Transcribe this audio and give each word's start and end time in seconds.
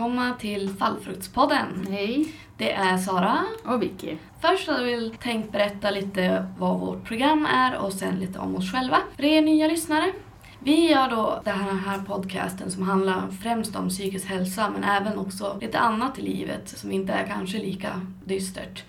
Välkomna 0.00 0.34
till 0.34 0.68
Fallfruktspodden. 0.78 1.86
Hej. 1.90 2.32
Det 2.56 2.72
är 2.72 2.98
Sara. 2.98 3.38
Och 3.64 3.82
Vicky. 3.82 4.16
Först 4.40 4.68
hade 4.68 4.84
vi 4.84 5.10
tänkt 5.22 5.52
berätta 5.52 5.90
lite 5.90 6.46
vad 6.58 6.80
vårt 6.80 7.04
program 7.04 7.46
är 7.46 7.78
och 7.78 7.92
sen 7.92 8.14
lite 8.14 8.38
om 8.38 8.56
oss 8.56 8.72
själva 8.72 8.96
för 9.16 9.24
er 9.24 9.42
nya 9.42 9.66
lyssnare. 9.66 10.12
Vi 10.58 10.90
gör 10.90 11.10
då 11.10 11.40
den 11.44 11.78
här 11.78 11.98
podcasten 12.06 12.70
som 12.70 12.82
handlar 12.82 13.30
främst 13.42 13.76
om 13.76 13.88
psykisk 13.88 14.26
hälsa 14.26 14.70
men 14.70 14.84
även 14.84 15.18
också 15.18 15.58
lite 15.60 15.78
annat 15.78 16.18
i 16.18 16.22
livet 16.22 16.68
som 16.68 16.92
inte 16.92 17.12
är 17.12 17.26
kanske 17.26 17.58
lika 17.58 18.00
dystert. 18.30 18.84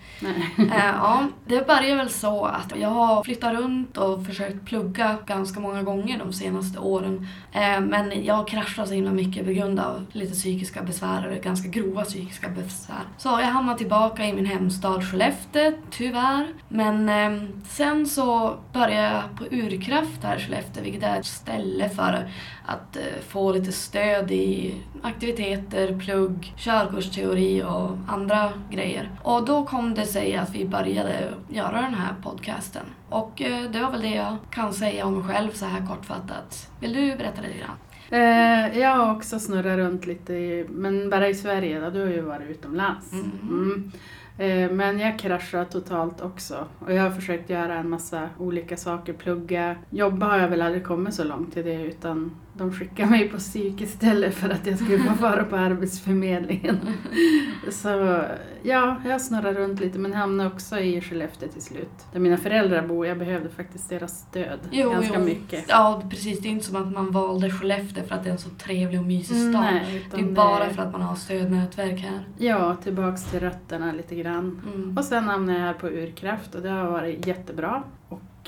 Eh, 0.58 0.86
ja, 0.86 1.28
det 1.46 1.66
börjar 1.66 1.96
väl 1.96 2.10
så 2.10 2.44
att 2.44 2.72
jag 2.80 2.88
har 2.88 3.24
flyttat 3.24 3.54
runt 3.54 3.96
och 3.96 4.26
försökt 4.26 4.64
plugga 4.64 5.16
ganska 5.26 5.60
många 5.60 5.82
gånger 5.82 6.18
de 6.18 6.32
senaste 6.32 6.78
åren. 6.78 7.28
Eh, 7.52 7.80
men 7.80 8.24
jag 8.24 8.34
har 8.34 8.44
kraschat 8.44 8.88
så 8.88 8.94
himla 8.94 9.10
mycket 9.10 9.46
på 9.46 9.52
grund 9.52 9.80
av 9.80 10.06
lite 10.12 10.32
psykiska 10.32 10.82
besvär, 10.82 11.26
eller 11.26 11.40
ganska 11.40 11.68
grova 11.68 12.04
psykiska 12.04 12.48
besvär. 12.48 13.02
Så 13.18 13.28
jag 13.28 13.46
hamnade 13.46 13.78
tillbaka 13.78 14.26
i 14.26 14.32
min 14.32 14.46
hemstad 14.46 15.04
Skellefteå, 15.10 15.72
tyvärr. 15.90 16.46
Men 16.68 17.08
eh, 17.08 17.48
sen 17.68 18.06
så 18.06 18.56
började 18.72 19.12
jag 19.14 19.38
på 19.38 19.54
Urkraft 19.54 20.22
här 20.22 20.36
i 20.36 20.40
Skellefteå, 20.40 20.82
vilket 20.82 21.02
är 21.02 21.18
ett 21.20 21.26
ställe 21.26 21.88
för 21.88 22.28
att 22.66 22.96
eh, 22.96 23.02
få 23.28 23.52
lite 23.52 23.72
stöd 23.72 24.30
i 24.30 24.74
aktiviteter, 25.02 25.98
plugg, 25.98 26.52
körkursteori 26.56 27.62
och 27.62 27.90
andra 28.08 28.52
grejer. 28.70 29.10
Och 29.22 29.31
då 29.40 29.64
kom 29.64 29.94
det 29.94 30.06
sig 30.06 30.36
att 30.36 30.54
vi 30.54 30.68
började 30.68 31.34
göra 31.48 31.80
den 31.82 31.94
här 31.94 32.14
podcasten. 32.22 32.82
Och 33.08 33.42
eh, 33.42 33.70
det 33.70 33.80
var 33.80 33.90
väl 33.90 34.00
det 34.02 34.14
jag 34.14 34.36
kan 34.50 34.72
säga 34.72 35.06
om 35.06 35.18
mig 35.18 35.34
själv 35.34 35.50
så 35.50 35.64
här 35.64 35.86
kortfattat. 35.86 36.70
Vill 36.80 36.92
du 36.92 37.16
berätta 37.16 37.42
lite 37.42 37.58
grann? 37.58 37.76
Eh, 38.10 38.78
jag 38.78 38.96
har 38.96 39.16
också 39.16 39.38
snurrat 39.38 39.76
runt 39.76 40.06
lite, 40.06 40.34
i, 40.34 40.66
men 40.70 41.10
bara 41.10 41.28
i 41.28 41.34
Sverige 41.34 41.80
då. 41.80 41.90
Du 41.90 42.00
har 42.00 42.08
ju 42.08 42.20
varit 42.20 42.50
utomlands. 42.50 43.12
Mm. 43.12 43.30
Mm. 43.42 43.92
Eh, 44.38 44.70
men 44.70 44.98
jag 44.98 45.18
kraschade 45.18 45.64
totalt 45.64 46.20
också. 46.20 46.66
Och 46.78 46.92
jag 46.92 47.02
har 47.02 47.10
försökt 47.10 47.50
göra 47.50 47.74
en 47.74 47.90
massa 47.90 48.28
olika 48.38 48.76
saker. 48.76 49.12
Plugga. 49.12 49.76
Jobba 49.90 50.26
har 50.26 50.38
jag 50.38 50.48
väl 50.48 50.62
aldrig 50.62 50.84
kommit 50.84 51.14
så 51.14 51.24
långt 51.24 51.52
till 51.52 51.64
det 51.64 51.82
utan 51.82 52.30
de 52.54 52.72
skickade 52.72 53.10
mig 53.10 53.28
på 53.28 53.38
psyk 53.38 53.80
istället 53.80 54.34
för 54.34 54.50
att 54.50 54.66
jag 54.66 54.78
skulle 54.78 54.98
få 54.98 55.22
vara 55.22 55.44
på 55.44 55.56
Arbetsförmedlingen. 55.56 56.80
Så 57.70 58.22
ja, 58.62 58.96
jag 59.04 59.20
snurrar 59.20 59.54
runt 59.54 59.80
lite 59.80 59.98
men 59.98 60.14
hamnade 60.14 60.50
också 60.50 60.78
i 60.78 61.00
Skellefteå 61.00 61.48
till 61.48 61.62
slut. 61.62 62.06
Där 62.12 62.20
mina 62.20 62.36
föräldrar 62.36 62.86
bor. 62.86 63.06
Jag 63.06 63.18
behövde 63.18 63.48
faktiskt 63.48 63.88
deras 63.88 64.20
stöd 64.20 64.58
ganska 64.72 65.18
mycket. 65.18 65.64
Ja, 65.68 66.02
precis. 66.10 66.40
Det 66.40 66.48
är 66.48 66.50
inte 66.50 66.66
som 66.66 66.76
att 66.76 66.92
man 66.92 67.10
valde 67.10 67.50
Skellefteå 67.50 68.04
för 68.04 68.14
att 68.14 68.24
det 68.24 68.30
är 68.30 68.32
en 68.32 68.38
så 68.38 68.50
trevlig 68.50 69.00
och 69.00 69.06
mysig 69.06 69.36
stad. 69.36 69.52
Nej, 69.52 70.08
det 70.10 70.20
är 70.20 70.32
bara 70.32 70.70
för 70.70 70.82
att 70.82 70.92
man 70.92 71.02
har 71.02 71.16
stödnätverk 71.16 72.00
här. 72.00 72.20
Ja, 72.38 72.76
tillbaks 72.82 73.24
till 73.24 73.40
rötterna 73.40 73.92
lite 73.92 74.14
grann. 74.14 74.62
Mm. 74.74 74.98
Och 74.98 75.04
sen 75.04 75.24
hamnade 75.24 75.58
jag 75.58 75.66
här 75.66 75.74
på 75.74 75.88
Urkraft 75.88 76.54
och 76.54 76.62
det 76.62 76.70
har 76.70 76.90
varit 76.90 77.26
jättebra. 77.26 77.82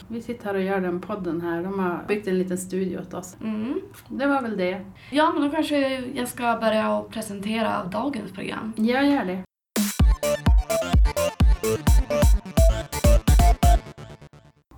Vi 0.09 0.23
sitter 0.23 0.45
här 0.45 0.55
och 0.55 0.63
gör 0.63 0.81
den 0.81 1.01
podden 1.01 1.41
här. 1.41 1.63
De 1.63 1.79
har 1.79 2.05
byggt 2.09 2.29
en 2.29 2.39
liten 2.39 2.59
studio 2.59 2.99
åt 2.99 3.15
oss. 3.15 3.37
Mm. 3.41 3.81
Det 4.09 4.27
var 4.27 4.43
väl 4.43 4.57
det. 4.57 4.85
Ja, 5.11 5.33
men 5.33 5.43
då 5.43 5.51
kanske 5.51 5.99
jag 5.99 6.29
ska 6.29 6.59
börja 6.61 6.95
och 6.95 7.11
presentera 7.11 7.85
dagens 7.85 8.33
program. 8.33 8.73
Jag 8.77 9.07
gör 9.07 9.25
det. 9.25 9.45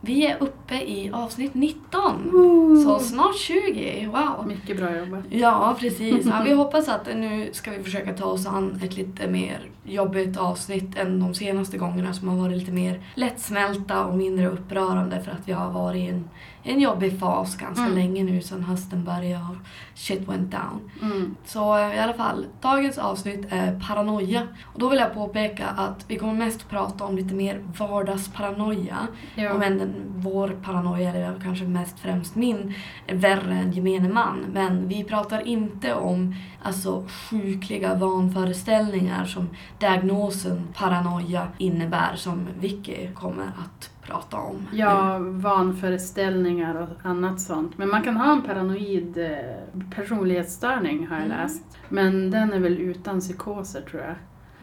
Vi 0.07 0.27
är 0.27 0.37
uppe 0.43 0.75
i 0.75 1.11
avsnitt 1.13 1.55
19. 1.55 2.83
Så 2.85 2.99
snart 2.99 3.37
20. 3.37 4.07
Wow! 4.07 4.47
Mycket 4.47 4.77
bra 4.77 4.97
jobbat. 4.97 5.25
Ja, 5.31 5.77
precis. 5.81 6.27
Ja, 6.27 6.43
vi 6.45 6.53
hoppas 6.63 6.89
att 6.89 7.07
nu 7.07 7.49
ska 7.53 7.71
vi 7.71 7.83
försöka 7.83 8.13
ta 8.13 8.25
oss 8.25 8.47
an 8.47 8.81
ett 8.85 8.97
lite 8.97 9.29
mer 9.29 9.71
jobbigt 9.85 10.37
avsnitt 10.37 10.99
än 10.99 11.21
de 11.21 11.35
senaste 11.35 11.79
gångerna 11.79 12.15
som 12.15 12.29
har 12.29 12.37
varit 12.37 12.59
lite 12.59 12.73
mer 12.73 13.01
lättsmälta 13.15 14.05
och 14.05 14.17
mindre 14.17 14.49
upprörande 14.49 15.23
för 15.23 15.31
att 15.31 15.49
vi 15.49 15.53
har 15.53 15.71
varit 15.71 16.03
i 16.03 16.07
en, 16.07 16.29
en 16.67 16.81
jobbig 16.81 17.19
fas 17.21 17.57
ganska 17.57 17.83
Mm. 17.85 17.95
länge 17.95 18.25
nu 18.25 18.41
sedan 18.41 18.63
hösten 18.63 19.05
började 19.05 19.45
och 19.45 19.57
shit 19.95 20.29
went 20.29 20.51
down. 20.51 20.91
Mm. 21.03 21.37
Så 21.45 21.77
eh, 21.79 21.97
i 21.97 21.99
alla 21.99 22.15
fall, 22.15 22.47
dagens 22.61 22.99
avsnitt 22.99 23.47
är 23.51 23.81
paranoia. 23.89 24.43
Och 24.65 24.81
då 24.81 24.89
vill 24.89 24.99
jag 24.99 25.15
påpeka 25.15 25.67
att 25.67 26.05
vi 26.09 26.17
kommer 26.17 26.35
mest 26.35 26.69
prata 26.69 27.05
om 27.05 27.17
lite 27.17 27.35
mer 27.35 27.65
vardagsparanoia. 27.79 29.07
Ja. 29.35 29.55
Om 29.55 29.63
än 29.63 29.93
vår 30.17 30.49
paranoia, 30.63 31.11
eller 31.11 31.41
kanske 31.43 31.65
mest 31.65 31.99
främst 31.99 32.35
min, 32.37 32.75
är 33.07 33.15
värre 33.15 33.55
än 33.55 33.73
gemene 33.73 34.09
man. 34.09 34.45
Men 34.53 34.89
vi 34.89 35.05
pratar 35.05 35.47
inte 35.47 35.95
om 35.95 36.35
alltså, 36.63 37.05
sjukliga 37.31 37.95
vanföreställningar 37.95 39.25
som 39.25 39.49
diagnosen 39.79 40.69
paranoia 40.75 41.49
innebär, 41.59 42.17
som 42.17 42.49
Vicky 42.61 43.09
kommer 43.15 43.45
att 43.47 43.91
prata 44.07 44.37
om. 44.37 44.67
Ja, 44.73 45.19
vanföreställningar 45.21 46.75
och 46.75 46.89
annat 47.11 47.41
sånt. 47.41 47.79
Men 47.79 47.89
man 47.91 48.03
kan 48.03 48.17
ha 48.17 48.33
en 48.33 48.43
paranoid 48.43 49.19
eh, 49.19 49.91
personlighetsstörning 49.95 51.07
har 51.07 51.17
jag 51.17 51.25
Mm. 51.27 51.39
läst. 51.39 51.63
Men 51.89 52.31
den 52.31 52.53
är 52.53 52.59
väl 52.61 52.79
utan 52.81 53.21
psykoser 53.21 53.81
tror 53.81 54.03
jag. 54.03 54.15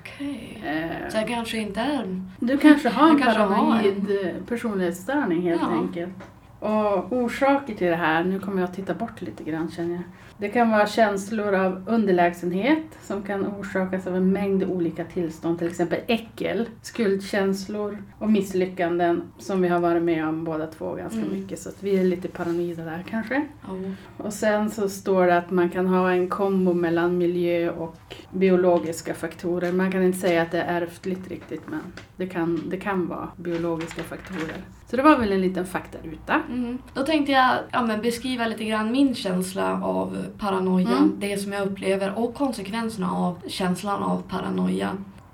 Okej. 0.01 0.63
Eh, 0.65 1.09
Så 1.09 1.17
jag 1.17 1.27
kanske 1.27 1.57
inte 1.57 1.79
är... 1.81 2.21
Du 2.39 2.57
kanske 2.57 2.89
har 2.89 3.09
en 3.09 3.17
kanske 3.19 3.41
har 3.41 3.47
paranoid 3.55 4.09
eh, 4.25 4.43
personlighetsstörning 4.47 5.41
helt 5.41 5.61
Ja. 5.61 5.67
enkelt. 5.81 6.13
Och 6.59 7.13
orsaker 7.13 7.73
till 7.75 7.87
det 7.87 7.95
här, 7.95 8.23
nu 8.23 8.39
kommer 8.39 8.61
jag 8.61 8.67
att 8.69 8.75
titta 8.75 8.93
bort 8.93 9.21
lite 9.21 9.43
grann 9.43 9.71
känner 9.71 9.93
jag. 9.95 10.03
Det 10.37 10.49
kan 10.49 10.69
vara 10.71 10.87
känslor 10.87 11.53
av 11.55 11.83
underlägsenhet 11.87 12.83
som 13.01 13.23
kan 13.23 13.45
orsakas 13.47 14.07
av 14.07 14.15
en 14.15 14.31
mängd 14.33 14.63
olika 14.63 15.05
tillstånd, 15.05 15.59
till 15.59 15.67
exempel 15.67 15.99
äckel, 16.07 16.69
skuldkänslor 16.81 17.97
och 18.19 18.29
misslyckanden 18.31 19.23
som 19.39 19.61
vi 19.61 19.67
har 19.67 19.79
varit 19.79 20.03
med 20.03 20.27
om 20.27 20.43
båda 20.43 20.67
två 20.67 20.95
ganska 20.95 21.19
Mm. 21.19 21.31
mycket. 21.39 21.59
Så 21.59 21.69
att 21.69 21.83
vi 21.83 21.99
är 21.99 22.03
lite 22.03 22.27
paranoida 22.27 22.83
där 22.83 23.03
kanske. 23.09 23.35
Oh. 23.69 23.91
Och 24.17 24.33
sen 24.33 24.69
så 24.69 24.89
står 24.89 25.27
det 25.27 25.37
att 25.37 25.51
man 25.51 25.69
kan 25.69 25.87
ha 25.87 26.11
en 26.11 26.29
kombo 26.29 26.73
mellan 26.73 27.17
miljö 27.17 27.69
och 27.69 28.15
biologiska 28.31 29.13
faktorer. 29.13 29.71
Man 29.71 29.91
kan 29.91 30.03
inte 30.03 30.17
säga 30.19 30.41
att 30.41 30.51
det 30.51 30.61
är 30.61 30.81
ärftligt 30.81 31.27
riktigt 31.27 31.61
men 31.69 31.79
det 32.17 32.27
kan, 32.27 32.61
det 32.69 32.77
kan 32.77 33.07
vara 33.07 33.27
biologiska 33.37 34.03
faktorer. 34.03 34.57
Så 34.89 34.95
det 34.97 35.03
var 35.03 35.17
väl 35.17 35.31
en 35.31 35.41
liten 35.41 35.65
faktaruta. 35.65 36.41
Mhm. 36.49 36.77
Då 36.93 37.03
tänkte 37.03 37.31
jag 37.31 37.55
ja, 37.71 37.81
men 37.85 38.01
beskriva 38.01 38.47
lite 38.47 38.63
grann 38.63 38.91
min 38.91 39.15
känsla 39.15 39.81
av 39.83 40.22
paranoia, 40.37 40.87
Mm. 40.97 41.15
det 41.19 41.37
som 41.37 41.53
jag 41.53 41.67
upplever 41.67 42.13
och 42.19 42.33
konsekvenserna 42.35 43.11
av 43.11 43.37
känslan 43.47 44.03
av 44.03 44.21
paranoia. 44.29 44.89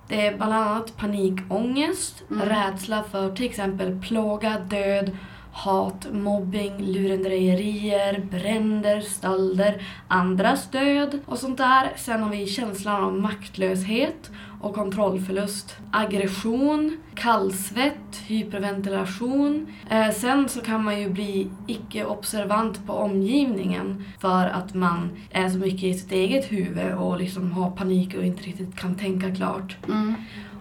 Det 0.07 0.27
är 0.27 0.37
bland 0.37 0.53
annat 0.53 0.97
panikångest, 0.97 2.23
Mm. 2.31 2.49
rädsla 2.49 3.03
för 3.03 3.31
till 3.35 3.45
exempel 3.45 3.99
plåga, 4.01 4.59
död, 4.59 5.17
hat, 5.51 6.07
mobbing, 6.11 6.77
lurendrejerier, 6.79 8.19
bränder, 8.31 9.01
stölder, 9.01 9.81
andras 10.07 10.67
död 10.71 11.19
och 11.25 11.37
sånt 11.37 11.57
där. 11.57 11.91
Sen 11.97 12.23
har 12.23 12.29
vi 12.31 12.45
känslan 12.47 13.03
av 13.03 13.13
maktlöshet 13.13 14.29
och 14.61 14.75
kontrollförlust, 14.75 15.75
aggression, 15.91 16.97
kallsvett, 17.15 18.15
hyperventilation. 18.27 19.67
Eh, 19.89 20.11
sen 20.11 20.49
så 20.49 20.61
kan 20.61 20.83
man 20.83 20.99
ju 20.99 21.09
bli 21.09 21.47
icke-observant 21.67 22.87
på 22.87 22.93
omgivningen 22.93 24.03
för 24.19 24.45
att 24.45 24.73
man 24.73 25.09
är 25.31 25.49
så 25.49 25.57
mycket 25.57 25.83
i 25.83 25.93
sitt 25.93 26.11
eget 26.11 26.51
huvud 26.51 26.93
och 26.93 27.17
liksom 27.19 27.51
har 27.51 27.71
panik 27.71 28.15
och 28.15 28.23
inte 28.25 28.43
riktigt 28.43 28.75
kan 28.79 28.95
tänka 28.95 29.35
klart. 29.35 29.77
Mm. 29.87 30.13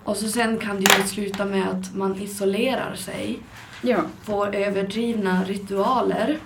Och 0.05 0.17
så 0.17 0.29
sen 0.29 0.59
kan 0.59 0.77
det 0.77 0.97
ju 0.99 1.03
sluta 1.09 1.45
med 1.45 1.69
att 1.69 1.95
man 1.95 2.23
isolerar 2.23 2.95
sig, 2.95 3.39
Ja. 3.83 3.99
får 4.23 4.55
överdrivna 4.55 5.45
ritualer 5.45 6.37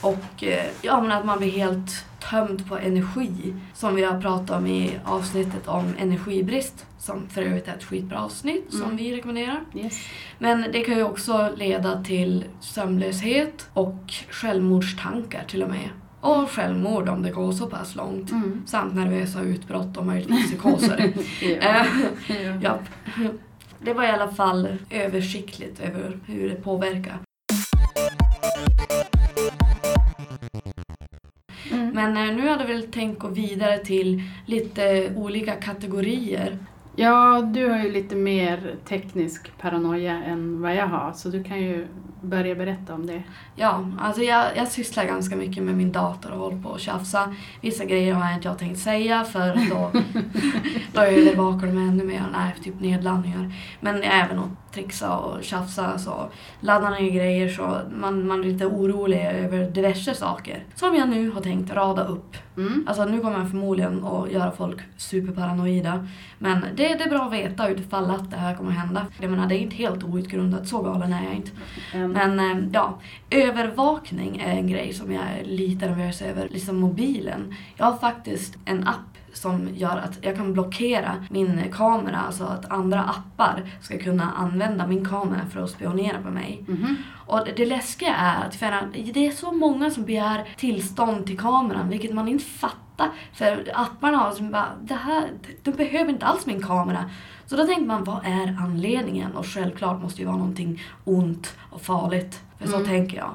och 0.00 0.44
eh, 0.44 0.64
ja, 0.82 1.00
men 1.00 1.12
att 1.12 1.24
man 1.24 1.38
blir 1.38 1.50
helt 1.50 2.04
tömd 2.20 2.68
på 2.68 2.78
energi. 2.78 3.54
Som 3.74 3.94
vi 3.94 4.04
har 4.04 4.20
pratat 4.20 4.50
om 4.50 4.66
i 4.66 4.98
avsnittet 5.04 5.68
om 5.68 5.94
energibrist, 5.98 6.86
som 6.98 7.28
för 7.28 7.42
övrigt 7.42 7.68
är 7.68 7.74
ett 7.74 7.84
skitbra 7.84 8.18
avsnitt 8.20 8.66
som 8.70 8.82
Mm. 8.82 8.96
vi 8.96 9.16
rekommenderar. 9.16 9.60
Yes. 9.74 9.98
Men 10.38 10.64
det 10.72 10.80
kan 10.80 10.96
ju 10.96 11.02
också 11.02 11.52
leda 11.56 12.04
till 12.04 12.44
sömnlöshet 12.60 13.68
och 13.74 14.12
självmordstankar 14.30 15.44
till 15.48 15.62
och 15.62 15.68
med. 15.70 15.88
Och 16.20 16.50
självmord 16.50 17.08
om 17.08 17.22
det 17.22 17.30
går 17.30 17.52
så 17.52 17.66
pass 17.66 17.94
långt. 17.94 18.30
Mm. 18.30 18.62
Samt 18.66 18.94
nervösa 18.94 19.40
utbrott 19.40 19.96
och 19.96 20.06
möjligtvis 20.06 20.46
psykoser. 20.46 21.12
Ja. 21.62 21.84
ja. 22.62 22.78
Det 23.80 23.92
var 23.92 24.04
i 24.04 24.08
alla 24.10 24.28
fall 24.28 24.68
översiktligt 24.90 25.80
över 25.80 26.18
hur 26.26 26.48
det 26.48 26.54
påverkar. 26.54 27.18
Mm. 31.72 31.90
Men 31.90 32.16
eh, 32.16 32.36
nu 32.36 32.48
hade 32.48 32.64
väl 32.64 32.82
tänkt 32.82 33.18
gå 33.18 33.28
vidare 33.28 33.78
till 33.78 34.22
lite 34.46 35.12
olika 35.16 35.52
kategorier 35.52 36.58
Ja, 37.00 37.42
du 37.42 37.70
har 37.70 37.78
ju 37.78 37.92
lite 37.92 38.16
mer 38.16 38.74
teknisk 38.88 39.58
paranoia 39.58 40.24
än 40.24 40.62
vad 40.62 40.74
jag 40.74 40.86
har, 40.86 41.12
så 41.12 41.28
du 41.28 41.44
kan 41.44 41.60
ju 41.60 41.86
börja 42.20 42.54
berätta 42.54 42.94
om 42.94 43.06
det. 43.06 43.22
Ja, 43.56 43.90
alltså 44.00 44.22
jag, 44.22 44.46
jag 44.56 44.68
sysslar 44.68 45.04
ganska 45.04 45.36
mycket 45.36 45.62
med 45.62 45.74
min 45.74 45.92
dator 45.92 46.30
och 46.32 46.38
håller 46.38 46.62
på 46.62 46.72
att 46.72 46.80
tjafsa. 46.80 47.34
Vissa 47.60 47.84
grejer 47.84 48.14
har 48.14 48.24
jag 48.24 48.34
inte 48.34 48.48
jag 48.48 48.58
tänkt 48.58 48.80
säga 48.80 49.24
för 49.24 49.54
då, 49.70 49.90
då 50.92 51.00
övervakar 51.00 51.66
de 51.66 51.78
ännu 51.78 52.04
mer. 52.04 52.24
Nej, 52.32 52.54
typ 52.62 52.80
nedladdningar. 52.80 53.54
Men 53.80 54.02
även 54.02 54.38
trixa 54.72 55.16
och 55.16 55.44
tjafsa 55.44 55.98
så 55.98 56.28
laddar 56.60 56.90
ner 56.90 57.10
grejer 57.10 57.48
så 57.48 57.80
man, 57.96 58.26
man 58.26 58.40
är 58.40 58.44
lite 58.44 58.66
orolig 58.66 59.20
över 59.20 59.70
diverse 59.70 60.14
saker. 60.14 60.64
Som 60.74 60.94
jag 60.94 61.08
nu 61.08 61.30
har 61.30 61.40
tänkt 61.40 61.72
rada 61.72 62.04
upp. 62.04 62.36
Mm. 62.56 62.84
Alltså 62.88 63.04
nu 63.04 63.20
kommer 63.20 63.38
jag 63.38 63.50
förmodligen 63.50 64.04
att 64.04 64.32
göra 64.32 64.50
folk 64.50 64.78
superparanoida. 64.96 66.06
Men 66.38 66.60
det, 66.60 66.94
det 66.94 67.04
är 67.04 67.08
bra 67.08 67.22
att 67.22 67.32
veta 67.32 67.68
utifall 67.68 68.10
att 68.10 68.30
det 68.30 68.36
här 68.36 68.54
kommer 68.54 68.70
att 68.70 68.78
hända. 68.78 69.06
Jag 69.20 69.30
menar 69.30 69.46
det 69.46 69.54
är 69.54 69.58
inte 69.58 69.76
helt 69.76 70.04
outgrundat, 70.04 70.68
så 70.68 70.82
galen 70.82 71.12
är 71.12 71.24
jag 71.24 71.34
inte. 71.34 71.50
Mm. 71.94 72.12
Men 72.12 72.40
eh, 72.40 72.68
ja, 72.72 72.98
övervakning 73.30 74.38
är 74.38 74.52
en 74.52 74.68
grej 74.68 74.92
som 74.92 75.12
jag 75.12 75.24
är 75.24 75.44
lite 75.44 75.86
nervös 75.86 76.22
över. 76.22 76.48
Liksom 76.48 76.76
mobilen. 76.76 77.54
Jag 77.76 77.86
har 77.86 77.96
faktiskt 77.96 78.56
en 78.64 78.88
app 78.88 79.17
som 79.40 79.68
gör 79.74 79.96
att 79.96 80.18
jag 80.20 80.36
kan 80.36 80.52
blockera 80.52 81.24
min 81.30 81.72
kamera, 81.72 82.16
alltså 82.16 82.44
att 82.44 82.70
andra 82.70 83.02
appar 83.02 83.70
ska 83.80 83.98
kunna 83.98 84.32
använda 84.32 84.86
min 84.86 85.04
kamera 85.04 85.40
för 85.52 85.60
att 85.60 85.70
spionera 85.70 86.22
på 86.22 86.30
mig. 86.30 86.64
Mhm. 86.68 86.96
Och 87.26 87.48
det, 87.56 87.66
läskiga 87.66 88.14
är 88.14 88.46
att 88.46 88.54
för 88.54 88.88
det 89.12 89.26
är 89.26 89.30
så 89.30 89.52
många 89.52 89.90
som 89.90 90.04
begär 90.04 90.48
tillstånd 90.56 91.26
till 91.26 91.38
kameran, 91.38 91.88
vilket 91.88 92.14
man 92.14 92.28
inte 92.28 92.44
fattar. 92.44 93.10
För 93.32 93.70
apparna 93.74 94.18
har 94.18 94.32
som 94.32 94.50
bara, 94.50 94.68
det 94.82 94.94
här, 94.94 95.30
de 95.62 95.70
behöver 95.70 96.10
inte 96.10 96.26
alls 96.26 96.46
min 96.46 96.62
kamera. 96.62 97.10
Så 97.46 97.56
då 97.56 97.66
tänker 97.66 97.86
man, 97.86 98.04
vad 98.04 98.20
är 98.24 98.56
anledningen? 98.60 99.36
Och 99.36 99.46
självklart 99.46 100.02
måste 100.02 100.18
det 100.18 100.22
ju 100.22 100.26
vara 100.26 100.36
någonting 100.36 100.82
ont 101.04 101.56
och 101.70 101.82
farligt. 101.82 102.40
För 102.58 102.68
så 102.68 102.76
Mm. 102.76 102.88
tänker 102.88 103.16
jag. 103.16 103.30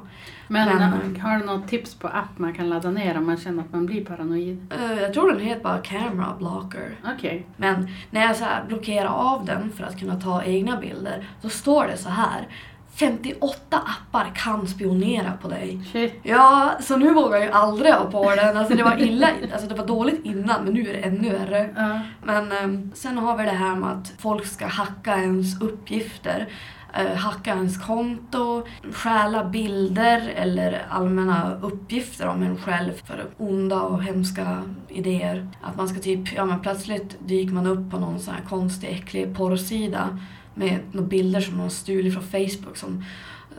Men, 0.47 0.77
Men- 0.77 1.15
äh, 1.15 1.21
har 1.21 1.39
du 1.39 1.45
något 1.45 1.67
tips 1.67 1.95
på 1.95 2.07
app 2.07 2.37
man 2.37 2.53
kan 2.53 2.69
ladda 2.69 2.91
ner 2.91 3.17
om 3.17 3.25
man 3.25 3.37
känner 3.37 3.63
att 3.63 3.71
man 3.73 3.85
blir 3.85 4.05
paranoid? 4.05 4.73
Eh, 4.79 5.01
Jag 5.01 5.13
tror 5.13 5.31
den 5.31 5.39
heter 5.41 5.63
bara 5.63 5.77
Camera 5.77 6.33
Blocker. 6.39 6.95
Okej. 7.15 7.47
Men 7.57 7.87
när 8.11 8.21
jag 8.21 8.35
så 8.35 8.45
blockerar 8.67 9.07
av 9.09 9.45
den 9.45 9.71
för 9.77 9.83
att 9.83 9.99
kunna 9.99 10.19
ta 10.21 10.43
egna 10.43 10.77
bilder, 10.77 11.27
så 11.41 11.49
står 11.49 11.85
det 11.87 11.97
så 11.97 12.09
här. 12.09 12.47
58 12.95 13.77
appar 13.77 14.31
kan 14.35 14.67
spionera 14.67 15.31
på 15.41 15.47
dig. 15.47 15.79
Shit. 15.91 16.19
Ja, 16.23 16.71
så 16.81 16.97
nu 16.97 17.13
vågar 17.13 17.37
jag 17.37 17.45
ju 17.45 17.51
aldrig 17.51 17.93
ha 17.93 18.05
på 18.11 18.35
den. 18.35 18.57
Alltså 18.57 18.75
det 18.75 18.83
var 18.83 18.97
illa, 19.01 19.27
alltså 19.53 19.67
det 19.67 19.75
var 19.75 19.87
dåligt 19.87 20.25
innan 20.25 20.63
men 20.63 20.73
nu 20.73 20.81
är 20.89 20.93
det 20.93 20.99
ännu 20.99 21.29
värre. 21.29 21.69
Ja. 21.75 21.99
Men 22.23 22.51
ehm, 22.51 22.91
sen 22.95 23.17
har 23.17 23.37
vi 23.37 23.43
det 23.43 23.49
här 23.51 23.75
med 23.75 23.89
att 23.91 24.13
folk 24.17 24.45
ska 24.45 24.67
hacka 24.67 25.17
ens 25.17 25.61
uppgifter. 25.61 26.47
Eh, 26.93 27.15
hacka 27.15 27.49
ens 27.49 27.77
konto, 27.77 28.63
stjäla 28.91 29.43
bilder 29.45 30.33
eller 30.35 30.85
allmänna 30.89 31.57
uppgifter 31.61 32.27
om 32.27 32.43
en 32.43 32.57
själv 32.57 32.91
för 33.05 33.25
onda 33.37 33.81
och 33.81 34.03
hemska 34.03 34.63
idéer. 34.89 35.47
Att 35.61 35.77
man 35.77 35.87
ska 35.87 35.99
typ, 35.99 36.33
ja 36.35 36.45
men 36.45 36.59
plötsligt 36.59 37.17
dyker 37.27 37.53
man 37.53 37.67
upp 37.67 37.91
på 37.91 37.99
någon 37.99 38.19
sån 38.19 38.33
här 38.33 38.43
konstig 38.49 38.87
äcklig 38.89 39.35
porrsida 39.37 40.19
med 40.53 40.79
några 40.91 41.07
bilder 41.07 41.41
som 41.41 41.57
någon 41.57 41.71
stulit 41.71 42.13
från 42.13 42.23
Facebook 42.23 42.77
som 42.77 43.03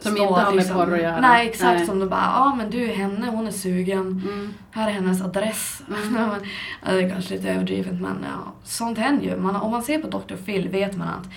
Som 0.01 0.13
står 0.13 0.27
inte 0.27 0.41
har 0.41 0.51
med 0.51 0.57
liksom- 0.57 0.77
porr 0.77 0.95
att 0.95 1.03
göra. 1.03 1.21
Nej, 1.21 1.49
exakt. 1.49 1.79
Nej. 1.79 1.87
Som 1.87 1.99
de 1.99 2.09
bara, 2.09 2.21
ja 2.21 2.55
men 2.55 2.71
du 2.71 2.87
henne, 2.87 3.27
hon 3.31 3.47
är 3.47 3.51
sugen. 3.51 4.01
Mm. 4.01 4.55
Här 4.71 4.89
är 4.89 4.93
hennes 4.93 5.23
adress. 5.23 5.83
Mm. 5.89 6.31
det 6.85 6.91
är 6.91 7.11
kanske 7.11 7.35
lite 7.35 7.51
överdrivet 7.51 8.01
men 8.01 8.17
ja, 8.23 8.53
sånt 8.65 8.99
händer 8.99 9.25
ju. 9.25 9.37
Man, 9.37 9.57
om 9.57 9.71
man 9.71 9.83
ser 9.83 9.99
på 9.99 10.09
Dr. 10.19 10.35
Phil 10.37 10.69
vet 10.69 10.97
man 10.97 11.09
att 11.09 11.29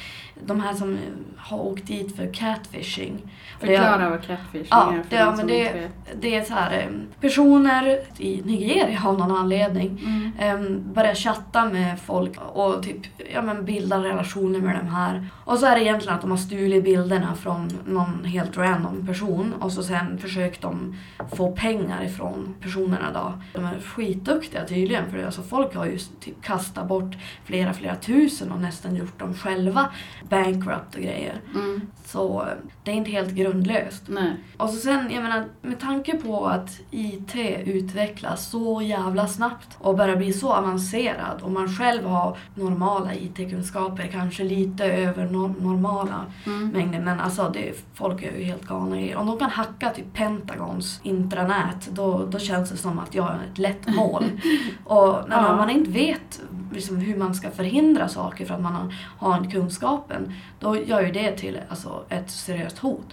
de 0.45 0.61
här 0.61 0.73
som 0.73 0.97
har 1.37 1.57
åkt 1.59 1.87
dit 1.87 2.15
för 2.15 2.33
catfishing. 2.33 3.21
är- 3.61 3.65
Förklara 3.67 4.09
vad 4.09 4.21
catfishing 4.23 4.67
Ja, 4.69 4.93
är 4.93 5.03
för 5.03 5.09
det, 5.09 5.15
ja, 5.15 5.33
men 5.37 5.47
det, 5.47 5.63
vet. 5.73 6.21
det 6.21 6.35
är 6.35 6.43
så 6.43 6.53
här 6.53 6.71
eh, 6.79 6.87
personer 7.21 7.99
i 8.17 8.41
Nigeria 8.45 9.01
av 9.05 9.17
någon 9.19 9.31
anledning 9.37 10.03
Mm. 10.37 10.65
um, 10.65 10.93
börjar 10.93 11.15
chatta 11.15 11.65
med 11.65 11.99
folk 11.99 12.37
och 12.53 12.83
typ, 12.83 13.01
ja, 13.33 13.41
men 13.41 13.65
bilda 13.65 14.03
relationer 14.03 14.59
med 14.59 14.75
de 14.75 14.87
här. 14.87 15.27
Och 15.45 15.57
så 15.59 15.65
är 15.65 15.75
det 15.75 15.83
egentligen 15.83 16.15
att 16.15 16.21
de 16.21 16.31
har 16.31 16.37
stulit 16.37 16.83
bilderna 16.83 17.35
från 17.35 17.69
någon 17.85 18.25
helt 18.25 18.57
random 18.57 19.07
person 19.07 19.53
och 19.59 19.71
så 19.71 19.83
sen 19.83 20.17
försökt 20.17 20.61
de 20.61 20.95
få 21.35 21.51
pengar 21.51 22.03
ifrån 22.03 22.55
personerna 22.61 23.11
då. 23.13 23.33
De 23.53 23.65
är 23.65 23.79
skitduktiga 23.79 24.65
tydligen 24.65 25.11
för 25.11 25.25
alltså 25.25 25.41
folk 25.41 25.75
har 25.75 25.85
ju 25.85 25.97
typ 26.19 26.41
kastat 26.43 26.87
bort 26.87 27.15
flera, 27.45 27.73
flera 27.73 27.95
tusen 27.95 28.51
och 28.51 28.61
nästan 28.61 28.95
gjort 28.95 29.19
dem 29.19 29.33
själva 29.33 29.89
bankrupt 30.29 30.95
och 30.95 31.01
grejer. 31.01 31.41
Mm. 31.55 31.81
Så 32.05 32.45
det 32.83 32.91
är 32.91 32.95
inte 32.95 33.11
helt 33.11 33.29
grundlöst. 33.33 34.03
Nej. 34.07 34.35
Och 34.57 34.69
så 34.69 34.75
sen, 34.75 35.11
jag 35.11 35.23
menar, 35.23 35.45
med 35.61 35.79
tanke 35.79 36.17
på 36.17 36.45
att 36.45 36.79
IT 36.91 37.35
utvecklas 37.65 38.49
så 38.49 38.81
jävla 38.81 39.27
snabbt 39.27 39.67
och 39.79 39.97
börjar 39.97 40.15
bli 40.15 40.33
så 40.33 40.53
avancerad 40.53 41.41
och 41.41 41.51
man 41.51 41.67
själv 41.69 42.05
har 42.05 42.37
normala 42.55 43.13
IT-kunskaper, 43.13 44.07
kanske 44.11 44.43
lite 44.43 44.85
över 44.85 45.25
nor- 45.25 45.55
normala 45.61 46.25
Mm. 46.45 46.69
mängder, 46.69 46.99
men 46.99 47.19
alltså 47.19 47.49
det, 47.53 47.73
folk 47.93 48.23
är 48.23 48.37
ju 48.37 48.43
helt 48.43 48.65
galna 48.67 48.99
i- 49.01 49.15
Om 49.15 49.25
de 49.27 49.37
kan 49.39 49.49
hacka 49.49 49.89
typ 49.89 50.13
Pentagons 50.13 50.99
intranät, 51.03 51.89
då, 51.91 52.25
då 52.25 52.39
känns 52.39 52.69
det 52.69 52.77
som 52.77 52.99
att 52.99 53.15
jag 53.15 53.27
är 53.27 53.39
ett 53.51 53.57
lätt 53.57 53.95
mål. 53.95 54.23
och 54.83 55.29
när 55.29 55.43
Ja. 55.43 55.55
man 55.55 55.69
inte 55.69 55.91
vet 55.91 56.41
liksom, 56.71 56.97
hur 56.97 57.17
man 57.17 57.35
ska 57.35 57.51
förhindra 57.51 58.07
saker 58.07 58.45
för 58.45 58.53
att 58.53 58.61
man 58.61 58.91
har, 59.17 59.51
kunskapen, 59.51 60.33
då 60.59 60.77
gör 60.77 61.01
ju 61.01 61.11
det 61.11 61.31
till 61.31 61.59
alltså, 61.69 62.05
ett 62.09 62.31
seriöst 62.31 62.77
hot. 62.77 63.05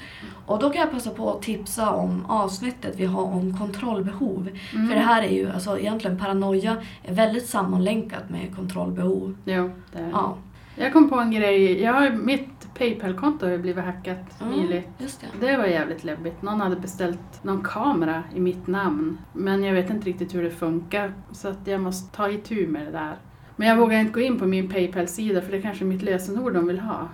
Och 0.46 0.58
då 0.58 0.70
kan 0.70 0.80
jag 0.80 0.90
passa 0.90 1.10
på 1.10 1.30
att 1.30 1.42
tipsa 1.42 1.90
om 1.90 2.26
avsnittet 2.26 2.94
vi 2.96 3.04
har 3.04 3.22
om 3.22 3.58
kontrollbehov. 3.58 4.48
Mm. 4.74 4.88
För 4.88 4.94
det 4.94 5.00
här 5.00 5.22
är 5.22 5.32
ju, 5.32 5.50
alltså 5.50 5.78
egentligen 5.78 6.18
paranoia 6.18 6.76
är 7.02 7.14
väldigt 7.14 7.46
sammanlänkat 7.46 8.30
med 8.30 8.56
kontrollbehov. 8.56 9.36
Jo, 9.44 9.70
det 9.92 9.98
är. 9.98 10.10
Ja, 10.10 10.36
Jag 10.76 10.92
kom 10.92 11.10
på 11.10 11.16
en 11.20 11.30
grej. 11.30 11.82
Jag 11.82 11.92
har, 11.92 12.10
mitt 12.10 12.74
Paypal-konto 12.78 13.46
har 13.46 13.52
ju 13.52 13.58
blivit 13.58 13.84
hackat 13.84 14.40
mm, 14.40 14.52
nyligt. 14.52 14.88
det. 14.98 15.46
Det 15.46 15.56
var 15.56 15.64
jävligt 15.66 16.04
läbbigt. 16.04 16.42
Någon 16.42 16.60
hade 16.60 16.76
beställt 16.76 17.44
någon 17.44 17.62
kamera 17.62 18.22
i 18.34 18.40
mitt 18.40 18.66
namn. 18.66 19.18
Men 19.32 19.64
jag 19.64 19.74
vet 19.74 19.90
inte 19.90 20.06
riktigt 20.06 20.34
hur 20.34 20.42
det 20.42 20.50
funkar. 20.50 21.12
Så 21.32 21.48
att 21.48 21.66
jag 21.66 21.80
måste 21.80 22.16
ta 22.16 22.30
itu 22.30 22.66
med 22.66 22.86
det 22.86 22.92
där. 22.92 23.16
Men 23.56 23.68
jag 23.68 23.76
vågar 23.76 23.98
inte 24.00 24.12
gå 24.12 24.20
in 24.20 24.38
på 24.38 24.46
min 24.46 24.68
Paypal-sida 24.68 25.42
för 25.42 25.50
det 25.52 25.56
är 25.58 25.62
kanske 25.62 25.84
mitt 25.84 26.02
lösenord 26.02 26.54
de 26.54 26.66
vill 26.66 26.78
ha. 26.80 27.08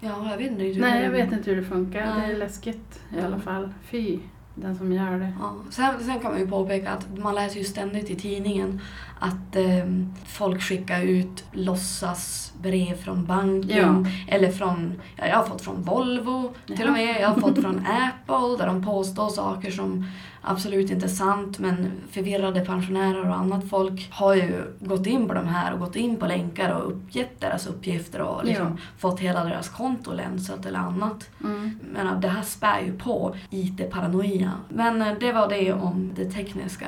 Ja, 0.00 0.28
jag 0.30 0.38
vet 0.38 0.50
inte 0.50 0.62
riktigt. 0.62 0.80
Nej, 0.82 0.96
hur- 0.96 1.04
jag 1.04 1.10
vet 1.10 1.32
inte 1.32 1.50
hur 1.50 1.56
det 1.56 1.62
funkar. 1.68 2.06
Nej. 2.06 2.28
Det 2.28 2.34
är 2.34 2.38
läskigt 2.38 3.00
i 3.16 3.20
alla 3.20 3.38
fall. 3.38 3.72
Fy, 3.90 4.18
den 4.54 4.76
som 4.76 4.92
gör 4.92 5.18
det. 5.18 5.32
Ja. 5.40 5.54
Sen, 5.70 5.94
sen 6.00 6.20
kan 6.20 6.30
man 6.30 6.40
ju 6.40 6.46
påpeka 6.48 6.90
att 6.90 7.18
man 7.18 7.34
läser 7.34 7.58
ju 7.58 7.64
ständigt 7.64 8.10
i 8.10 8.14
tidningen 8.16 8.80
att 9.18 9.56
ehm, 9.56 10.14
folk 10.26 10.62
skickar 10.62 11.02
ut 11.02 11.44
låtsasbrev 11.52 12.96
från 12.96 13.24
banken. 13.24 14.08
Eller 14.28 14.50
från, 14.52 15.00
ja, 15.16 15.26
jag 15.26 15.36
har 15.36 15.44
fått 15.44 15.62
från 15.62 15.82
Volvo 15.82 16.54
till 16.66 16.76
Jaha. 16.78 16.88
och 16.88 16.92
med. 16.92 17.20
Jag 17.20 17.28
har 17.28 17.40
fått 17.40 17.60
från 17.60 17.86
Apple 17.86 18.56
där 18.58 18.66
de 18.66 18.84
påstår 18.84 19.28
saker 19.28 19.70
som 19.70 20.06
absolut 20.42 20.90
inte 20.90 21.06
är 21.06 21.10
sant 21.10 21.58
men 21.58 21.92
förvirrade 22.10 22.60
pensionärer 22.60 23.28
och 23.28 23.36
annat 23.36 23.68
folk 23.70 24.12
har 24.12 24.34
ju 24.34 24.76
gått 24.80 25.06
in 25.06 25.28
på 25.28 25.34
de 25.34 25.46
här 25.46 25.72
och 25.72 25.80
gått 25.80 25.96
in 25.96 26.16
på 26.16 26.26
länkar 26.26 26.74
och 26.74 26.88
uppgett 26.88 27.40
deras 27.40 27.66
uppgifter 27.66 28.20
och 28.20 28.44
liksom 28.44 28.78
fått 28.98 29.20
hela 29.20 29.44
deras 29.44 29.68
konto 29.68 30.12
länsat 30.12 30.66
eller 30.66 30.78
annat. 30.78 31.30
Mm. 31.44 31.78
Men 31.92 32.20
det 32.20 32.28
här 32.28 32.42
spär 32.42 32.80
ju 32.80 32.98
på 32.98 33.34
IT-paranoia. 33.50 34.52
Men 34.68 35.02
eh, 35.02 35.14
det 35.20 35.32
var 35.32 35.48
det 35.48 35.72
om 35.72 36.12
det 36.16 36.24
tekniska. 36.24 36.86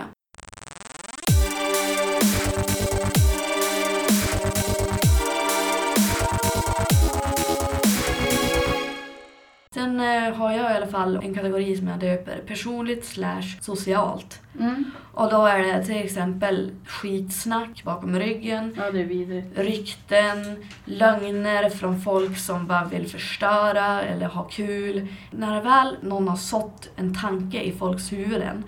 Sen 9.98 10.24
eh, 10.26 10.34
har 10.34 10.52
jag 10.52 10.70
i 10.72 10.74
alla 10.74 10.86
fall 10.86 11.16
en 11.16 11.34
kategori 11.34 11.76
som 11.76 11.88
jag 11.88 11.98
döper 11.98 12.38
personligt 12.46 13.04
slash 13.04 13.58
socialt. 13.60 14.40
Mm. 14.60 14.84
Och 15.14 15.30
då 15.30 15.46
är 15.46 15.58
det 15.58 15.84
till 15.84 15.96
exempel 16.04 16.70
skitsnack 16.86 17.82
bakom 17.84 18.18
ryggen, 18.18 18.74
Ja, 18.76 18.90
det 18.90 19.00
är 19.00 19.04
vidrigt. 19.04 19.58
rykten, 19.58 20.64
lögner 20.84 21.70
från 21.70 22.00
folk 22.00 22.38
som 22.38 22.66
bara 22.66 22.84
vill 22.84 23.08
förstöra 23.08 24.02
eller 24.02 24.26
ha 24.26 24.42
kul. 24.44 25.06
När 25.30 25.62
väl 25.62 25.96
någon 26.02 26.28
har 26.28 26.36
sått 26.36 26.88
en 26.96 27.14
tanke 27.14 27.62
i 27.62 27.72
folks 27.72 28.12
huvuden, 28.12 28.64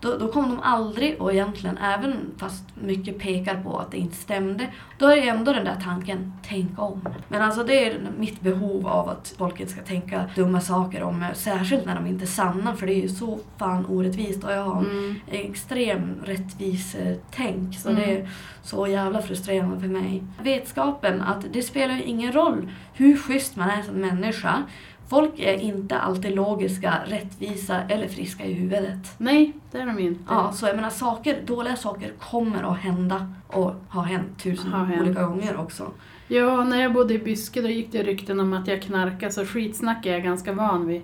då, 0.00 0.16
då 0.18 0.28
kommer 0.28 0.48
de 0.48 0.60
aldrig, 0.62 1.20
och 1.22 1.32
egentligen 1.32 1.78
även 1.78 2.14
fast 2.38 2.64
mycket 2.82 3.18
pekar 3.18 3.62
på 3.62 3.78
att 3.78 3.90
det 3.90 3.96
inte 3.98 4.16
stämde, 4.16 4.66
då 4.98 5.06
är 5.06 5.16
det 5.16 5.28
ändå 5.28 5.52
den 5.52 5.64
där 5.64 5.76
tanken, 5.84 6.32
tänk 6.48 6.78
om. 6.78 7.08
Men 7.28 7.42
alltså 7.42 7.64
det 7.64 7.84
är 7.86 7.98
mitt 8.18 8.40
behov 8.40 8.86
av 8.86 9.08
att 9.08 9.34
folk 9.38 9.60
inte 9.60 9.72
ska 9.72 9.82
tänka 9.82 10.24
dumma 10.34 10.60
saker 10.60 11.02
om 11.02 11.18
mig, 11.18 11.34
särskilt 11.34 11.86
när 11.86 11.94
de 11.94 12.06
inte 12.06 12.24
är 12.24 12.26
sanna, 12.26 12.76
för 12.76 12.86
det 12.86 12.92
är 12.94 13.02
ju 13.02 13.08
så 13.08 13.38
fan 13.58 13.86
orättvist 13.86 14.44
och 14.44 14.52
jag 14.52 14.64
har 14.64 14.80
Mm. 14.84 15.14
extrem 15.30 16.14
rättvisetänk. 16.24 17.74
Så 17.78 17.88
Mm. 17.88 18.00
det 18.02 18.16
är 18.20 18.28
så 18.62 18.86
jävla 18.86 19.22
frustrerande 19.22 19.80
för 19.80 19.88
mig. 19.88 20.22
Vetskapen 20.42 21.20
att 21.22 21.44
det 21.52 21.62
spelar 21.62 22.00
ingen 22.04 22.32
roll 22.32 22.68
hur 22.94 23.16
schysst 23.16 23.56
man 23.56 23.70
är 23.70 23.82
som 23.82 23.94
människa. 23.94 24.62
Folk 25.10 25.38
är 25.38 25.54
inte 25.54 25.98
alltid 25.98 26.34
logiska, 26.34 26.94
rättvisa 27.06 27.82
eller 27.88 28.08
friska 28.08 28.44
i 28.44 28.52
huvudet. 28.52 29.14
Nej, 29.18 29.52
det 29.70 29.78
är 29.78 29.86
de 29.86 29.98
inte. 29.98 30.20
Ja, 30.28 30.52
så 30.52 30.66
jag 30.66 30.76
menar 30.76 30.90
saker, 30.90 31.42
dåliga 31.46 31.76
saker 31.76 32.12
kommer 32.18 32.72
att 32.72 32.78
hända 32.78 33.32
och 33.46 33.74
har 33.88 34.02
hänt 34.02 34.42
tusen 34.42 34.72
Har 34.72 34.84
hänt. 34.84 35.02
olika 35.02 35.22
gånger 35.22 35.56
också. 35.56 35.90
Ja, 36.28 36.64
när 36.64 36.82
jag 36.82 36.92
bodde 36.92 37.14
i 37.14 37.18
Byske 37.18 37.62
då 37.62 37.68
gick 37.68 37.92
det 37.92 38.02
rykten 38.02 38.40
om 38.40 38.52
att 38.52 38.68
jag 38.68 38.82
knarkade, 38.82 39.32
så 39.32 39.46
skitsnack 39.46 40.06
är 40.06 40.12
jag 40.12 40.22
ganska 40.22 40.52
van 40.52 40.86
vid. 40.86 41.02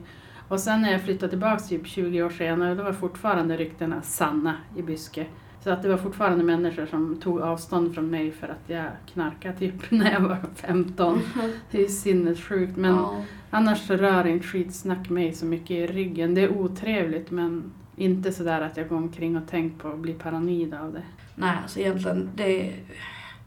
Och 0.49 0.61
sen 0.61 0.83
när 0.83 0.93
jag 0.93 1.03
flyttade 1.03 1.31
tillbaka 1.31 1.59
typ 1.59 1.87
20 1.87 2.23
år 2.23 2.31
senare, 2.31 2.75
då 2.75 2.83
var 2.83 2.93
fortfarande 2.93 3.57
ryktena 3.57 4.03
sanna 4.03 4.55
i 4.77 4.83
Byske. 4.83 5.27
Så 5.65 5.71
att 5.71 5.83
det 5.83 5.89
var 5.89 5.97
fortfarande 5.97 6.45
människor 6.45 6.87
som 6.87 7.21
tog 7.21 7.41
avstånd 7.41 7.95
från 7.95 8.11
mig 8.11 8.33
för 8.33 8.47
att 8.47 8.63
jag 8.67 8.85
knarkade 9.13 9.59
typ 9.59 9.75
när 9.91 10.13
jag 10.13 10.21
var 10.21 10.39
15. 10.55 11.21
Det 11.71 11.79
är 11.79 11.83
ju 11.83 11.89
sinnessjukt. 11.89 12.77
Men 12.77 12.95
ja. 12.95 13.23
Annars 13.57 13.87
så 13.87 13.97
rör 13.97 14.27
inte 14.27 14.47
skitsnack 14.47 15.09
mig 15.11 15.33
så 15.33 15.47
mycket 15.47 15.71
i 15.71 15.87
ryggen. 15.87 16.35
Det 16.35 16.41
är 16.41 16.51
otrevligt 16.51 17.31
men 17.31 17.73
inte 17.97 18.33
sådär 18.33 18.61
att 18.61 18.77
jag 18.77 18.89
går 18.89 18.97
omkring 18.97 19.37
och 19.37 19.49
tänker 19.49 19.79
på 19.79 19.89
att 19.89 19.99
bli 19.99 20.13
paranoid 20.13 20.75
av 20.75 20.93
det. 20.93 21.03
Nej, 21.35 21.57
alltså 21.63 21.81
egentligen, 21.81 22.31
det, 22.35 22.73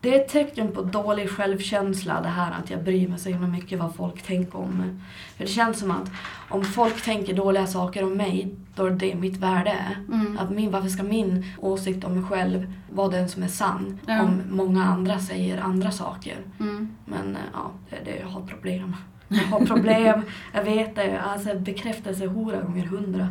det 0.02 0.16
är 0.16 0.22
ett 0.22 0.30
tecken 0.30 0.72
på 0.72 0.82
dålig 0.82 1.30
självkänsla 1.30 2.22
det 2.22 2.28
här 2.28 2.52
att 2.52 2.70
jag 2.70 2.84
bryr 2.84 3.08
mig 3.08 3.20
så 3.20 3.30
himla 3.30 3.48
mycket 3.48 3.80
vad 3.80 3.96
folk 3.96 4.22
tänker 4.22 4.58
om 4.60 4.72
mig. 4.72 4.90
För 5.38 5.44
det 5.44 5.50
känns 5.50 5.80
som 5.80 5.92
att 5.92 6.12
om 6.50 6.64
folk 6.64 7.04
tänker 7.04 7.34
dåliga 7.34 7.68
saker 7.68 8.04
om 8.04 8.18
mig, 8.18 8.56
då 8.76 8.86
är 8.86 8.92
det 8.92 9.16
mitt 9.16 9.38
värde 9.38 9.70
är. 9.70 10.14
Mm. 10.14 10.38
Att 10.38 10.50
min, 10.52 10.72
varför 10.72 10.90
ska 10.90 11.04
min 11.04 11.46
åsikt 11.58 12.04
om 12.04 12.14
mig 12.14 12.24
själv 12.24 12.74
vara 12.92 13.10
den 13.10 13.30
som 13.30 13.44
är 13.44 13.48
sann 13.48 14.00
Ja. 14.06 14.24
om 14.24 14.42
många 14.50 14.84
andra 14.84 15.20
säger 15.20 15.62
andra 15.62 15.92
saker? 15.92 16.38
Mm. 16.60 16.90
Men 17.06 17.36
eh, 17.36 17.42
ja, 17.54 17.72
det, 17.90 18.12
det, 18.12 18.20
jag 18.20 18.28
har 18.28 18.42
problem. 18.42 18.96
Jag 19.30 19.44
har 19.44 19.66
problem, 19.66 20.22
jag 20.54 20.64
vet 20.64 20.96
det. 20.96 21.22
Alltså 21.22 21.60
bekräftelsehora 21.60 22.62
gånger 22.62 22.86
hundra. 22.86 23.28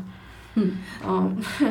Mm. 0.57 0.77
Ja. 1.05 1.31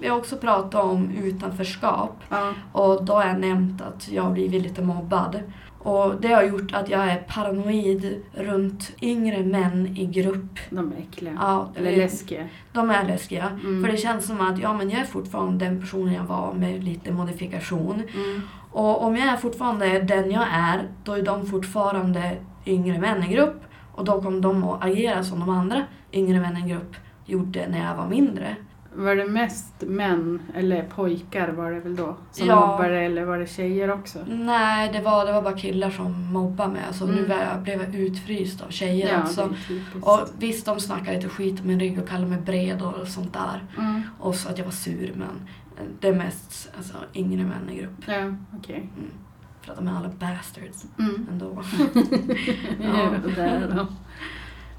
Vi 0.00 0.08
har 0.08 0.18
också 0.18 0.36
pratat 0.36 0.84
om 0.84 1.10
utanförskap. 1.10 2.16
Ja. 2.28 2.54
Och 2.72 3.04
då 3.04 3.12
har 3.12 3.26
jag 3.26 3.40
nämnt 3.40 3.82
att 3.82 4.08
jag 4.08 4.22
har 4.22 4.30
blivit 4.30 4.62
lite 4.62 4.82
mobbad. 4.82 5.42
Och 5.78 6.14
det 6.20 6.32
har 6.32 6.42
gjort 6.42 6.72
att 6.72 6.88
jag 6.88 7.04
är 7.04 7.16
paranoid 7.16 8.22
runt 8.32 8.92
yngre 9.02 9.42
män 9.42 9.96
i 9.96 10.06
grupp. 10.06 10.58
De 10.70 10.92
är 10.92 10.96
äckliga. 10.96 11.38
Ja, 11.40 11.72
Eller 11.76 11.96
läskiga. 11.96 12.48
De 12.72 12.90
är 12.90 13.04
läskiga. 13.04 13.48
Mm. 13.48 13.84
För 13.84 13.92
det 13.92 13.98
känns 13.98 14.26
som 14.26 14.40
att 14.40 14.58
ja, 14.58 14.72
men 14.72 14.90
jag 14.90 15.00
är 15.00 15.04
fortfarande 15.04 15.64
den 15.64 15.80
personen 15.80 16.14
jag 16.14 16.24
var 16.24 16.52
med 16.52 16.84
lite 16.84 17.12
modifikation. 17.12 18.02
Mm. 18.14 18.42
Och 18.72 19.04
om 19.04 19.16
jag 19.16 19.28
är 19.28 19.36
fortfarande 19.36 19.98
den 19.98 20.30
jag 20.30 20.46
är, 20.52 20.88
då 21.04 21.12
är 21.12 21.22
de 21.22 21.46
fortfarande 21.46 22.36
yngre 22.66 22.98
män 23.00 23.22
i 23.24 23.32
grupp. 23.34 23.60
Och 23.94 24.04
då 24.04 24.22
kommer 24.22 24.40
de 24.40 24.64
att 24.64 24.84
agera 24.84 25.22
som 25.24 25.40
de 25.40 25.48
andra 25.50 25.82
yngre 26.12 26.40
männen 26.40 26.66
i 26.66 26.70
grupp 26.70 26.96
gjorde 27.26 27.68
när 27.68 27.86
jag 27.88 27.96
var 27.96 28.08
mindre. 28.08 28.56
Var 28.94 29.16
det 29.16 29.26
mest 29.26 29.74
män, 29.86 30.42
eller 30.54 30.82
pojkar 30.82 31.48
var 31.48 31.70
det 31.70 31.80
väl 31.80 31.96
då, 31.96 32.16
som 32.30 32.46
Ja. 32.46 32.66
mobbade 32.66 33.00
eller 33.00 33.24
var 33.24 33.38
det 33.38 33.46
tjejer 33.46 33.90
också? 33.90 34.18
Nej, 34.28 34.90
det 34.92 35.00
var, 35.00 35.26
det 35.26 35.32
var 35.32 35.42
bara 35.42 35.56
killar 35.58 35.90
som 35.90 36.32
mobbade 36.32 36.72
mig. 36.72 36.82
Så 36.92 37.06
nu 37.06 37.24
Mm. 37.24 37.30
jag, 37.30 37.62
blev 37.62 37.80
jag 37.82 37.94
utfryst 37.94 38.60
av 38.62 38.68
tjejer 38.68 39.08
ja, 39.36 39.48
typiskt. 39.68 39.96
Och 40.02 40.20
visst, 40.38 40.66
de 40.66 40.80
snackade 40.80 41.16
lite 41.16 41.28
skit 41.28 41.60
om 41.60 41.66
min 41.66 41.80
rygg 41.80 41.98
och 41.98 42.08
kallade 42.08 42.30
mig 42.30 42.40
bred 42.40 42.82
och 42.82 43.08
sånt 43.08 43.32
där. 43.32 43.64
Mm. 43.78 44.02
Och 44.20 44.34
så 44.34 44.48
att 44.48 44.58
jag 44.58 44.64
var 44.64 44.72
sur, 44.72 45.12
men 45.16 45.48
det 46.00 46.08
är 46.08 46.14
mest 46.14 46.70
alltså, 46.76 46.94
yngre 47.14 47.44
män 47.44 47.70
i 47.70 47.76
grupp. 47.78 48.04
Ja, 48.06 48.34
okej. 48.58 48.88
För 49.62 49.72
att 49.72 49.78
de 49.78 49.88
är 49.88 49.92
alla 49.96 50.08
bastards 50.08 50.84
Mm. 50.98 51.26
ändå. 51.32 51.62
Ja. 52.82 53.10
det 53.36 53.42
är 53.42 53.68
då. 53.76 53.86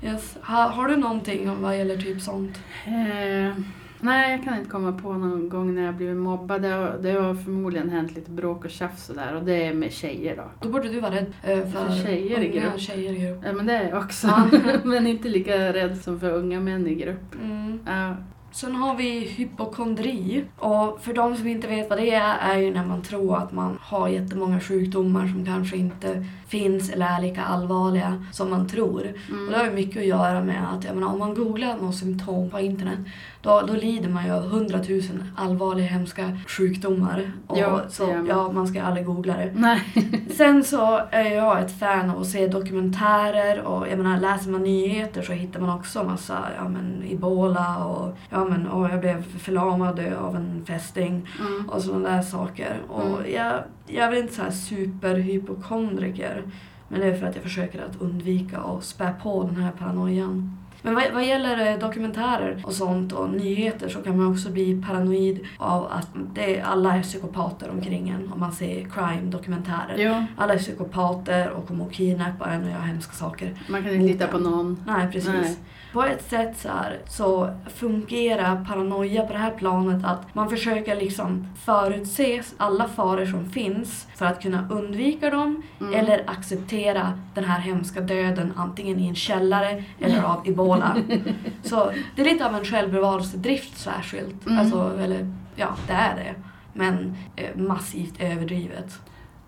Yes. 0.07 0.37
Har, 0.41 0.69
har 0.69 0.87
du 0.87 0.95
någonting 0.97 1.49
om 1.49 1.61
vad 1.61 1.77
gäller 1.77 1.97
typ 1.97 2.21
sånt? 2.21 2.59
Eh, 2.85 3.55
nej, 3.99 4.31
jag 4.31 4.43
kan 4.43 4.57
inte 4.57 4.69
komma 4.69 4.91
på 4.91 5.13
någon 5.13 5.49
gång 5.49 5.75
när 5.75 5.81
jag 5.81 5.95
blivit 5.95 6.17
mobbad. 6.17 6.61
Det 6.61 6.67
har, 6.67 6.97
det 7.01 7.11
har 7.11 7.35
förmodligen 7.35 7.89
hänt 7.89 8.15
lite 8.15 8.31
bråk 8.31 8.65
och 8.65 8.71
tjafs 8.71 9.09
och 9.09 9.15
där 9.15 9.35
och 9.35 9.43
det 9.43 9.65
är 9.65 9.73
med 9.73 9.91
tjejer 9.93 10.35
då. 10.35 10.43
Då 10.59 10.69
borde 10.69 10.89
du 10.89 10.99
vara 10.99 11.15
rädd 11.15 11.33
eh, 11.43 11.59
för, 11.71 11.85
För 11.87 12.05
tjejer 12.05 12.39
i 12.39 12.59
grupp. 12.59 12.79
tjejer 12.79 13.11
i 13.13 13.19
grupp. 13.19 13.41
Ja, 13.45 13.53
men 13.53 13.65
det 13.65 13.73
är 13.73 13.89
jag 13.89 14.03
också. 14.03 14.49
Men 14.83 15.07
inte 15.07 15.29
lika 15.29 15.73
rädd 15.73 15.97
som 15.97 16.19
för 16.19 16.31
unga 16.31 16.59
män 16.59 16.87
i 16.87 16.95
grupp. 16.95 17.35
Mm. 17.43 17.79
Ja. 17.85 18.15
Sen 18.53 18.75
har 18.75 18.95
vi 18.95 19.19
hypokondri. 19.19 20.45
Och 20.57 20.99
för 21.01 21.13
de 21.13 21.35
som 21.35 21.47
inte 21.47 21.67
vet 21.67 21.89
vad 21.89 21.99
det 21.99 22.11
är, 22.11 22.37
är 22.37 22.57
ju 22.57 22.73
när 22.73 22.85
man 22.85 23.01
tror 23.01 23.37
att 23.37 23.51
man 23.51 23.79
har 23.81 24.07
jättemånga 24.07 24.59
sjukdomar 24.59 25.27
som 25.27 25.45
kanske 25.45 25.77
inte 25.77 26.25
finns 26.47 26.89
eller 26.89 27.05
är 27.05 27.21
lika 27.21 27.41
allvarliga 27.41 28.25
som 28.31 28.49
man 28.49 28.69
tror. 28.69 29.01
Mm. 29.29 29.45
Och 29.45 29.51
det 29.51 29.57
har 29.57 29.65
ju 29.65 29.71
mycket 29.71 29.97
att 29.97 30.07
göra 30.07 30.43
med 30.43 30.73
att 30.73 30.83
jag 30.83 30.95
menar, 30.95 31.13
om 31.13 31.19
man 31.19 31.33
googlar 31.33 31.77
något 31.77 31.95
symptom 31.95 32.49
på 32.49 32.59
internet 32.59 32.99
då, 33.41 33.61
då 33.67 33.73
lider 33.73 34.09
man 34.09 34.25
ju 34.25 34.31
av 34.31 34.43
hundratusen 34.43 35.31
allvarliga 35.37 35.87
hemska 35.87 36.37
sjukdomar. 36.47 37.31
Och 37.47 37.57
Ja, 37.57 37.81
så, 37.89 38.23
ja, 38.29 38.51
man 38.51 38.67
ska 38.67 38.83
aldrig 38.83 39.05
googla 39.05 39.37
det. 39.37 39.51
Nej. 39.55 39.81
Sen 40.37 40.63
så 40.63 41.01
är 41.11 41.35
jag 41.35 41.61
ett 41.61 41.79
fan 41.79 42.09
av 42.09 42.21
att 42.21 42.27
se 42.27 42.47
dokumentärer 42.47 43.61
och 43.61 43.87
jag 43.87 43.97
menar, 43.97 44.19
läser 44.19 44.51
man 44.51 44.63
nyheter 44.63 45.21
så 45.21 45.33
hittar 45.33 45.59
man 45.59 45.79
också 45.79 46.03
massa, 46.03 46.37
ja 46.57 46.69
men 46.69 47.03
ebola 47.11 47.85
och 47.85 48.17
ja 48.29 48.42
men 48.49 48.67
och 48.67 48.89
jag 48.89 48.99
blev 48.99 49.23
förlamad 49.39 49.99
av 50.19 50.35
en 50.35 50.65
fästing 50.65 51.27
Mm. 51.39 51.69
och 51.69 51.81
sådana 51.81 52.09
där 52.09 52.21
saker. 52.21 52.75
Och 52.87 53.19
Mm. 53.19 53.33
jag, 53.33 53.53
jag 53.87 54.05
är 54.05 54.09
väl 54.09 54.19
inte 54.19 54.33
så 54.33 54.41
här 54.41 54.51
superhypokondriker 54.51 56.43
men 56.87 56.99
det 56.99 57.05
är 57.07 57.17
för 57.17 57.25
att 57.27 57.35
jag 57.35 57.43
försöker 57.43 57.81
att 57.85 58.01
undvika 58.01 58.57
att 58.59 58.83
spä 58.83 59.13
på 59.23 59.43
den 59.43 59.55
här 59.63 59.71
paranoian. 59.71 60.57
Men 60.85 60.95
vad, 60.95 61.03
vad 61.13 61.25
gäller 61.25 61.71
eh, 61.71 61.79
dokumentärer 61.79 62.63
och 62.65 62.73
sånt 62.73 63.13
och 63.13 63.29
nyheter 63.29 63.89
så 63.89 63.99
kan 64.01 64.17
man 64.17 64.27
också 64.31 64.49
bli 64.51 64.83
paranoid 64.87 65.39
av 65.57 65.85
att 65.91 66.07
det, 66.33 66.61
alla 66.61 66.95
är 66.97 67.01
psykopater 67.01 67.69
omkring 67.69 68.09
en 68.09 68.31
om 68.33 68.39
man 68.39 68.51
ser 68.51 68.83
crime-dokumentärer. 68.89 69.97
Ja, 69.97 70.25
Alla 70.37 70.53
är 70.53 70.57
psykopater 70.57 71.49
och 71.49 71.67
kommer 71.67 71.85
att 71.85 71.93
kidnappa 71.93 72.45
en 72.49 72.63
och 72.63 72.69
göra 72.69 72.81
hemska 72.81 73.13
saker. 73.13 73.53
man 73.69 73.83
kan 73.83 73.93
inte 73.93 74.05
lita 74.07 74.27
på 74.27 74.37
någon. 74.37 74.83
Nej, 74.87 75.07
precis. 75.11 75.29
Nej. 75.41 75.55
På 75.93 76.03
ett 76.03 76.29
sätt 76.29 76.57
så, 76.57 76.67
här, 76.69 76.99
så 77.09 77.49
fungerar 77.75 78.65
paranoia 78.65 79.25
på 79.25 79.33
det 79.33 79.39
här 79.39 79.51
planet 79.51 80.05
att 80.05 80.35
man 80.35 80.49
försöker 80.49 80.95
liksom 80.95 81.47
förutse 81.65 82.41
alla 82.57 82.87
faror 82.87 83.25
som 83.25 83.49
finns 83.49 84.07
för 84.15 84.25
att 84.25 84.41
kunna 84.41 84.67
undvika 84.71 85.29
dem 85.29 85.63
Mm. 85.81 85.93
eller 85.93 86.23
acceptera 86.29 87.19
den 87.35 87.43
här 87.43 87.59
hemska 87.59 88.01
döden 88.01 88.53
antingen 88.55 88.99
i 88.99 89.07
en 89.07 89.15
källare 89.15 89.83
eller 89.99 90.23
av 90.23 90.47
ebola. 90.47 90.95
så 91.63 91.91
det 92.15 92.21
är 92.21 92.25
lite 92.25 92.45
av 92.45 92.55
en 92.55 92.65
självbevarelsedrift 92.65 93.77
särskilt. 93.77 94.45
Mm. 94.47 94.59
Alltså, 94.59 94.97
eller 94.99 95.33
ja, 95.55 95.67
det 95.87 95.93
är 95.93 96.15
det. 96.15 96.33
Men 96.73 97.15
eh, 97.35 97.55
massivt 97.55 98.13
överdrivet. 98.21 98.99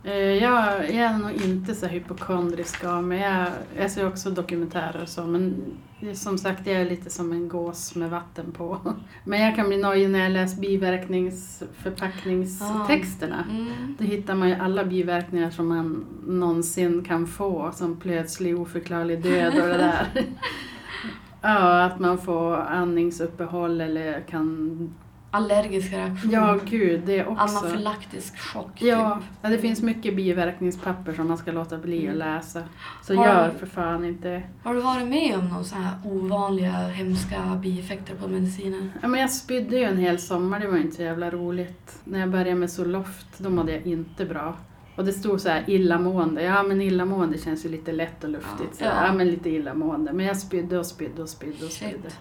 Eh, 0.05 0.13
Jag, 0.43 0.89
jag 0.89 0.95
är 0.95 1.17
nog 1.17 1.31
inte 1.31 1.75
så 1.75 1.85
hypokondrisk 1.87 2.83
av 2.83 3.03
mig. 3.03 3.21
Jag, 3.21 3.47
jag 3.77 3.91
ser 3.91 4.07
också 4.07 4.29
dokumentärer 4.29 5.01
och 5.01 5.09
så 5.09 5.23
men 5.23 5.55
som 6.13 6.37
sagt 6.37 6.67
jag 6.67 6.75
är 6.75 6.89
lite 6.89 7.09
som 7.09 7.31
en 7.31 7.49
gås 7.49 7.95
med 7.95 8.09
vatten 8.09 8.51
på. 8.51 8.79
Men 9.23 9.41
jag 9.41 9.55
kan 9.55 9.67
bli 9.67 9.77
nojig 9.77 10.09
när 10.09 10.19
jag 10.19 10.31
läser 10.31 10.61
biverkningsförpackningstexterna. 10.61 13.45
Mm. 13.51 13.95
Då 13.99 14.03
hittar 14.03 14.35
man 14.35 14.49
ju 14.49 14.55
alla 14.55 14.85
biverkningar 14.85 15.49
som 15.49 15.67
man 15.67 16.05
någonsin 16.27 17.03
kan 17.03 17.27
få 17.27 17.71
som 17.73 17.99
plötslig 17.99 18.59
oförklarlig 18.59 19.23
död 19.23 19.53
och 19.53 19.67
det 19.67 19.77
där. 19.77 20.07
Ja, 21.41 21.83
att 21.83 21.99
man 21.99 22.17
får 22.17 22.55
andningsuppehåll 22.55 23.81
eller 23.81 24.21
kan... 24.21 24.89
Allergiska 25.35 25.97
reaktioner. 25.97 26.33
Ja, 26.33 26.59
gud, 26.65 27.01
det 27.05 27.25
också. 27.25 27.57
Anafylaktisk 27.57 28.37
chock. 28.39 28.81
Ja, 28.81 29.15
Typ. 29.21 29.29
ja, 29.41 29.49
det 29.49 29.57
finns 29.57 29.81
mycket 29.81 30.15
biverkningspapper 30.15 31.13
som 31.13 31.27
man 31.27 31.37
ska 31.37 31.51
låta 31.51 31.77
bli 31.77 32.09
att 32.09 32.15
läsa. 32.15 32.63
Så 33.03 33.15
Har- 33.15 33.25
gör 33.25 33.49
för 33.59 33.65
fan 33.65 34.05
inte... 34.05 34.43
Har 34.63 34.73
du 34.75 34.81
varit 34.81 35.07
med 35.07 35.35
om 35.39 35.49
några 35.49 35.63
så 35.63 35.75
här 35.75 35.91
ovanliga, 36.05 36.71
hemska 36.71 37.59
bieffekter 37.63 38.15
på 38.15 38.27
mediciner? 38.27 38.89
Ja, 39.01 39.07
men 39.07 39.21
jag 39.21 39.31
spydde 39.31 39.77
ju 39.77 39.83
en 39.83 39.97
hel 39.97 40.19
sommar, 40.19 40.59
det 40.59 40.67
var 40.67 40.77
inte 40.77 40.95
så 40.95 41.01
jävla 41.01 41.29
roligt. 41.31 41.99
När 42.03 42.19
jag 42.19 42.29
började 42.29 42.55
med 42.55 42.71
Zoloft, 42.71 43.27
då 43.37 43.49
mådde 43.49 43.71
jag 43.71 43.85
inte 43.87 44.25
bra. 44.25 44.55
Och 44.95 45.05
det 45.05 45.13
stod 45.13 45.41
så 45.41 45.49
här 45.49 45.63
illamående. 45.67 46.43
Ja 46.43 46.63
men 46.63 46.81
illamående 46.81 47.37
känns 47.37 47.65
ju 47.65 47.69
lite 47.69 47.91
lätt 47.91 48.23
och 48.23 48.29
luftigt. 48.29 48.75
Så 48.75 48.83
Ja. 48.83 49.05
ja 49.07 49.13
men 49.13 49.27
lite 49.27 49.49
illamående. 49.49 50.13
Men 50.13 50.25
jag 50.25 50.37
spydde 50.37 50.79
och 50.79 50.85
spydde 50.85 51.21
och 51.21 51.29
spydde 51.29 51.65
och 51.65 51.71
Shit. 51.71 52.17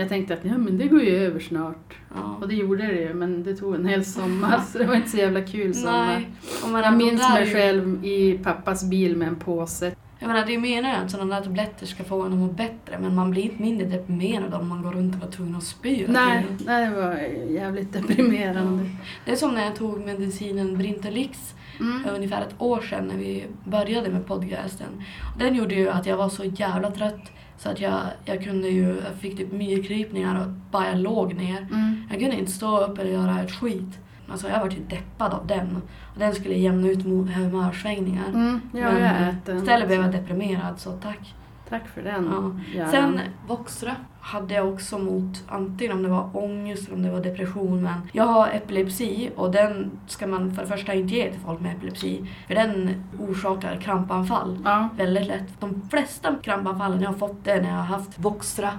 Jag 0.00 0.08
tänkte 0.08 0.34
att 0.34 0.44
ja, 0.44 0.58
men 0.58 0.78
det 0.78 0.86
går 0.88 1.02
ju 1.02 1.16
över 1.16 1.40
snart. 1.40 1.94
Ja. 2.14 2.36
Och 2.40 2.48
det 2.48 2.54
gjorde 2.54 2.86
det 2.86 3.00
ju, 3.00 3.14
men 3.14 3.42
det 3.42 3.56
tog 3.56 3.74
en 3.74 3.86
hel 3.86 4.04
sommar 4.04 4.60
så 4.72 4.78
det 4.78 4.84
var 4.84 4.94
inte 4.94 5.08
så 5.10 5.16
jävla 5.16 5.40
kul 5.42 5.74
sommar. 5.74 6.06
Nej. 6.72 6.82
Jag 6.82 6.96
minns 6.96 7.20
mig 7.30 7.44
ju- 7.46 7.54
själv 7.54 8.04
i 8.04 8.38
pappas 8.42 8.84
bil 8.84 9.16
med 9.16 9.28
en 9.28 9.36
påse. 9.36 9.92
Jag 10.18 10.26
menar, 10.28 10.44
det 10.46 10.50
är 10.52 10.54
ju 10.54 10.60
meningen 10.60 11.04
att 11.04 11.10
sådana 11.10 11.34
där 11.36 11.42
tabletter 11.44 11.86
ska 11.86 12.04
få 12.04 12.22
en 12.22 12.32
att 12.32 12.38
må 12.38 12.46
bättre 12.46 12.98
men 13.00 13.14
man 13.14 13.30
blir 13.30 13.42
inte 13.42 13.62
mindre 13.62 13.86
deprimerad 13.86 14.54
om 14.54 14.68
man 14.68 14.82
går 14.82 14.92
runt 14.92 15.14
och 15.14 15.20
var 15.20 15.28
tvungen 15.30 15.56
att 15.56 15.62
spy 15.64 16.04
Nej, 16.08 16.46
nej, 16.66 16.90
det 16.90 16.96
var 16.96 17.14
jävligt 17.50 17.92
deprimerande. 17.92 18.90
Det 19.24 19.32
är 19.32 19.36
som 19.36 19.54
när 19.54 19.64
jag 19.64 19.76
tog 19.76 20.00
medicinen 20.06 20.78
Brintelix 20.78 21.54
Mm. 21.80 22.02
ungefär 22.16 22.42
ett 22.42 22.54
år 22.58 22.80
sedan 22.80 23.06
när 23.08 23.16
vi 23.18 23.44
började 23.64 24.10
med 24.10 24.26
podcasten. 24.26 24.86
Den 25.38 25.54
gjorde 25.54 25.74
ju 25.74 25.88
att 25.88 26.06
jag 26.06 26.16
var 26.16 26.28
så 26.28 26.44
jävla 26.44 26.90
trött 26.90 27.30
så 27.62 27.68
att 27.68 27.80
jag, 27.80 28.00
jag 28.24 28.44
kunde 28.44 28.68
ju, 28.68 28.86
jag 28.86 29.14
fick 29.20 29.36
typ 29.36 29.52
myrkrypningar 29.52 30.40
och 30.40 30.46
bara 30.70 30.86
jag 30.88 30.98
låg 30.98 31.34
ner. 31.34 31.58
Mm. 31.58 32.02
Jag 32.10 32.20
kunde 32.20 32.36
inte 32.36 32.52
stå 32.52 32.80
upp 32.80 32.98
eller 32.98 33.10
göra 33.10 33.42
ett 33.42 33.52
skit. 33.52 33.98
Alltså 34.28 34.48
jag 34.48 34.60
var 34.60 34.70
ju 34.70 34.78
deppad 34.88 35.32
av 35.32 35.46
den. 35.46 35.76
Och 35.76 36.18
den 36.18 36.34
skulle 36.34 36.54
jämna 36.54 36.88
ut 36.88 37.04
humörsvängningar. 37.04 38.28
Mm. 38.28 38.60
Ja, 38.72 38.92
Men. 39.46 39.56
Istället 39.58 39.88
blev 39.88 40.00
jag 40.00 40.12
deprimerad 40.12 40.80
så 40.80 40.92
tack. 40.92 41.34
Tack 41.70 41.88
för 41.88 42.02
den. 42.02 42.60
Ja. 42.76 42.90
Sen 42.90 43.20
Voxra 43.46 43.96
hade 44.20 44.54
jag 44.54 44.68
också 44.72 44.98
mot 44.98 45.44
antingen 45.48 45.96
om 45.96 46.02
det 46.02 46.08
var 46.08 46.30
ångest 46.36 46.86
eller 46.88 46.96
om 46.96 47.02
det 47.02 47.10
var 47.10 47.20
depression. 47.20 47.82
Men 47.82 47.94
jag 48.12 48.24
har 48.24 48.48
epilepsi 48.48 49.30
och 49.36 49.50
den 49.50 49.90
ska 50.06 50.26
man 50.26 50.54
för 50.54 50.62
det 50.62 50.68
första 50.68 50.94
inte 50.94 51.14
ge 51.14 51.30
till 51.30 51.40
folk 51.40 51.60
med 51.60 51.76
epilepsi. 51.76 52.26
För 52.46 52.54
den 52.54 52.90
orsakar 53.18 53.76
krampanfall 53.76 54.58
Ja. 54.64 54.88
väldigt 54.96 55.26
lätt. 55.26 55.60
De 55.60 55.82
flesta 55.90 56.34
krampanfallen 56.42 57.02
jag 57.02 57.08
har 57.10 57.18
fått 57.18 57.44
det 57.44 57.62
när 57.62 57.68
jag 57.68 57.76
har 57.76 57.82
haft 57.82 58.18
Voxra. 58.18 58.70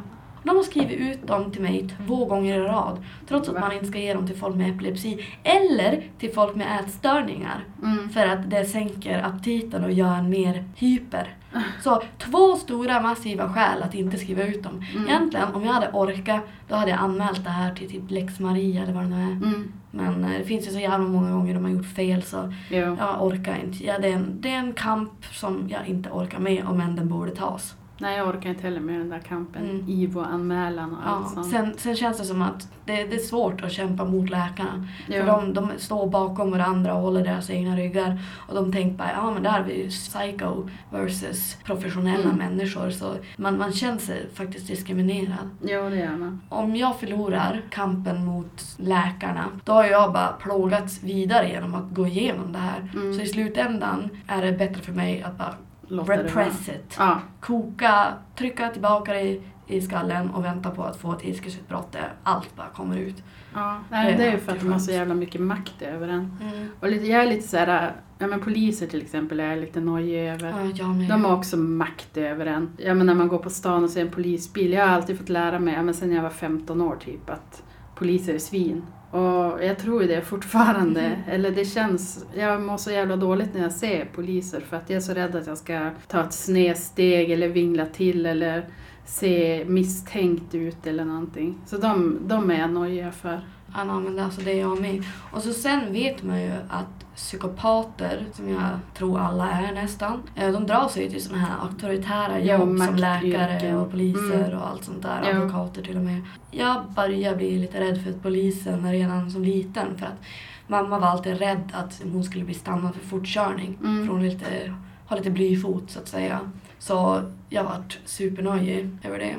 De 0.44 0.56
har 0.56 0.64
skrivit 0.64 1.00
ut 1.00 1.28
dem 1.28 1.52
till 1.52 1.62
mig 1.62 1.88
två 2.08 2.26
gånger 2.26 2.56
i 2.56 2.60
rad. 2.60 3.04
Trots 3.28 3.50
att 3.50 3.60
man 3.60 3.72
inte 3.72 3.86
ska 3.86 4.00
ge 4.00 4.14
dem 4.14 4.28
till 4.28 4.36
folk 4.38 4.56
med 4.56 4.70
epilepsi. 4.70 5.26
Eller 5.44 6.04
till 6.18 6.32
folk 6.34 6.56
med 6.56 6.80
ätstörningar. 6.80 7.64
Mm. 7.84 8.10
För 8.10 8.26
att 8.26 8.50
det 8.50 8.66
sänker 8.66 9.24
aptiten 9.24 9.84
och 9.84 9.92
gör 9.92 10.16
en 10.16 10.30
mer 10.30 10.64
hyper. 10.76 11.36
Så 11.84 12.02
två 12.18 12.56
stora 12.56 13.02
massiva 13.02 13.54
skäl 13.54 13.84
att 13.84 13.96
inte 13.96 14.18
skriva 14.18 14.44
ut 14.44 14.64
dem. 14.64 14.86
Mm. 14.94 15.08
Egentligen 15.08 15.48
om 15.54 15.66
jag 15.66 15.74
hade 15.74 15.90
orkat 15.92 16.42
då 16.68 16.76
hade 16.76 16.92
jag 16.92 17.00
anmält 17.00 17.44
det 17.44 17.50
här 17.50 17.76
till 17.76 17.90
typ 17.90 18.12
Lex 18.12 18.40
Maria 18.40 18.84
eller 18.84 18.94
vad 18.94 19.04
det 19.04 19.10
nu 19.10 19.24
är. 19.24 19.32
Mm. 19.32 19.74
Men 19.92 20.24
eh, 20.26 20.32
det 20.40 20.46
finns 20.46 20.68
ju 20.68 20.72
så 20.72 20.80
jävla 20.80 21.08
många 21.08 21.32
gånger 21.32 21.54
de 21.54 21.64
har 21.64 21.72
gjort 21.72 21.96
fel 21.96 22.24
så 22.24 22.54
Jo. 22.70 22.98
jag 23.00 23.24
orkar 23.24 23.58
inte. 23.64 23.86
Ja, 23.86 24.00
det, 24.00 24.08
är 24.08 24.14
en, 24.14 24.42
det 24.42 24.50
är 24.50 24.58
en 24.58 24.74
kamp 24.74 25.26
som 25.32 25.70
jag 25.70 25.88
inte 25.88 26.10
orkar 26.10 26.40
med 26.40 26.66
om 26.66 26.82
än 26.82 26.96
den 26.96 27.10
borde 27.10 27.36
tas. 27.36 27.76
Nej, 28.02 28.18
jag 28.18 28.28
orkar 28.28 28.50
inte 28.50 28.62
heller 28.64 28.80
med 28.80 29.00
den 29.00 29.10
där 29.10 29.20
kampen. 29.20 29.70
Mm. 29.70 29.86
IVO-anmälan 29.90 30.92
och 30.96 31.08
allt 31.08 31.26
Ja, 31.36 31.44
sånt. 31.44 31.52
sen, 31.52 31.74
sen 31.78 31.96
känns 31.96 32.18
det 32.18 32.24
som 32.24 32.42
att 32.42 32.68
det, 32.86 33.04
det 33.04 33.16
är 33.16 33.20
svårt 33.20 33.64
att 33.64 33.72
kämpa 33.72 34.06
mot 34.06 34.30
läkarna. 34.30 34.88
Jo. 35.08 35.20
För 35.20 35.26
de, 35.28 35.54
de 35.54 35.70
står 35.78 36.08
bakom 36.10 36.52
varandra 36.52 36.94
och 36.94 37.02
håller 37.02 37.24
deras 37.24 37.50
egna 37.50 37.76
ryggar. 37.76 38.20
Och 38.48 38.56
de 38.56 38.72
tänker 38.72 38.98
bara, 38.98 39.12
ja 39.16 39.32
men 39.32 39.44
där 39.44 39.50
har 39.52 39.64
vi 39.64 39.84
ju 39.84 39.90
psycho 39.90 40.68
versus 40.90 41.58
professionella 41.64 42.24
Mm. 42.24 42.36
människor. 42.38 42.90
Så 42.90 43.16
man, 43.38 43.58
man 43.58 43.72
känner 43.72 43.98
sig 43.98 44.30
faktiskt 44.34 44.68
diskriminerad. 44.68 45.50
Jo, 45.62 45.90
det 45.90 45.96
gör 45.96 46.16
man. 46.18 46.42
Om 46.50 46.76
jag 46.76 47.00
förlorar 47.00 47.62
kampen 47.70 48.26
mot 48.26 48.62
läkarna, 48.78 49.46
då 49.64 49.72
har 49.74 49.84
jag 49.86 50.14
bara 50.14 50.28
plågats 50.32 51.04
vidare 51.04 51.50
genom 51.50 51.76
att 51.76 51.90
gå 51.96 52.08
igenom 52.08 52.52
det 52.52 52.60
här. 52.60 52.92
Mm. 52.94 53.14
Så 53.14 53.22
i 53.22 53.28
slutändan 53.28 54.10
är 54.28 54.42
det 54.46 54.52
bättre 54.52 54.82
för 54.82 54.92
mig 54.94 55.24
att 55.24 55.38
bara 55.38 55.54
Låta 55.92 56.18
det 56.18 56.24
repress 56.24 56.70
it. 56.70 56.96
Ja. 56.98 57.20
Koka, 57.40 58.08
trycka 58.36 58.70
tillbaka 58.70 59.14
det 59.14 59.22
i, 59.22 59.42
i 59.68 59.82
skallen 59.82 60.30
och 60.30 60.46
vänta 60.46 60.70
på 60.70 60.84
att 60.84 60.98
få 60.98 61.12
ett 61.14 61.26
ilskesutbrott 61.26 61.92
där 61.92 62.14
allt 62.24 62.56
bara 62.56 62.68
kommer 62.68 62.98
ut. 62.98 63.24
ja. 63.54 63.78
Nej, 63.90 64.16
det 64.18 64.26
är 64.26 64.32
ju 64.32 64.38
för 64.38 64.52
att 64.52 64.60
de 64.60 64.72
har 64.72 64.80
så 64.80 64.92
jävla 64.92 65.14
mycket 65.14 65.42
makt 65.42 65.82
över 65.82 66.08
en. 66.08 66.38
Mm. 66.42 66.70
Och 66.80 66.90
lite, 66.90 67.06
jag 67.06 67.24
är 67.24 67.28
lite 67.28 67.48
så 67.48 67.58
här, 67.58 67.92
ja 68.18 68.28
men 68.28 68.40
poliser 68.40 68.88
till 68.88 69.02
exempel 69.02 69.40
är 69.40 69.50
jag 69.50 69.60
lite 69.60 69.80
nojig 69.80 70.30
över. 70.30 70.72
Ja. 70.76 70.86
De 70.86 71.26
har 71.26 71.38
också 71.38 71.58
makt 71.58 72.18
över 72.18 72.46
en. 72.46 72.70
Ja 72.78 72.94
men 72.94 73.06
när 73.06 73.16
man 73.16 73.28
går 73.28 73.38
på 73.40 73.50
stan 73.50 73.84
och 73.84 73.90
ser 73.90 74.02
en 74.02 74.12
polisbil, 74.12 74.74
jag 74.74 74.88
har 74.88 74.94
alltid 74.94 75.18
fått 75.18 75.30
lära 75.30 75.60
mig, 75.60 75.74
ja, 75.74 75.84
men 75.84 75.94
sen 75.94 76.12
jag 76.12 76.24
var 76.24 76.30
15 76.30 76.82
år 76.82 76.96
typ, 76.96 77.30
att 77.30 77.64
poliser 77.96 78.34
är 78.34 78.40
svin. 78.40 78.84
Och 79.12 79.64
jag 79.64 79.80
tror 79.80 80.02
ju 80.02 80.08
det 80.08 80.22
fortfarande. 80.22 81.02
Mhm. 81.02 81.22
Eller 81.28 81.52
det 81.52 81.66
känns, 81.66 82.26
jag 82.34 82.62
mår 82.62 82.78
så 82.78 82.92
jävla 82.92 83.16
dåligt 83.16 83.54
när 83.54 83.62
jag 83.62 83.72
ser 83.72 84.06
poliser 84.06 84.60
för 84.60 84.78
att 84.78 84.90
jag 84.90 84.98
är 84.98 85.02
så 85.02 85.14
rädd 85.14 85.36
att 85.36 85.48
jag 85.48 85.58
ska 85.58 85.90
ta 86.08 86.24
ett 86.24 86.34
snedsteg 86.34 87.32
eller 87.32 87.48
vingla 87.50 87.86
till 87.86 88.26
eller 88.26 88.66
se 89.06 89.66
misstänkt 89.68 90.56
ut 90.56 90.88
eller 90.88 91.06
någonting. 91.06 91.58
Så 91.66 91.78
de, 91.78 92.20
de 92.28 92.52
är 92.52 92.60
jag 92.60 92.70
nojig 92.70 93.14
för. 93.14 93.42
Ja, 93.76 93.86
men 94.00 94.16
det, 94.16 94.24
alltså, 94.24 94.42
det 94.42 94.52
är 94.52 94.60
jag 94.60 94.82
med. 94.82 95.04
Och 95.32 95.42
så 95.42 95.54
sen 95.54 95.94
vet 95.94 96.24
man 96.24 96.42
ju 96.42 96.52
att 96.70 97.01
psykopater, 97.22 98.26
som 98.34 98.50
jag 98.50 98.70
tror 98.98 99.20
alla 99.20 99.52
är 99.52 99.74
nästan, 99.74 100.22
eh, 100.36 100.52
de 100.52 100.66
drar 100.68 100.88
sig 100.88 101.10
till 101.10 101.24
sådana 101.24 101.42
här 101.46 101.56
auktoritära 101.62 102.40
Ja, 102.40 102.54
jobb 102.58 102.62
som 102.62 102.78
maktyrken. 102.78 103.00
läkare 103.32 103.76
och 103.76 103.92
poliser 103.92 104.46
Mm. 104.46 104.58
och 104.60 104.68
allt 104.68 104.84
sånt 104.84 105.02
där. 105.02 105.22
Ja. 105.26 105.30
Advokater 105.38 105.82
till 105.82 105.98
och 105.98 106.04
med. 106.04 106.22
Jag 106.52 106.84
började 106.96 107.36
bli 107.38 107.58
lite 107.60 107.80
rädd 107.80 108.04
för 108.04 108.12
polisen 108.14 108.92
redan 108.92 109.32
som 109.32 109.44
liten 109.44 109.98
för 109.98 110.06
att 110.06 110.22
mamma 110.68 111.00
var 111.00 111.08
alltid 111.08 111.38
rädd 111.40 111.72
att 111.74 112.02
hon 112.04 112.24
skulle 112.24 112.46
bli 112.46 112.54
stannad 112.54 112.96
för 112.96 113.06
fortkörning. 113.08 113.78
Mm. 113.84 114.06
För 114.08 114.14
hon 114.14 114.24
lite, 114.24 114.74
har 115.08 115.18
lite 115.18 115.32
blyfot 115.32 115.92
så 115.92 116.00
att 116.00 116.08
säga. 116.08 116.40
Så 116.80 117.22
jag 117.50 117.64
vart 117.64 118.00
supernöjig 118.06 118.90
över 119.04 119.20
det. 119.20 119.36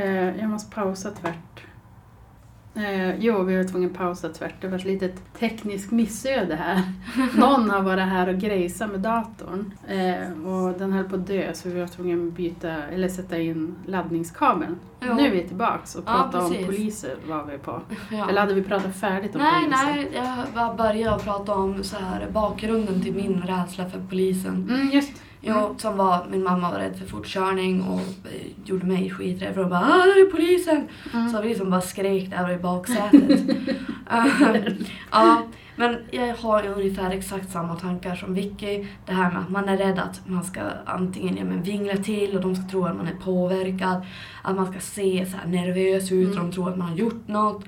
Eh, 0.00 0.40
jag 0.40 0.50
måste 0.50 0.74
pausa 0.74 1.10
tvärt. 1.10 1.60
Eh, 2.74 3.16
jo, 3.18 3.42
vi 3.42 3.56
var 3.56 3.64
tvungna 3.64 3.86
att 3.88 3.94
pausa 3.96 4.28
tvärt. 4.28 4.54
Det 4.60 4.68
var 4.68 4.78
ett 4.78 4.84
litet 4.84 5.34
tekniskt 5.38 5.90
missöde 5.90 6.54
här. 6.56 6.82
Någon 7.40 7.70
har 7.70 7.82
varit 7.82 8.04
här 8.04 8.28
och 8.28 8.38
grejsat 8.38 8.90
med 8.90 9.00
datorn. 9.00 9.72
Eh, 9.88 10.46
och 10.48 10.78
den 10.78 10.92
höll 10.92 11.04
på 11.08 11.14
att 11.16 11.26
dö 11.26 11.54
så 11.54 11.68
vi 11.68 11.80
var 11.80 11.86
tvungna 11.86 12.28
att 12.28 12.32
byta, 12.32 12.68
eller 12.82 13.08
sätta 13.08 13.38
in 13.38 13.74
laddningskabeln. 13.86 14.76
Jo. 15.00 15.14
Nu 15.14 15.26
är 15.26 15.30
vi 15.30 15.42
tillbaks 15.48 15.94
och 15.94 16.04
Ja, 16.06 16.12
pratar 16.12 16.40
om 16.40 16.50
precis. 16.50 16.66
poliser 16.66 17.14
var 17.28 17.44
vi 17.44 17.58
på. 17.58 17.80
Ja. 18.10 18.28
Eller 18.28 18.40
hade 18.40 18.54
vi 18.54 18.62
pratat 18.62 18.96
färdigt 18.96 19.34
om 19.34 19.40
Nej, 19.40 19.64
poliser? 19.64 19.86
nej, 19.94 20.10
jag 20.14 20.54
bara 20.54 20.74
började 20.74 21.22
prata 21.24 21.54
om 21.54 21.84
så 21.84 21.96
här, 21.96 22.26
bakgrunden 22.32 23.02
till 23.02 23.14
min 23.14 23.42
rädsla 23.42 23.90
för 23.90 24.00
polisen. 24.10 24.68
Mm, 24.70 24.90
just 24.90 25.12
Jo, 25.42 25.74
som 25.78 25.96
var, 25.96 26.26
min 26.30 26.42
mamma 26.42 26.70
var 26.70 26.78
rädd 26.78 26.96
för 26.98 27.06
fortkörning 27.06 27.82
och 27.82 28.00
eh, 28.00 28.46
gjorde 28.64 28.86
mig 28.86 29.10
skiträdd 29.10 29.54
för 29.54 29.60
hon 29.60 29.70
bara 29.70 29.80
ah, 29.80 30.06
där 30.06 30.26
är 30.26 30.30
polisen! 30.30 30.88
mm. 31.14 31.30
Så 31.30 31.42
vi 31.42 31.54
som 31.54 31.70
bara 31.70 31.80
skrek 31.80 32.30
där 32.30 32.50
i 32.50 32.56
baksätet. 32.56 33.40
Eh, 34.12 34.72
ja, 35.10 35.42
men 35.76 35.96
jag 36.10 36.36
har 36.36 36.62
ju 36.62 36.68
ungefär 36.68 37.10
exakt 37.10 37.50
samma 37.50 37.76
tankar 37.76 38.14
som 38.14 38.34
Vicky. 38.34 38.86
Det 39.06 39.12
här 39.12 39.30
med 39.32 39.40
att 39.42 39.50
man 39.50 39.68
är 39.68 39.76
rädd 39.76 39.98
att 39.98 40.20
man 40.26 40.44
ska 40.44 40.60
antingen 40.86 41.36
ja, 41.36 41.44
men 41.44 41.62
vingla 41.62 41.96
till 41.96 42.36
och 42.36 42.42
de 42.42 42.56
ska 42.56 42.68
tro 42.68 42.84
att 42.84 42.96
man 42.96 43.06
är 43.06 43.14
påverkad. 43.24 44.02
Att 44.42 44.56
man 44.56 44.70
ska 44.72 44.80
se 44.80 45.26
så 45.26 45.48
nervös 45.48 46.12
ut 46.12 46.28
och 46.28 46.34
Mm. 46.36 46.46
de 46.50 46.54
tror 46.54 46.68
att 46.70 46.78
man 46.78 46.88
har 46.88 46.96
gjort 46.96 47.28
något. 47.28 47.64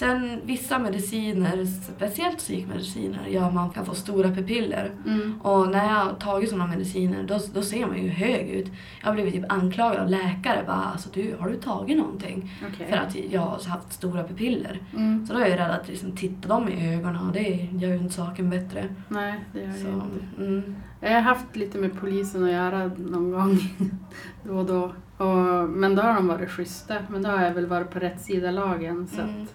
Sen 0.00 0.40
vissa 0.44 0.78
mediciner, 0.78 1.64
speciellt 1.64 2.38
psykmediciner, 2.38 3.26
gör 3.28 3.46
att 3.46 3.54
man 3.54 3.70
kan 3.70 3.86
få 3.86 3.94
stora 3.94 4.28
pupiller. 4.30 4.90
Mm. 5.06 5.40
Och 5.40 5.68
när 5.68 5.84
jag 5.84 6.04
har 6.04 6.12
tagit 6.12 6.50
sådana 6.50 6.66
mediciner 6.66 7.22
då, 7.22 7.38
då 7.54 7.62
ser 7.62 7.86
man 7.86 8.02
ju 8.02 8.08
hög 8.08 8.48
ut. 8.48 8.72
Jag 9.00 9.06
har 9.06 9.14
blivit 9.14 9.34
typ 9.34 9.52
anklagad 9.52 10.02
av 10.02 10.08
läkare. 10.10 10.64
Bara, 10.66 10.76
alltså, 10.76 11.08
du, 11.12 11.36
har 11.40 11.48
du 11.48 11.56
tagit 11.56 11.98
någonting? 11.98 12.52
Okej. 12.72 12.86
För 12.90 12.96
att 12.96 13.16
jag 13.30 13.40
har 13.40 13.68
haft 13.68 13.92
stora 13.92 14.24
pupiller. 14.24 14.80
Mm. 14.96 15.26
Så 15.26 15.32
då 15.32 15.38
är 15.38 15.46
jag 15.48 15.58
rädd 15.58 15.70
att 15.70 15.88
liksom, 15.88 16.12
titta 16.16 16.48
dem 16.48 16.68
i 16.68 16.94
ögonen 16.94 17.26
och 17.26 17.32
det 17.32 17.68
gör 17.72 17.88
ju 17.88 17.96
inte 17.96 18.14
saken 18.14 18.50
bättre. 18.50 18.88
Nej, 19.08 19.34
det 19.52 19.60
gör 19.60 19.68
jag 19.68 19.76
Så, 19.76 19.88
inte. 19.88 20.42
mm. 20.42 20.76
Jag 21.00 21.12
har 21.12 21.20
haft 21.20 21.56
lite 21.56 21.78
med 21.78 22.00
polisen 22.00 22.44
att 22.44 22.50
göra 22.52 22.90
någon 22.96 23.30
gång 23.30 23.58
då 24.44 24.54
och 24.58 24.66
då. 24.66 24.92
Och, 25.24 25.68
men 25.70 25.94
då 25.94 26.02
har 26.02 26.14
de 26.14 26.26
varit 26.28 26.50
schyssta. 26.50 26.94
Men 27.08 27.22
då 27.22 27.28
har 27.30 27.42
jag 27.44 27.54
väl 27.54 27.66
varit 27.66 27.90
på 27.90 27.98
rätt 27.98 28.20
sida 28.20 28.50
lagen. 28.50 29.06
Så 29.06 29.20
Mm. 29.20 29.46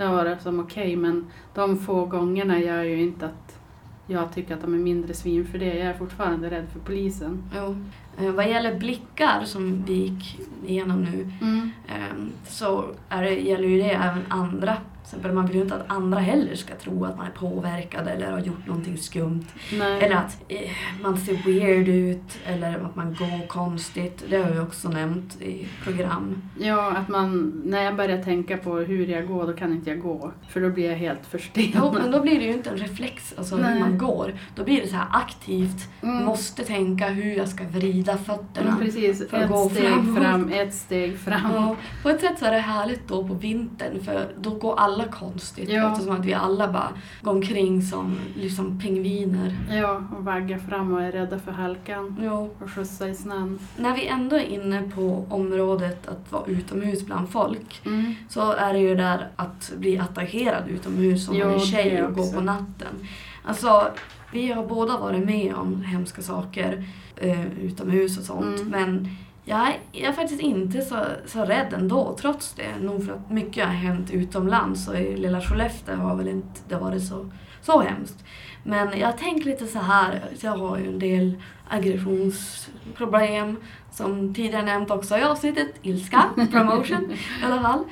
Det 0.00 0.06
har 0.06 0.14
varit 0.14 0.42
som 0.42 0.60
okej. 0.60 0.96
men 0.96 1.26
de 1.54 1.78
få 1.78 2.04
gångerna 2.04 2.58
gör 2.58 2.82
ju 2.82 3.00
inte 3.02 3.26
att 3.26 3.58
jag 4.06 4.32
tycker 4.34 4.54
att 4.54 4.60
de 4.60 4.74
är 4.74 4.78
mindre 4.78 5.14
svin 5.14 5.46
för 5.46 5.58
det. 5.58 5.66
Jag 5.78 5.86
är 5.86 5.94
fortfarande 5.94 6.50
rädd 6.50 6.66
för 6.72 6.80
polisen. 6.80 7.42
Jo. 7.56 7.76
Eh, 8.18 8.32
vad 8.32 8.48
gäller 8.48 8.78
blickar 8.78 9.42
som 9.44 9.84
vi 9.86 9.94
gick 9.94 10.40
igenom 10.66 11.02
nu 11.02 11.30
Mm. 11.40 11.70
eh, 11.88 12.24
så 12.48 12.84
är 13.08 13.22
det, 13.22 13.30
gäller 13.40 13.68
ju 13.68 13.78
det 13.78 13.90
även 13.90 14.22
andra 14.28 14.76
exempel, 15.10 15.32
man 15.32 15.46
vill 15.46 15.56
ju 15.56 15.62
inte 15.62 15.74
att 15.74 15.84
andra 15.90 16.18
heller 16.20 16.54
ska 16.54 16.74
tro 16.74 17.04
att 17.04 17.16
man 17.16 17.26
är 17.26 17.30
påverkad 17.30 18.08
eller 18.08 18.30
har 18.32 18.38
gjort 18.40 18.66
någonting 18.66 18.96
skumt. 18.98 19.44
Nej. 19.78 20.02
Eller 20.02 20.16
att 20.16 20.38
eh, 20.48 20.70
man 21.02 21.16
ser 21.18 21.34
weird 21.46 21.88
ut 21.88 22.38
eller 22.46 22.78
att 22.84 22.96
man 22.96 23.14
går 23.18 23.46
konstigt. 23.46 24.24
Det 24.30 24.36
har 24.36 24.50
jag 24.54 24.62
också 24.64 24.88
nämnt 24.88 25.42
i 25.42 25.68
program. 25.84 26.42
Ja, 26.60 26.90
att 26.96 27.08
man, 27.08 27.62
när 27.64 27.82
jag 27.82 27.96
börjar 27.96 28.22
tänka 28.22 28.56
på 28.56 28.74
hur 28.76 29.06
jag 29.06 29.26
går, 29.28 29.46
då 29.46 29.52
kan 29.52 29.72
inte 29.72 29.90
jag 29.90 30.00
gå. 30.00 30.32
För 30.48 30.60
då 30.60 30.70
blir 30.70 30.90
jag 30.90 30.96
helt 30.96 31.18
Jo, 31.22 31.38
förstenad. 31.38 31.94
men 31.94 32.10
då 32.10 32.20
blir 32.20 32.38
det 32.38 32.44
ju 32.44 32.52
inte 32.52 32.70
en 32.70 32.76
reflex, 32.76 33.34
alltså 33.38 33.56
hur 33.56 33.62
Nej. 33.62 33.80
man 33.80 33.98
går. 33.98 34.34
Då 34.56 34.64
blir 34.64 34.80
det 34.80 34.88
så 34.88 34.96
här 34.96 35.06
aktivt, 35.12 35.88
Mm. 36.02 36.24
måste 36.24 36.64
tänka 36.64 37.08
hur 37.08 37.34
jag 37.36 37.48
ska 37.48 37.64
vrida 37.64 38.16
fötterna. 38.18 38.76
Ja, 38.78 38.84
precis. 38.84 39.28
för 39.28 39.36
att 39.36 39.48
gå 39.50 39.66
Ett 39.66 39.72
steg 39.72 39.88
framåt. 39.88 40.18
fram, 40.22 40.48
ett 40.52 40.74
steg 40.74 41.18
fram. 41.18 41.52
Ja, 41.54 41.76
på 42.02 42.08
ett 42.08 42.20
sätt 42.20 42.38
så 42.38 42.44
är 42.44 42.52
det 42.52 42.58
härligt 42.58 43.08
då 43.08 43.28
på 43.28 43.34
vintern 43.34 44.04
för 44.04 44.28
då 44.40 44.50
går 44.50 44.80
alla 45.02 45.12
konstigt 45.12 45.68
Ja. 45.68 45.92
eftersom 45.92 46.16
att 46.16 46.24
vi 46.24 46.34
alla 46.34 46.68
bara 46.72 46.88
går 47.22 47.32
omkring 47.32 47.82
som 47.82 48.16
liksom 48.36 48.80
pingviner. 48.80 49.56
Ja, 49.70 50.02
och 50.18 50.24
vagga 50.24 50.58
fram 50.58 50.92
och 50.94 51.02
är 51.02 51.12
rädda 51.12 51.38
för 51.38 51.52
halkan. 51.52 52.16
Jo. 52.22 52.50
Och 52.62 52.70
skjutsa 52.70 53.08
i 53.08 53.14
snön. 53.14 53.58
När 53.76 53.94
vi 53.94 54.06
ändå 54.06 54.36
är 54.36 54.44
inne 54.44 54.82
på 54.94 55.26
området 55.30 56.08
att 56.08 56.32
vara 56.32 56.46
utomhus 56.46 57.06
bland 57.06 57.28
folk 57.28 57.80
Mm. 57.86 58.14
så 58.28 58.52
är 58.52 58.72
det 58.72 58.78
ju 58.78 58.94
där 58.94 59.28
att 59.36 59.72
bli 59.76 59.98
attackerad 59.98 60.68
utomhus 60.68 61.28
om 61.28 61.36
Jo, 61.36 61.46
man 61.46 61.54
är 61.54 61.58
tjej 61.58 62.02
och 62.02 62.14
går 62.14 62.32
på 62.32 62.40
natten. 62.40 63.06
Alltså, 63.44 63.86
vi 64.32 64.52
har 64.52 64.66
båda 64.66 64.96
varit 64.98 65.24
med 65.24 65.54
om 65.54 65.82
hemska 65.82 66.22
saker 66.22 66.84
eh, 67.16 67.46
utomhus 67.58 68.18
och 68.18 68.24
sånt 68.24 68.60
Mm. 68.60 68.68
men 68.70 69.16
jag 69.44 69.68
är, 69.68 69.78
jag 69.92 70.08
är 70.08 70.12
faktiskt 70.12 70.42
inte 70.42 70.82
så, 70.82 70.96
så 71.26 71.44
rädd 71.44 71.72
ändå 71.72 72.16
trots 72.20 72.54
det. 72.54 72.78
Nog 72.80 73.06
för 73.06 73.12
att 73.12 73.30
mycket 73.30 73.66
har 73.66 73.72
hänt 73.72 74.10
utomlands 74.10 74.88
och 74.88 75.00
i 75.00 75.16
lilla 75.16 75.40
Skellefteå 75.40 75.96
har 75.96 76.16
väl 76.16 76.28
inte 76.28 76.60
det 76.68 76.76
varit 76.76 77.08
så, 77.08 77.30
så 77.62 77.80
hemskt. 77.80 78.24
Men 78.64 78.98
jag 78.98 79.18
tänker 79.18 79.50
lite 79.50 79.66
så 79.66 79.78
här, 79.78 80.24
jag 80.40 80.56
har 80.56 80.78
ju 80.78 80.86
en 80.86 80.98
del 80.98 81.34
aggressionsproblem 81.68 83.56
som 83.92 84.34
tidigare 84.34 84.64
nämnt 84.64 84.90
också 84.90 85.18
i 85.18 85.22
avsnittet 85.22 85.68
ilska, 85.82 86.24
promotion 86.50 87.12
i 87.42 87.44
alla 87.44 87.62
fall. 87.62 87.84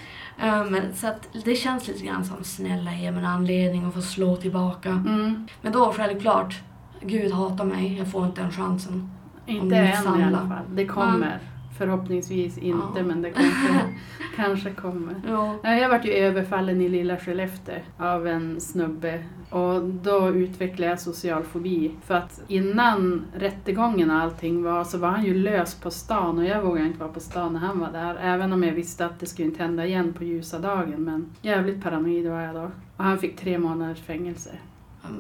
Men, 0.71 0.95
så 0.95 1.07
att 1.07 1.29
det 1.45 1.55
känns 1.55 1.89
lite 1.89 2.05
grann 2.05 2.25
som 2.25 2.45
snälla 2.45 2.95
ge 2.95 3.11
mig 3.11 3.21
en 3.21 3.27
anledning 3.27 3.85
att 3.85 3.95
få 3.95 4.03
slå 4.03 4.37
tillbaka. 4.37 4.89
Mm. 4.89 5.47
Men 5.63 5.73
då 5.73 5.93
självklart, 5.93 6.55
Gud 7.03 7.33
hatar 7.33 7.65
mig, 7.65 7.99
jag 7.99 8.11
får 8.11 8.27
inte 8.27 8.41
den 8.41 8.53
chansen. 8.53 9.11
Inte 9.49 9.77
än 9.77 10.21
i 10.21 10.25
alla 10.25 10.39
fall. 10.49 10.65
Det 10.75 10.87
kommer. 10.87 11.39
Förhoppningsvis 11.79 12.59
inte, 12.59 12.99
Ja. 12.99 13.03
men 13.05 13.23
det 13.23 13.31
kanske, 13.35 13.85
kanske 14.37 14.71
kommer. 14.71 15.15
Ja, 15.29 15.59
Jag 15.77 15.89
vart 15.89 16.05
ju 16.05 16.11
överfallen 16.13 16.81
i 16.81 16.89
lilla 16.89 17.17
Skellefteå 17.17 17.75
av 17.99 18.27
en 18.27 18.61
snubbe 18.61 19.23
och 19.51 19.85
då 19.85 20.29
utvecklade 20.29 20.91
jag 20.91 21.01
social 21.01 21.43
fobi. 21.45 21.91
För 22.05 22.15
att 22.15 22.43
innan 22.49 23.25
rättegången 23.35 24.11
och 24.11 24.17
allting 24.17 24.63
var 24.63 24.85
så 24.85 24.99
var 24.99 25.09
han 25.09 25.25
ju 25.25 25.35
lös 25.35 25.75
på 25.75 25.91
stan 25.91 26.39
och 26.39 26.45
jag 26.45 26.63
vågade 26.63 26.87
inte 26.87 26.99
vara 27.01 27.13
på 27.13 27.21
stan 27.21 27.53
när 27.53 27.61
han 27.61 27.79
var 27.79 27.93
där. 27.93 28.17
Även 28.21 28.53
om 28.53 28.63
jag 28.63 28.73
visste 28.73 29.07
att 29.07 29.21
det 29.21 29.27
skulle 29.27 29.49
inte 29.49 29.63
hända 29.63 29.87
igen 29.87 30.13
på 30.13 30.25
ljusa 30.25 30.59
dagen. 30.59 30.95
Men 31.05 31.27
jävligt 31.43 31.83
paranoid 31.83 32.31
var 32.31 32.41
jag 32.41 32.55
då. 32.55 32.71
Och 32.97 33.05
han 33.05 33.19
fick 33.19 33.37
tre 33.37 33.59
månaders 33.59 34.01
fängelse. 34.01 34.51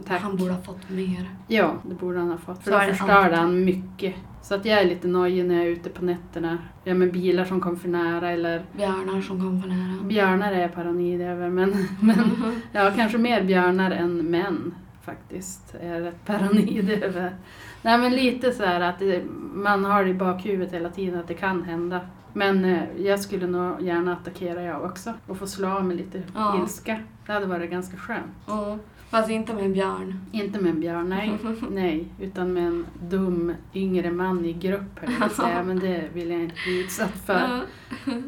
Tack. 0.07 0.21
Han 0.21 0.37
borde 0.37 0.53
ha 0.53 0.63
fått 0.63 0.91
mer. 0.91 1.31
Ja, 1.47 1.75
det 1.89 1.95
borde 1.95 2.19
han 2.19 2.31
ha 2.31 2.39
fått. 2.39 2.65
För 2.65 2.71
Så 2.71 2.79
då 2.79 2.85
förstörde 2.85 3.37
han 3.37 3.65
mycket. 3.65 4.15
Så 4.43 4.55
att 4.55 4.65
jag 4.65 4.81
är 4.81 4.85
lite 4.85 5.09
nojig 5.09 5.45
när 5.47 5.55
jag 5.55 5.65
är 5.65 5.71
ute 5.71 5.89
på 5.91 6.05
nätterna. 6.05 6.59
Ja, 6.85 6.95
med 6.95 7.13
bilar 7.13 7.45
som 7.45 7.61
kom 7.61 7.77
för 7.77 7.89
nära 7.89 8.31
eller 8.31 8.63
Björnar 8.77 9.21
som 9.23 9.41
kom 9.41 9.63
för 9.63 9.69
nära. 9.69 10.03
björnar 10.03 10.53
är 10.53 10.61
jag 10.61 10.75
paranoid 10.75 11.21
över. 11.21 11.49
Men, 11.49 11.71
men 12.01 12.17
ja, 12.73 12.93
kanske 12.97 13.19
mer 13.19 13.45
björnar 13.45 13.91
än 13.91 14.17
män 14.31 14.75
faktiskt. 15.05 15.75
Är 15.81 15.95
jag 15.95 16.03
rätt 16.03 16.25
paranoid 16.27 16.91
över. 17.03 17.37
Nej 17.83 17.99
men 17.99 18.13
lite 18.13 18.53
så 18.53 18.65
här 18.65 18.81
att 18.81 18.99
det, 18.99 19.23
man 19.55 19.85
har 19.85 20.05
det 20.05 20.11
i 20.11 20.15
bakhuvudet 20.15 20.73
hela 20.75 20.89
tiden 20.91 21.21
att 21.21 21.29
det 21.29 21.35
kan 21.35 21.63
hända. 21.63 22.01
Men 22.33 22.65
eh, 22.65 22.83
jag 22.97 23.21
skulle 23.21 23.47
nog 23.47 23.83
gärna 23.83 24.13
attackera 24.13 24.63
jag 24.63 24.85
också 24.85 25.13
och 25.27 25.39
få 25.39 25.47
slå 25.47 25.69
av 25.69 25.85
med 25.85 25.97
lite 25.97 26.23
Ja. 26.35 26.61
ilska. 26.63 26.99
Det 27.27 27.33
hade 27.33 27.47
varit 27.47 27.71
ganska 27.71 27.97
skönt. 27.97 28.27
Ja, 28.47 28.79
fast 29.11 29.31
inte 29.31 29.55
med 29.55 29.65
en 29.65 29.73
björn. 29.73 30.21
Inte 30.33 30.61
med 30.61 30.71
en 30.71 30.81
björn, 30.81 31.09
nej. 31.09 31.39
nej. 31.71 32.09
Utan 32.21 32.53
med 32.53 32.67
en 32.67 32.87
dum 33.03 33.55
yngre 33.75 34.11
man 34.11 34.45
i 34.45 34.53
grupp 34.53 34.99
höll 35.01 35.31
säga. 35.31 35.63
Men 35.63 35.79
det 35.79 36.05
vill 36.15 36.31
jag 36.31 36.41
inte 36.43 36.55
bli 36.67 36.81
utsatt 36.85 37.13
för. 37.27 37.61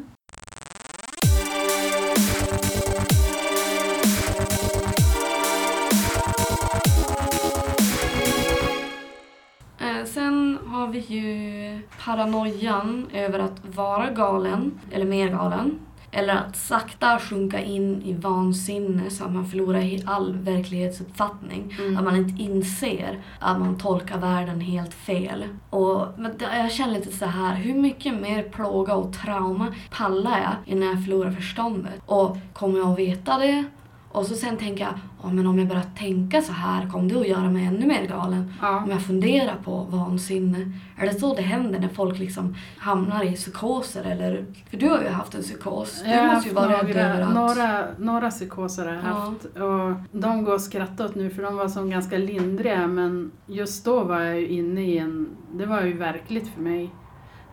Eh, 9.79 10.05
Sen 10.05 10.57
har 10.67 10.87
vi 10.87 10.99
ju 10.99 11.79
paranoian 12.05 13.07
över 13.13 13.39
att 13.39 13.75
vara 13.75 14.09
galen, 14.11 14.79
eller 14.91 15.05
mer 15.05 15.27
galen. 15.29 15.79
Eller 16.11 16.33
att 16.33 16.55
sakta 16.55 17.19
sjunka 17.19 17.61
in 17.61 18.01
i 18.01 18.13
vansinne 18.13 19.09
så 19.09 19.23
att 19.23 19.31
man 19.31 19.47
förlorar 19.47 19.99
all 20.05 20.37
verklighetsuppfattning. 20.37 21.77
Mm. 21.79 21.97
Att 21.97 22.03
man 22.03 22.15
inte 22.15 22.43
inser 22.43 23.19
att 23.39 23.59
man 23.59 23.77
tolkar 23.77 24.17
världen 24.17 24.61
helt 24.61 24.93
fel. 24.93 25.43
Och, 25.69 26.07
men 26.17 26.31
jag 26.39 26.71
känner 26.71 26.93
lite 26.93 27.17
så 27.17 27.25
här, 27.25 27.55
hur 27.55 27.73
mycket 27.73 28.21
mer 28.21 28.43
plåga 28.43 28.95
och 28.95 29.13
trauma 29.13 29.67
pallar 29.91 30.39
jag 30.39 30.73
innan 30.73 30.89
jag 30.89 31.05
förlorar 31.05 31.31
förståndet? 31.31 32.01
Och 32.05 32.37
kommer 32.53 32.79
jag 32.79 32.91
att 32.91 32.99
veta 32.99 33.37
det? 33.37 33.65
Och 34.13 34.25
så 34.25 34.35
sen 34.35 34.57
tänker 34.57 34.83
jag, 34.83 34.93
ja, 35.23 35.29
men 35.31 35.47
om 35.47 35.59
jag 35.59 35.67
börjar 35.67 35.85
tänka 35.97 36.41
så 36.41 36.51
här, 36.53 36.89
kommer 36.89 37.09
det 37.09 37.19
att 37.19 37.27
göra 37.27 37.49
mig 37.49 37.65
ännu 37.65 37.85
mer 37.87 38.05
galen? 38.07 38.53
Ja. 38.61 38.77
Om 38.83 38.89
jag 38.89 39.01
funderar 39.01 39.55
på 39.63 39.83
vansinne. 39.89 40.71
Är 40.97 41.05
det 41.07 41.19
så 41.19 41.33
det 41.35 41.41
händer 41.41 41.79
när 41.79 41.87
folk 41.87 42.19
liksom 42.19 42.55
hamnar 42.77 43.23
i 43.23 43.33
psykoser? 43.35 44.03
Eller, 44.03 44.45
för 44.69 44.77
du 44.77 44.89
har 44.89 45.01
ju 45.01 45.07
haft 45.09 45.35
en 45.35 45.41
psykos. 45.41 46.01
Du 46.05 46.09
Jag 46.11 46.33
måste 46.33 46.49
ju 46.49 46.55
vara 46.55 46.83
rädd 46.83 46.95
över 46.95 47.21
att... 47.21 47.33
några, 47.33 47.85
några 47.99 48.29
psykoser 48.29 48.85
har 48.85 48.93
jag 48.93 49.03
Ja. 49.05 49.09
haft. 49.09 49.45
Och 49.45 50.19
de 50.19 50.43
går 50.43 50.55
att 50.55 50.61
skratta 50.61 51.05
åt 51.05 51.15
nu 51.15 51.29
för 51.29 51.43
de 51.43 51.55
var 51.55 51.67
som 51.67 51.89
ganska 51.89 52.17
lindriga. 52.17 52.87
Men 52.87 53.31
just 53.47 53.85
då 53.85 54.03
var 54.03 54.19
jag 54.21 54.39
ju 54.39 54.47
inne 54.47 54.81
i 54.81 54.97
en... 54.97 55.29
Det 55.53 55.65
var 55.65 55.81
ju 55.81 55.97
verkligt 55.97 56.47
för 56.47 56.61
mig. 56.61 56.89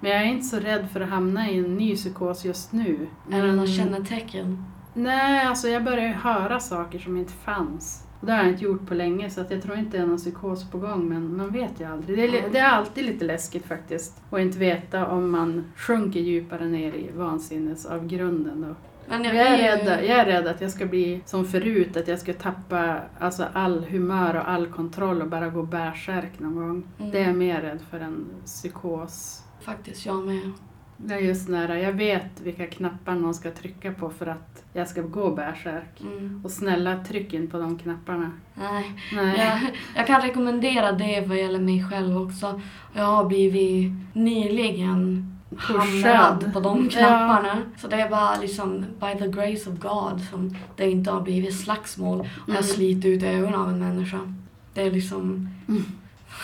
Men 0.01 0.11
jag 0.11 0.21
är 0.21 0.27
inte 0.27 0.47
så 0.47 0.57
rädd 0.57 0.87
för 0.93 1.01
att 1.01 1.09
hamna 1.09 1.51
i 1.51 1.59
en 1.59 1.75
ny 1.77 1.97
psykos 1.97 2.45
just 2.45 2.73
nu. 2.73 3.09
Är 3.33 3.43
det 3.47 3.53
några 3.53 3.67
kännetecken? 3.69 4.65
Nej, 4.95 5.47
alltså 5.47 5.69
jag 5.69 5.85
börjar 5.85 6.07
ju 6.09 6.13
höra 6.13 6.61
saker 6.61 6.99
som 6.99 7.17
inte 7.17 7.33
fanns. 7.33 8.05
Det 8.21 8.33
har 8.33 8.39
jag 8.39 8.49
inte 8.49 8.65
gjort 8.65 8.87
på 8.87 8.95
länge 8.95 9.31
så 9.31 9.41
att 9.41 9.51
jag 9.51 9.63
tror 9.63 9.77
inte 9.79 9.97
det 9.97 10.03
är 10.03 10.07
någon 10.07 10.17
psykos 10.19 10.71
på 10.71 10.79
gång 10.79 11.09
men 11.09 11.37
man 11.37 11.51
vet 11.51 11.81
ju 11.81 11.85
aldrig. 11.85 12.19
Det 12.19 12.25
är, 12.39 12.43
Ja. 12.43 12.49
det 12.53 12.59
är 12.59 12.69
alltid 12.69 13.05
lite 13.05 13.25
läskigt 13.25 13.67
faktiskt. 13.67 14.23
att 14.31 14.41
inte 14.41 14.59
veta 14.59 15.07
om 15.07 15.31
man 15.31 15.65
sjunker 15.77 16.21
djupare 16.21 16.65
ner 16.67 16.93
i 16.93 17.11
vansinnesavgrunden 17.17 18.61
då. 18.69 18.75
Men 19.11 19.25
Jag 19.25 19.37
är, 19.37 19.59
rädd, 19.59 20.05
jag 20.05 20.19
är 20.19 20.25
rädd 20.27 20.47
att 20.47 20.61
jag 20.61 20.71
ska 20.71 20.87
bli 20.87 21.21
som 21.27 21.45
förut, 21.45 21.97
att 21.97 22.09
jag 22.09 22.19
ska 22.19 22.33
tappa 22.33 23.01
alltså, 23.19 23.45
all 23.53 23.85
humör 23.85 24.35
och 24.37 24.49
all 24.51 24.67
kontroll 24.67 25.23
och 25.23 25.29
bara 25.29 25.49
gå 25.49 25.63
bärsärk 25.63 26.39
någon 26.39 26.55
gång. 26.57 26.87
Mm. 26.99 27.11
Det 27.11 27.19
är 27.19 27.27
jag 27.27 27.37
mer 27.37 27.61
rädd 27.61 27.79
för 27.91 28.01
än 28.01 28.27
psykos. 28.45 29.43
Faktiskt, 29.61 30.07
jag 30.07 30.27
med. 30.27 30.53
Det 31.01 31.15
är 31.15 31.19
just 31.19 31.49
nära, 31.49 31.79
jag 31.81 31.93
vet 31.93 32.41
vilka 32.41 32.67
knappar 32.67 33.15
någon 33.15 33.35
ska 33.35 33.51
trycka 33.51 33.93
på 33.93 34.11
för 34.11 34.27
att 34.27 34.65
jag 34.73 34.89
ska 34.89 35.03
gå 35.03 35.31
bärsärk. 35.35 36.01
Mm. 36.01 36.41
Och 36.45 36.51
snälla, 36.51 37.05
tryck 37.05 37.35
in 37.35 37.47
på 37.51 37.59
de 37.59 37.79
knapparna. 37.79 38.31
Nej. 38.55 38.93
Nej. 39.15 39.39
Jag, 39.39 39.61
jag 39.97 40.07
kan 40.07 40.21
rekommendera 40.23 40.93
det 40.93 41.25
vad 41.29 41.39
gäller 41.39 41.59
mig 41.61 41.85
själv 41.91 42.17
också. 42.23 42.61
Jag 42.95 43.05
har 43.05 43.25
blivit 43.25 43.93
nyligen 44.13 45.25
hamrad 45.57 46.51
på 46.53 46.61
de 46.61 46.89
knapparna. 46.89 47.59
Så 47.77 47.89
det 47.89 47.97
är 47.97 48.09
bara 48.11 48.37
liksom 48.41 48.81
by 49.01 49.19
the 49.19 49.29
grace 49.29 49.71
of 49.71 49.79
God 49.79 50.21
som 50.31 50.57
det 50.77 50.91
inte 50.91 51.11
har 51.11 51.21
blivit 51.21 51.61
slagsmål 51.61 52.21
och 52.21 52.27
jag 52.47 52.51
Mm. 52.57 52.63
slitit 52.63 53.05
ut 53.05 53.23
ögonen 53.23 53.55
av 53.61 53.69
en 53.69 53.79
människa. 53.79 54.35
Det 54.75 54.83
är 54.83 54.91
liksom... 54.91 55.49
Mm. 55.69 55.83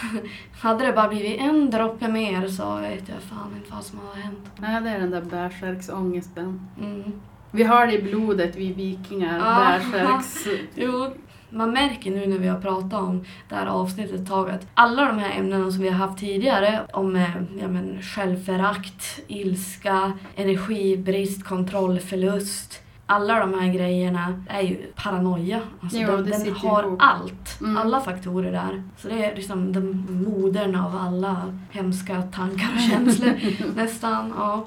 hade 0.61 0.87
det 0.87 0.93
bara 0.93 1.09
blivit 1.09 1.41
en 1.41 1.71
droppe 1.71 2.09
mer 2.09 2.49
så 2.49 2.77
vet 2.77 3.09
jag 3.09 3.23
fan 3.23 3.53
inte 3.57 3.73
vad 3.73 3.85
som 3.85 3.99
hade 3.99 4.21
hänt. 4.21 4.51
Nej, 4.59 4.83
det 4.83 4.91
är 4.91 5.01
den 5.01 5.11
där 5.11 5.23
bärsärksångesten. 5.23 6.69
Mm. 6.81 7.13
Vi 7.51 7.63
har 7.63 7.87
det 7.87 7.93
i 7.93 8.03
blodet, 8.03 8.57
vi 8.57 8.73
vikingar. 8.73 9.39
Bärsärks... 9.39 10.47
Jo, 10.75 11.11
man 11.51 11.73
märker 11.73 12.11
nu 12.11 12.27
när 12.27 12.39
vi 12.39 12.49
har 12.49 12.61
pratat 12.61 12.93
om 12.93 13.25
det 13.49 13.55
här 13.55 13.67
avsnittet 13.67 14.21
ett 14.21 14.29
tag 14.29 14.51
att 14.51 14.67
alla 14.75 15.05
de 15.05 15.19
här 15.19 15.39
ämnena 15.39 15.71
som 15.71 15.83
vi 15.83 15.89
har 15.89 16.07
haft 16.07 16.19
tidigare 16.19 16.81
om 16.93 17.17
eh, 17.17 17.37
ja, 17.61 17.69
men, 17.69 18.03
självförakt, 18.03 19.21
ilska, 19.27 20.13
energibrist, 20.37 21.45
kontrollförlust 21.45 22.84
alla 23.07 23.39
de 23.39 23.55
här 23.55 23.73
grejerna 23.73 24.45
är 24.49 24.61
ju 24.61 24.77
paranoia. 24.95 25.61
Alltså 25.81 25.99
jo, 25.99 26.11
den, 26.11 26.25
den 26.25 26.55
har 26.55 26.83
ihop. 26.83 26.99
allt. 27.03 27.61
Mm. 27.61 27.77
Alla 27.77 28.01
faktorer 28.01 28.53
där. 28.53 28.83
Så 28.99 29.09
det 29.09 29.25
är 29.25 29.37
liksom 29.37 29.73
den 29.73 30.07
modern 30.29 30.75
av 30.75 30.97
alla 30.97 31.59
hemska 31.71 32.23
tankar 32.23 32.69
och 32.75 32.91
känslor 32.91 33.35
nästan. 33.77 34.35
Ja. 34.37 34.67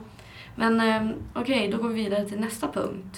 Men 0.55 0.79
ehm, 0.81 1.13
okej, 1.33 1.67
okay, 1.67 1.71
då 1.71 1.77
går 1.77 1.89
vi 1.89 2.03
vidare 2.03 2.25
till 2.25 2.39
nästa 2.39 2.67
punkt. 2.67 3.17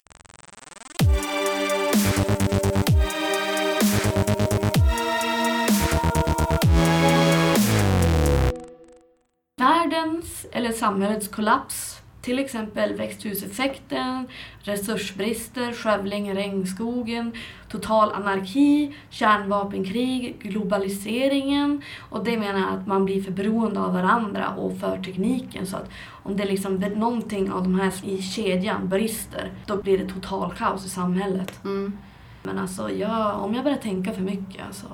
Världens, 9.58 10.46
eller 10.52 10.72
samhällets 10.72 11.28
kollaps 11.28 12.00
till 12.22 12.40
exempel 12.40 12.94
växthuseffekten, 12.94 14.28
resursbrister, 14.62 15.74
skövling 15.74 16.30
i 16.30 16.34
regnskogen, 16.34 17.32
total 17.70 18.12
anarki, 18.12 18.96
kärnvapenkrig, 19.10 20.40
globaliseringen. 20.40 21.82
Och 22.10 22.24
det 22.24 22.38
menar 22.38 22.60
jag 22.60 22.70
att 22.70 22.88
man 22.88 23.06
blir 23.06 23.24
för 23.24 23.32
beroende 23.32 23.80
av 23.80 23.94
varandra 23.94 24.50
och 24.50 24.80
för 24.80 25.04
tekniken. 25.04 25.68
Så 25.68 25.78
att 25.78 25.90
om 26.24 26.38
det 26.38 26.46
liksom, 26.46 26.76
någonting 26.76 27.52
av 27.52 27.64
de 27.64 27.80
här 27.80 27.94
i 28.04 28.22
kedjan 28.22 28.90
brister, 28.90 29.52
då 29.66 29.78
blir 29.78 29.98
det 29.98 30.10
total 30.14 30.54
kaos 30.58 30.86
i 30.86 30.90
samhället. 30.90 31.64
Mm. 31.64 31.98
Men 32.44 32.60
alltså, 32.60 32.92
jag, 32.92 33.44
om 33.44 33.54
jag 33.56 33.64
börjar 33.64 33.78
tänka 33.78 34.12
för 34.12 34.22
mycket 34.22 34.66
alltså, 34.68 34.86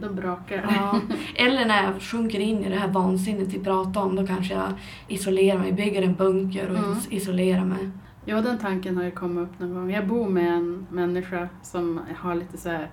Då 0.00 0.08
brakar. 0.08 0.66
Ja. 0.76 1.00
Eller 1.34 1.66
när 1.66 1.82
jag 1.84 2.02
sjunker 2.02 2.40
in 2.40 2.64
i 2.64 2.68
det 2.68 2.76
här 2.76 2.88
vansinnet 2.88 3.48
vi 3.54 3.58
pratar 3.58 4.00
om, 4.02 4.16
då 4.16 4.26
kanske 4.26 4.54
jag 4.54 4.72
isolerar 5.08 5.58
mig, 5.58 5.72
bygger 5.72 6.02
en 6.02 6.14
bunker 6.14 6.70
och 6.70 6.76
Mm. 6.78 6.94
isolerar 7.10 7.64
mig. 7.64 7.90
Ja, 8.24 8.40
den 8.40 8.58
tanken 8.58 8.96
har 8.96 9.04
ju 9.04 9.10
kommit 9.10 9.42
upp 9.48 9.60
någon 9.60 9.74
gång. 9.74 9.90
Jag 9.90 10.06
bor 10.06 10.28
med 10.28 10.52
en 10.52 10.86
människa 10.90 11.48
som 11.62 12.00
har 12.18 12.34
lite 12.34 12.58
så 12.58 12.68
här 12.68 12.90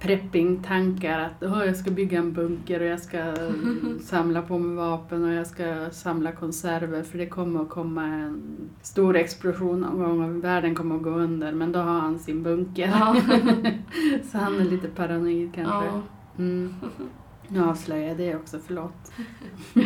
prepping-tankar 0.00 1.18
att 1.20 1.42
"Åh, 1.42 1.66
jag 1.66 1.76
ska 1.76 1.90
bygga 1.90 2.18
en 2.18 2.32
bunker 2.32 2.80
och 2.80 2.86
jag 2.86 3.00
ska 3.00 3.34
samla 4.02 4.42
på 4.42 4.58
mig 4.58 4.76
vapen 4.76 5.24
och 5.24 5.32
jag 5.32 5.46
ska 5.46 5.90
samla 5.90 6.32
konserver 6.32 7.02
för 7.02 7.18
det 7.18 7.26
kommer 7.26 7.62
att 7.62 7.68
komma 7.70 8.04
en 8.06 8.42
stor 8.82 9.16
explosion 9.16 9.80
någon 9.80 9.98
gång 9.98 10.36
och 10.38 10.44
världen 10.44 10.74
kommer 10.74 10.96
att 10.96 11.02
gå 11.02 11.10
under 11.10 11.52
men 11.52 11.72
då 11.72 11.78
har 11.78 12.00
han 12.00 12.18
sin 12.18 12.42
bunker. 12.42 12.88
Ja. 13.00 13.16
så 14.32 14.38
han 14.38 14.60
är 14.60 14.64
lite 14.64 14.88
paranoid 14.88 15.50
kanske. 15.54 15.74
Ja. 15.86 16.00
Mm. 16.38 16.74
Nu 17.48 17.64
avslöjar 17.64 18.08
jag 18.08 18.16
det 18.16 18.36
också, 18.36 18.58
förlåt. 18.66 19.12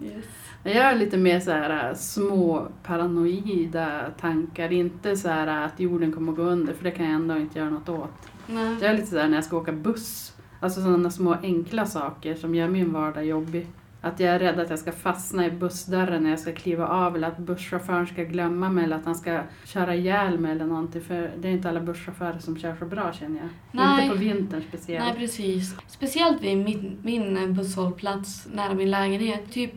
Yes. 0.00 0.24
Jag 0.62 0.84
har 0.84 0.94
lite 0.94 1.16
mer 1.16 1.40
så 1.40 1.50
här 1.50 1.88
äh, 1.88 1.94
små 1.94 2.68
paranoida 2.82 4.10
tankar. 4.20 4.72
Inte 4.72 5.16
så 5.16 5.28
här 5.28 5.46
äh, 5.46 5.64
att 5.64 5.80
jorden 5.80 6.12
kommer 6.12 6.32
att 6.32 6.38
gå 6.38 6.44
under, 6.44 6.74
för 6.74 6.84
det 6.84 6.90
kan 6.90 7.06
jag 7.06 7.14
ändå 7.14 7.36
inte 7.36 7.58
göra 7.58 7.70
något 7.70 7.88
åt. 7.88 8.30
Nej. 8.46 8.76
Jag 8.80 8.90
är 8.90 8.94
lite 8.94 9.06
så 9.06 9.18
här 9.18 9.28
när 9.28 9.34
jag 9.34 9.44
ska 9.44 9.56
åka 9.56 9.72
buss. 9.72 10.36
Alltså 10.60 10.80
sådana 10.82 11.10
små 11.10 11.36
enkla 11.42 11.86
saker 11.86 12.34
som 12.34 12.54
gör 12.54 12.68
min 12.68 12.92
vardag 12.92 13.26
jobbig. 13.26 13.66
Att 14.06 14.20
jag 14.20 14.34
är 14.34 14.38
rädd 14.38 14.60
att 14.60 14.70
jag 14.70 14.78
ska 14.78 14.92
fastna 14.92 15.46
i 15.46 15.50
bussdörren 15.50 16.22
när 16.22 16.30
jag 16.30 16.38
ska 16.38 16.52
kliva 16.52 16.88
av 16.88 17.16
eller 17.16 17.28
att 17.28 17.38
busschauffören 17.38 18.06
ska 18.06 18.22
glömma 18.24 18.68
mig 18.68 18.84
eller 18.84 18.96
att 18.96 19.04
han 19.04 19.14
ska 19.14 19.40
köra 19.64 19.94
ihjäl 19.94 20.38
mig 20.38 20.52
eller 20.52 20.66
någonting. 20.66 21.02
För 21.02 21.30
det 21.38 21.48
är 21.48 21.52
inte 21.52 21.68
alla 21.68 21.80
busschaufförer 21.80 22.38
som 22.38 22.58
kör 22.58 22.76
så 22.76 22.84
bra 22.84 23.12
känner 23.12 23.40
jag. 23.40 23.48
Nej. 23.72 24.04
Inte 24.04 24.16
på 24.16 24.20
vintern 24.20 24.62
speciellt. 24.68 25.04
Nej, 25.04 25.14
precis. 25.14 25.76
Speciellt 25.86 26.42
vid 26.42 26.58
min, 26.58 26.98
min 27.02 27.54
busshållplats 27.54 28.48
nära 28.54 28.74
min 28.74 28.90
lägenhet. 28.90 29.52
Typ 29.52 29.72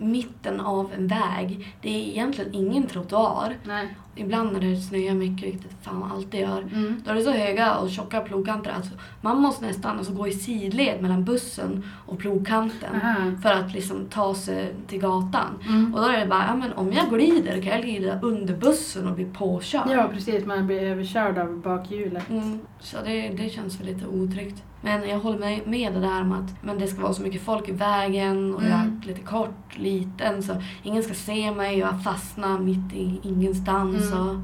mitten 0.00 0.60
av 0.60 0.92
en 0.92 1.06
väg. 1.06 1.76
Det 1.82 1.88
är 1.88 2.08
egentligen 2.08 2.54
ingen 2.54 2.86
trottoar. 2.86 3.56
Nej. 3.64 3.96
Ibland 4.16 4.52
när 4.52 4.60
det 4.60 4.76
snöar 4.76 5.14
mycket, 5.14 5.54
vilket 5.54 5.72
fan 5.82 6.02
alltid 6.14 6.40
gör, 6.40 6.60
Mm. 6.62 7.02
då 7.04 7.10
är 7.10 7.14
det 7.14 7.22
så 7.22 7.30
höga 7.30 7.74
och 7.76 7.90
tjocka 7.90 8.20
plogkanter 8.20 8.70
att 8.70 8.88
man 9.20 9.40
måste 9.40 9.66
nästan 9.66 9.98
alltså 9.98 10.12
gå 10.12 10.28
i 10.28 10.32
sidled 10.32 11.02
mellan 11.02 11.24
bussen 11.24 11.84
och 12.06 12.18
plogkanten 12.18 12.94
Aha. 12.94 13.14
för 13.42 13.48
att 13.52 13.72
liksom 13.74 14.06
ta 14.10 14.34
sig 14.34 14.74
till 14.86 15.00
gatan. 15.00 15.58
Mm. 15.68 15.94
Och 15.94 16.00
då 16.00 16.06
är 16.06 16.20
det 16.20 16.26
bara, 16.26 16.46
ja 16.48 16.56
men 16.56 16.72
om 16.72 16.92
jag 16.92 17.08
glider 17.10 17.62
kan 17.62 17.72
jag 17.72 17.82
glida 17.82 18.20
under 18.22 18.56
bussen 18.56 19.08
och 19.08 19.14
bli 19.14 19.24
påkörd. 19.24 19.88
Ja, 19.90 20.08
precis. 20.12 20.44
Man 20.46 20.66
blir 20.66 20.82
överkörd 20.82 21.38
av 21.38 21.60
bakhjulet. 21.60 22.30
Mm, 22.30 22.58
så 22.80 22.96
det, 23.04 23.28
det 23.28 23.48
känns 23.50 23.80
väl 23.80 23.86
lite 23.86 24.06
otryggt. 24.06 24.62
Men 24.84 25.08
jag 25.08 25.18
håller 25.18 25.38
med, 25.38 25.60
med 25.66 25.92
det 25.92 26.00
där 26.00 26.24
med 26.24 26.38
att 26.38 26.62
men 26.62 26.78
det 26.78 26.86
ska 26.86 27.02
vara 27.02 27.12
så 27.12 27.22
mycket 27.22 27.42
folk 27.42 27.68
i 27.68 27.72
vägen 27.72 28.54
och 28.54 28.62
jag 28.62 28.70
Mm. 28.80 29.00
är 29.02 29.06
lite 29.06 29.20
kort, 29.20 29.78
liten 29.78 30.42
så 30.42 30.62
ingen 30.82 31.02
ska 31.02 31.14
se 31.14 31.50
mig 31.52 31.82
och 31.82 31.88
jag 31.88 32.02
fastnar 32.04 32.58
mitt 32.58 32.92
i 32.92 33.20
ingenstans. 33.22 34.12
Mm. 34.12 34.28
Och, 34.28 34.36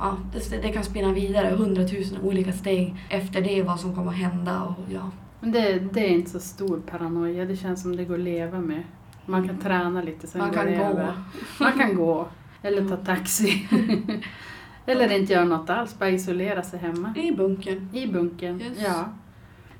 ja, 0.00 0.16
det, 0.32 0.62
det 0.62 0.72
kan 0.72 0.84
spinna 0.84 1.12
vidare 1.12 1.54
hundratusen 1.56 2.18
olika 2.22 2.52
steg 2.52 2.94
efter 3.08 3.40
det 3.40 3.62
vad 3.62 3.80
som 3.80 3.94
kommer 3.94 4.10
att 4.10 4.16
hända. 4.18 4.62
Och, 4.62 4.92
ja. 4.92 5.10
Men 5.40 5.52
det, 5.52 5.78
det 5.92 6.00
är 6.00 6.08
inte 6.10 6.30
så 6.30 6.40
stor 6.40 6.80
paranoia. 6.90 7.44
Det 7.44 7.56
känns 7.56 7.82
som 7.82 7.96
det 7.96 8.04
går 8.04 8.14
att 8.14 8.20
leva 8.20 8.60
med. 8.60 8.82
Man 9.26 9.48
kan 9.48 9.58
träna 9.58 10.02
lite, 10.02 10.26
sen 10.26 10.40
Man 10.40 10.48
går 10.50 10.56
kan 10.56 10.66
det 10.66 10.76
gå. 10.76 10.84
över. 10.84 11.12
Man 11.60 11.72
kan 11.72 11.96
gå. 11.96 12.28
Eller 12.62 12.88
ta 12.88 12.96
taxi. 12.96 13.68
Eller 14.86 15.12
inte 15.20 15.32
göra 15.32 15.44
något 15.44 15.70
alls, 15.70 15.98
bara 15.98 16.10
isolera 16.10 16.62
sig 16.62 16.78
hemma. 16.78 17.14
I 17.16 17.32
bunkern. 17.32 17.88
I 17.92 18.06
bunkern. 18.06 18.60
Yes. 18.60 18.78
Ja. 18.86 19.04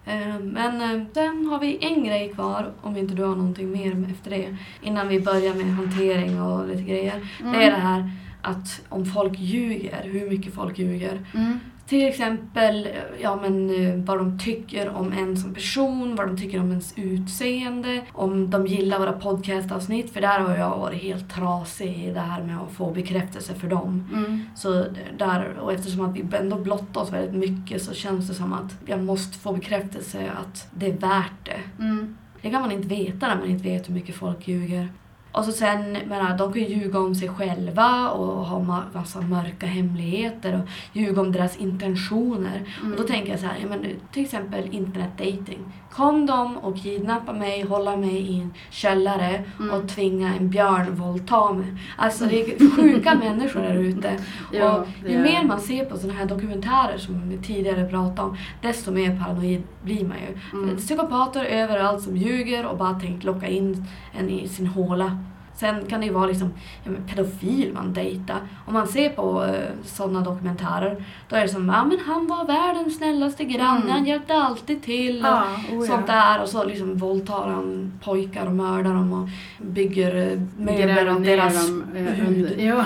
Eh, 0.06 0.38
Men 0.40 0.80
eh, 0.80 1.06
sen 1.14 1.46
har 1.46 1.60
vi 1.60 1.78
en 1.80 2.04
grej 2.04 2.32
kvar, 2.34 2.72
om 2.82 2.96
inte 2.96 3.14
du 3.14 3.22
har 3.24 3.36
någonting 3.36 3.70
mer 3.70 4.06
efter 4.10 4.30
det, 4.30 4.56
innan 4.82 5.08
vi 5.08 5.20
börjar 5.20 5.54
med 5.54 5.66
hantering 5.66 6.42
och 6.42 6.68
lite 6.68 6.82
grejer. 6.82 7.28
Det 7.38 7.64
är 7.64 7.70
det 7.70 7.76
här 7.76 8.10
att 8.42 8.82
om 8.88 9.06
folk 9.06 9.38
ljuger, 9.38 10.02
hur 10.04 10.30
mycket 10.30 10.54
folk 10.54 10.78
ljuger. 10.78 11.20
Mm. 11.34 11.60
Till 11.86 12.08
exempel 12.08 12.88
ja, 13.20 13.38
men, 13.42 13.70
eh, 13.70 14.04
vad 14.04 14.18
de 14.18 14.38
tycker 14.38 14.88
om 14.88 15.12
en 15.12 15.36
som 15.36 15.54
person, 15.54 16.16
vad 16.16 16.26
de 16.26 16.36
tycker 16.36 16.60
om 16.60 16.70
ens 16.70 16.94
utseende, 16.96 18.02
om 18.12 18.50
de 18.50 18.66
gillar 18.66 18.98
våra 18.98 19.12
podcastavsnitt, 19.12 20.12
för 20.12 20.20
där 20.20 20.40
har 20.40 20.56
jag 20.56 20.78
varit 20.78 21.02
helt 21.02 21.30
trasig 21.30 21.96
i 21.96 22.12
det 22.12 22.20
här 22.20 22.42
med 22.42 22.58
att 22.58 22.72
få 22.72 22.90
bekräftelse 22.90 23.54
för 23.54 23.68
dem. 23.68 24.08
Mm. 24.14 24.42
Så 24.54 24.84
där, 25.18 25.58
och 25.58 25.72
eftersom 25.72 26.04
att 26.04 26.16
vi 26.16 26.36
ändå 26.36 26.56
blottar 26.56 27.00
oss 27.00 27.12
väldigt 27.12 27.50
mycket 27.50 27.82
så 27.82 27.94
känns 27.94 28.28
det 28.28 28.34
som 28.34 28.52
att 28.52 28.78
jag 28.86 29.02
måste 29.02 29.38
få 29.38 29.52
bekräftelse 29.52 30.30
att 30.40 30.68
det 30.74 30.86
är 30.86 30.96
värt 30.96 31.44
det. 31.44 31.82
Mm. 31.82 32.16
Det 32.42 32.50
kan 32.50 32.62
man 32.62 32.72
inte 32.72 32.88
veta 32.88 33.28
när 33.28 33.36
man 33.36 33.50
inte 33.50 33.68
vet 33.68 33.88
hur 33.88 33.94
mycket 33.94 34.14
folk 34.14 34.48
ljuger. 34.48 34.88
Och 35.36 35.44
så 35.44 35.52
sen, 35.52 35.92
menar, 35.92 36.38
de 36.38 36.52
kan 36.52 36.62
ju 36.62 36.68
ljuga 36.68 36.98
om 36.98 37.14
sig 37.14 37.28
själva 37.28 38.10
och 38.10 38.46
ha 38.46 38.58
ma- 38.60 38.94
massa 38.94 39.20
mörka 39.20 39.66
hemligheter 39.66 40.54
och 40.62 40.68
ljuga 40.92 41.20
om 41.20 41.32
deras 41.32 41.56
intentioner. 41.56 42.62
Mm. 42.80 42.92
Och 42.92 42.98
då 42.98 43.04
tänker 43.04 43.30
jag 43.30 43.40
så 43.40 43.46
här, 43.46 43.54
men, 43.68 43.86
till 44.12 44.22
exempel 44.24 44.68
internetdating. 44.70 45.58
Kom 45.92 46.26
de 46.26 46.56
och 46.56 46.76
kidnappa 46.76 47.32
mig, 47.32 47.62
hålla 47.62 47.96
mig 47.96 48.16
i 48.16 48.40
en 48.40 48.54
källare 48.70 49.44
Mm. 49.60 49.70
och 49.74 49.88
tvinga 49.88 50.34
en 50.34 50.50
björn 50.50 50.94
våldta 50.94 51.52
mig. 51.52 51.66
Alltså 51.96 52.24
det 52.26 52.40
är 52.42 52.70
sjuka 52.76 53.14
människor 53.14 53.60
där 53.60 53.74
ute. 53.74 54.10
Ja, 54.52 54.76
och 55.04 55.10
ju 55.10 55.18
mer 55.18 55.44
man 55.44 55.60
ser 55.60 55.84
på 55.84 55.96
sådana 55.96 56.18
här 56.18 56.26
dokumentärer 56.26 56.98
som 56.98 57.28
vi 57.28 57.38
tidigare 57.38 57.88
pratade 57.88 58.22
om, 58.28 58.36
desto 58.62 58.90
mer 58.92 59.20
paranoid 59.24 59.62
blir 59.82 60.04
man 60.04 60.16
ju. 60.16 60.58
Mm. 60.62 60.76
Psykopater 60.76 61.44
överallt 61.44 62.02
som 62.02 62.16
ljuger 62.16 62.66
och 62.66 62.78
bara 62.78 63.00
tänkt 63.00 63.24
locka 63.24 63.46
in 63.46 63.84
en 64.18 64.30
i 64.30 64.48
sin 64.48 64.66
håla. 64.66 65.18
Sen 65.56 65.86
kan 65.86 66.00
det 66.00 66.06
ju 66.06 66.12
vara 66.12 66.26
liksom, 66.26 66.52
ja, 66.84 66.90
pedofil 67.08 67.72
man 67.74 67.92
dejtar. 67.92 68.36
Om 68.66 68.74
man 68.74 68.86
ser 68.86 69.08
på 69.08 69.42
uh, 69.44 69.50
sådana 69.84 70.20
dokumentärer, 70.20 71.04
då 71.28 71.36
är 71.36 71.42
det 71.42 71.48
som 71.48 71.68
ja 71.68 71.84
men 71.84 71.98
han 72.06 72.26
var 72.26 72.44
världens 72.46 72.96
snällaste 72.96 73.44
granne, 73.44 73.80
Mm. 73.80 73.90
han 73.90 74.04
hjälpte 74.06 74.34
alltid 74.34 74.82
till. 74.82 75.18
Och 75.20 75.26
Ja, 75.26 75.44
oh. 75.72 75.84
Sånt 75.86 76.06
där 76.06 76.42
och 76.42 76.48
så 76.48 76.64
liksom 76.64 76.96
våldtar 76.96 77.48
han 77.48 77.92
pojkar 78.04 78.46
och 78.46 78.52
mördar 78.52 78.94
dem 78.94 79.12
och 79.12 79.28
bygger 79.66 80.16
eh, 80.32 80.40
möbler 80.58 81.06
av 81.06 81.22
deras 81.22 81.66
dem 81.68 81.84
eh, 81.96 82.02
hud. 82.02 82.54
Ja. 82.60 82.84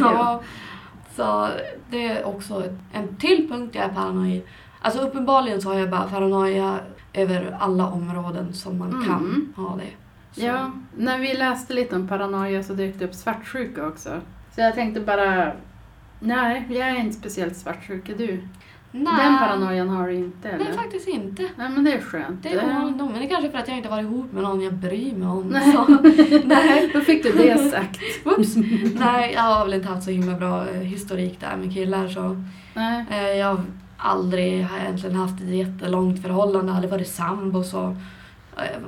Ja, 0.00 0.40
så 1.16 1.48
det 1.90 2.06
är 2.06 2.24
också 2.26 2.62
en 2.92 3.16
till 3.16 3.48
punkt 3.48 3.74
jag 3.74 3.84
är 3.84 3.88
paranoid. 3.88 4.42
Alltså 4.80 5.00
uppenbarligen 5.00 5.60
så 5.62 5.68
har 5.68 5.78
jag 5.78 5.90
bara 5.90 6.02
paranoia 6.02 6.78
över 7.12 7.56
alla 7.60 7.86
områden 7.90 8.52
som 8.52 8.78
man 8.78 8.90
Mm. 8.92 9.04
kan 9.06 9.52
ha 9.64 9.76
det. 9.76 10.05
Så. 10.36 10.44
Ja, 10.46 10.70
när 10.96 11.18
vi 11.18 11.34
läste 11.34 11.74
lite 11.74 11.96
om 11.96 12.08
paranoia 12.08 12.62
så 12.62 12.72
dök 12.72 12.98
det 12.98 13.04
upp 13.04 13.14
svartsjuka 13.14 13.86
också. 13.86 14.20
Så 14.54 14.60
jag 14.60 14.74
tänkte 14.74 15.00
bara, 15.00 15.52
nej, 16.20 16.66
jag 16.70 16.88
är 16.88 16.96
inte 17.00 17.16
speciellt 17.16 17.56
svartsjuk. 17.56 18.08
Är 18.08 18.14
du? 18.18 18.48
Nej, 18.92 19.24
Den 19.26 19.38
paranoian 19.38 19.88
har 19.88 20.08
du 20.08 20.14
inte 20.14 20.48
eller? 20.48 20.64
nej 20.64 20.72
faktiskt 20.76 21.08
inte. 21.08 21.42
Nej 21.56 21.68
men 21.70 21.84
det 21.84 21.92
är 21.92 22.00
skönt. 22.00 22.42
Det 22.42 22.48
är 22.52 22.74
vanligt 22.74 22.96
nog, 22.96 23.10
men 23.10 23.18
det 23.20 23.26
är 23.26 23.30
kanske 23.30 23.50
för 23.50 23.58
att 23.58 23.68
jag 23.68 23.76
inte 23.76 23.88
varit 23.88 24.02
ihop 24.04 24.32
med 24.32 24.42
någon 24.42 24.60
jag 24.60 24.72
bryr 24.74 25.12
mig 25.14 25.28
om. 25.28 25.48
Nej. 25.48 25.72
Så, 25.72 25.84
nej, 26.44 26.90
Då 26.92 27.00
fick 27.00 27.22
du 27.22 27.32
det 27.32 27.58
sagt. 27.70 27.98
whoops. 28.24 28.56
nej, 28.94 29.32
jag 29.34 29.42
har 29.42 29.64
väl 29.64 29.74
inte 29.74 29.88
haft 29.88 30.02
så 30.04 30.10
himla 30.10 30.34
bra 30.34 30.68
eh, 30.68 30.80
historik 30.80 31.40
där 31.40 31.56
med 31.56 31.72
killar 31.74 32.08
så. 32.08 32.42
Nej. 32.74 33.04
Eh, 33.10 33.38
Jag 33.38 33.46
har 33.46 33.60
aldrig 33.96 34.64
har 34.64 34.78
egentligen 34.78 35.16
haft 35.16 35.40
ett 35.40 35.48
jättelångt 35.48 36.22
förhållande, 36.22 36.72
aldrig 36.72 36.90
varit 36.90 37.08
sambo 37.08 37.62
så. 37.64 37.96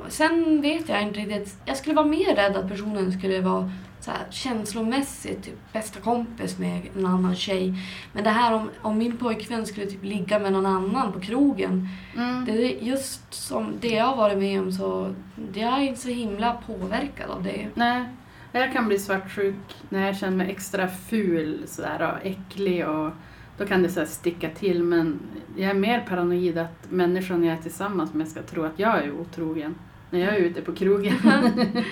Sen 0.08 0.60
vet 0.60 0.88
jag 0.88 1.02
inte 1.02 1.20
riktigt. 1.20 1.56
Jag 1.64 1.76
skulle 1.76 1.94
vara 1.94 2.06
mer 2.06 2.36
rädd 2.36 2.56
att 2.56 2.68
personen 2.68 3.12
skulle 3.12 3.40
vara 3.40 3.70
så 4.00 4.10
här, 4.10 4.26
känslomässigt 4.30 5.42
typ, 5.44 5.72
bästa 5.72 6.00
kompis 6.00 6.58
med 6.58 6.82
en 6.96 7.06
annan 7.06 7.36
tjej. 7.36 7.74
Men 8.12 8.24
det 8.24 8.30
här 8.30 8.54
om, 8.54 8.70
om 8.82 8.98
min 8.98 9.16
pojkvän 9.16 9.66
skulle 9.66 9.86
typ 9.86 10.04
ligga 10.04 10.38
med 10.38 10.52
någon 10.52 10.66
annan 10.66 11.12
på 11.12 11.20
krogen. 11.20 11.88
Mm. 12.16 12.44
Det 12.44 12.52
är 12.52 12.82
just 12.82 13.34
som 13.34 13.72
det 13.80 13.88
jag 13.88 14.04
har 14.04 14.16
varit 14.16 14.38
med 14.38 14.60
om 14.60 14.72
så 14.72 15.14
jag 15.54 15.78
är 15.78 15.82
inte 15.82 16.00
så 16.00 16.08
himla 16.08 16.52
påverkad 16.66 17.30
av 17.30 17.42
det. 17.42 17.66
Nej. 17.74 18.04
Jag 18.52 18.72
kan 18.72 18.88
bli 18.88 18.98
svartsjuk 18.98 19.76
när 19.88 20.06
jag 20.06 20.16
känner 20.16 20.36
mig 20.36 20.50
extra 20.50 20.88
ful 20.88 21.62
sådär, 21.66 22.12
och 22.12 22.26
äcklig 22.26 22.88
och 22.88 23.10
då 23.58 23.66
kan 23.66 23.82
det 23.82 23.88
så 23.88 24.06
sticka 24.06 24.48
till 24.50 24.82
men 24.82 25.18
jag 25.56 25.70
är 25.70 25.74
mer 25.74 26.00
paranoid 26.08 26.58
att 26.58 26.90
människan 26.90 27.44
jag 27.44 27.58
är 27.58 27.62
tillsammans 27.62 28.14
med 28.14 28.28
ska 28.28 28.42
tro 28.42 28.64
att 28.64 28.78
jag 28.78 28.98
är 29.04 29.10
otrogen. 29.12 29.74
när 30.10 30.18
jag 30.20 30.34
är 30.34 30.38
ute 30.38 30.60
på 30.62 30.72
krogen. 30.74 31.14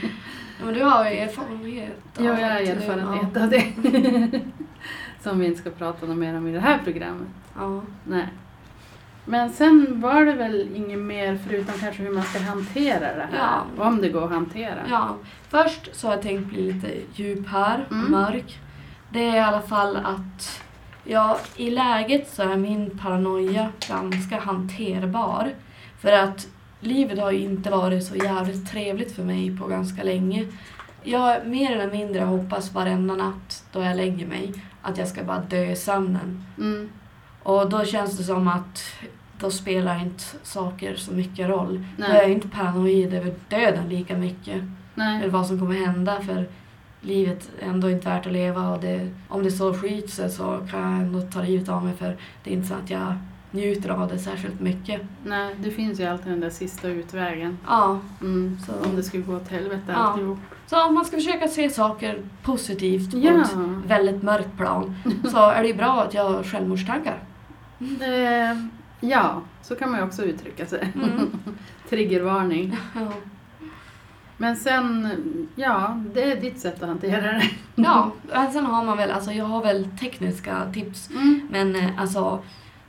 Ja, 0.60 0.64
men 0.64 0.74
du 0.74 0.82
har 0.84 1.10
ju 1.10 1.16
erfarenhet. 1.16 1.96
Ja, 2.18 2.24
jag 2.24 2.32
har 2.48 2.60
erfarenhet 2.60 3.28
ja. 3.34 3.42
av 3.42 3.50
det. 3.50 4.40
Som 5.22 5.38
vi 5.38 5.46
inte 5.46 5.60
ska 5.60 5.70
prata 5.70 6.06
mer 6.06 6.36
om 6.36 6.46
i 6.46 6.52
det 6.52 6.60
här 6.60 6.78
programmet. 6.84 7.28
Ja. 7.56 7.82
Nej. 8.04 8.28
Men 9.24 9.50
sen 9.50 10.00
var 10.00 10.24
det 10.24 10.32
väl 10.32 10.68
inget 10.74 10.98
mer 10.98 11.38
förutom 11.48 11.74
kanske 11.80 12.02
hur 12.02 12.10
man 12.12 12.22
ska 12.22 12.38
hantera 12.42 13.00
det 13.14 13.28
här. 13.32 13.62
Ja. 13.76 13.84
Om 13.84 14.00
det 14.00 14.08
går 14.08 14.24
att 14.24 14.30
hantera. 14.30 14.78
ja. 14.90 15.16
Först 15.48 15.94
så 15.96 16.06
har 16.06 16.14
jag 16.14 16.22
tänkt 16.22 16.46
bli 16.48 16.72
lite 16.72 16.88
djup 17.14 17.46
här, 17.48 17.86
Mm. 17.90 18.10
mörk. 18.10 18.58
Det 19.10 19.24
är 19.28 19.36
i 19.36 19.40
alla 19.40 19.62
fall 19.62 19.96
att 19.96 20.62
ja, 21.06 21.38
i 21.56 21.70
läget 21.70 22.30
så 22.30 22.42
är 22.42 22.56
min 22.56 22.98
paranoia 22.98 23.68
ganska 23.88 24.40
hanterbar. 24.40 25.54
För 25.98 26.12
att 26.12 26.46
livet 26.80 27.18
har 27.18 27.30
ju 27.30 27.38
inte 27.38 27.70
varit 27.70 28.04
så 28.04 28.16
jävligt 28.16 28.70
trevligt 28.70 29.12
för 29.12 29.22
mig 29.22 29.58
på 29.58 29.66
ganska 29.66 30.02
länge. 30.02 30.46
Jag 31.02 31.46
mer 31.46 31.76
eller 31.76 31.92
mindre 31.92 32.20
hoppas 32.20 32.72
varenda 32.72 33.14
natt 33.14 33.64
då 33.72 33.82
jag 33.82 33.96
lägger 33.96 34.26
mig 34.26 34.52
att 34.82 34.98
jag 34.98 35.08
ska 35.08 35.24
bara 35.24 35.40
dö 35.40 35.70
i 35.70 35.76
sömnen. 35.76 36.44
Mm. 36.58 36.90
Och 37.42 37.70
då 37.70 37.84
känns 37.84 38.18
det 38.18 38.24
som 38.24 38.48
att 38.48 38.82
då 39.40 39.50
spelar 39.50 40.02
inte 40.02 40.24
saker 40.42 40.96
så 40.96 41.12
mycket 41.12 41.48
roll. 41.48 41.84
Nej. 41.96 42.08
Då 42.08 42.14
är 42.14 42.22
jag 42.22 42.30
inte 42.30 42.48
paranoid 42.48 43.14
över 43.14 43.34
döden 43.48 43.88
lika 43.88 44.16
mycket. 44.16 44.54
Eller 44.54 45.18
Nej. 45.18 45.28
vad 45.28 45.46
som 45.46 45.58
kommer 45.58 45.86
hända 45.86 46.20
för 46.20 46.48
livet 47.06 47.50
ändå 47.60 47.90
inte 47.90 48.08
värt 48.08 48.26
att 48.26 48.32
leva 48.32 48.68
och 48.68 48.80
det, 48.80 49.10
om 49.28 49.42
det 49.42 49.50
så 49.50 49.74
skiter 49.74 50.08
sig 50.08 50.30
så 50.30 50.66
kan 50.70 50.80
jag 50.92 51.00
ändå 51.00 51.20
ta 51.20 51.42
livet 51.42 51.68
av 51.68 51.84
mig 51.84 51.94
för 51.94 52.16
det 52.44 52.50
är 52.50 52.54
inte 52.54 52.68
så 52.68 52.74
att 52.74 52.90
jag 52.90 53.14
njuter 53.50 53.88
av 53.90 54.08
det 54.08 54.18
särskilt 54.18 54.60
mycket. 54.60 55.00
Nej, 55.24 55.54
det 55.58 55.70
finns 55.70 56.00
ju 56.00 56.04
alltid 56.04 56.32
den 56.32 56.40
där 56.40 56.50
sista 56.50 56.88
utvägen. 56.88 57.58
Ja, 57.66 58.00
Mm. 58.20 58.58
Så- 58.66 58.88
Om 58.90 58.96
det 58.96 59.02
skulle 59.02 59.22
gå 59.22 59.36
åt 59.36 59.48
helvete 59.48 59.82
Ja. 59.88 59.94
alltihop. 59.94 60.38
så 60.66 60.86
om 60.86 60.94
man 60.94 61.04
ska 61.04 61.16
försöka 61.16 61.48
se 61.48 61.70
saker 61.70 62.18
positivt 62.42 63.10
på 63.12 63.18
Ja. 63.18 63.42
ett 63.42 63.56
väldigt 63.86 64.22
mörkt 64.22 64.56
plan 64.56 64.94
så 65.30 65.50
är 65.50 65.62
det 65.62 65.68
ju 65.68 65.74
bra 65.74 66.02
att 66.02 66.14
jag 66.14 66.30
har 66.30 66.42
självmordstankar. 66.42 67.18
Eh, 67.80 68.58
ja, 69.00 69.42
så 69.62 69.74
kan 69.76 69.90
man 69.90 70.00
ju 70.00 70.06
också 70.06 70.22
uttrycka 70.24 70.66
sig. 70.66 70.92
Mm. 70.94 71.30
Triggervarning. 71.90 72.76
Ja. 72.94 73.12
Men 74.36 74.56
sen, 74.56 75.08
ja, 75.56 76.00
det 76.14 76.32
är 76.32 76.40
ditt 76.40 76.60
sätt 76.60 76.82
att 76.82 76.88
hantera 76.88 77.20
det. 77.22 77.42
ja, 77.74 78.10
men 78.34 78.52
sen 78.52 78.66
har 78.66 78.84
man 78.84 78.96
väl, 78.96 79.10
alltså 79.10 79.32
jag 79.32 79.44
har 79.44 79.62
väl 79.62 79.88
tekniska 80.00 80.72
tips 80.72 81.10
Mm. 81.10 81.40
Men 81.50 81.76
eh, 81.76 81.90
alltså, 82.00 82.42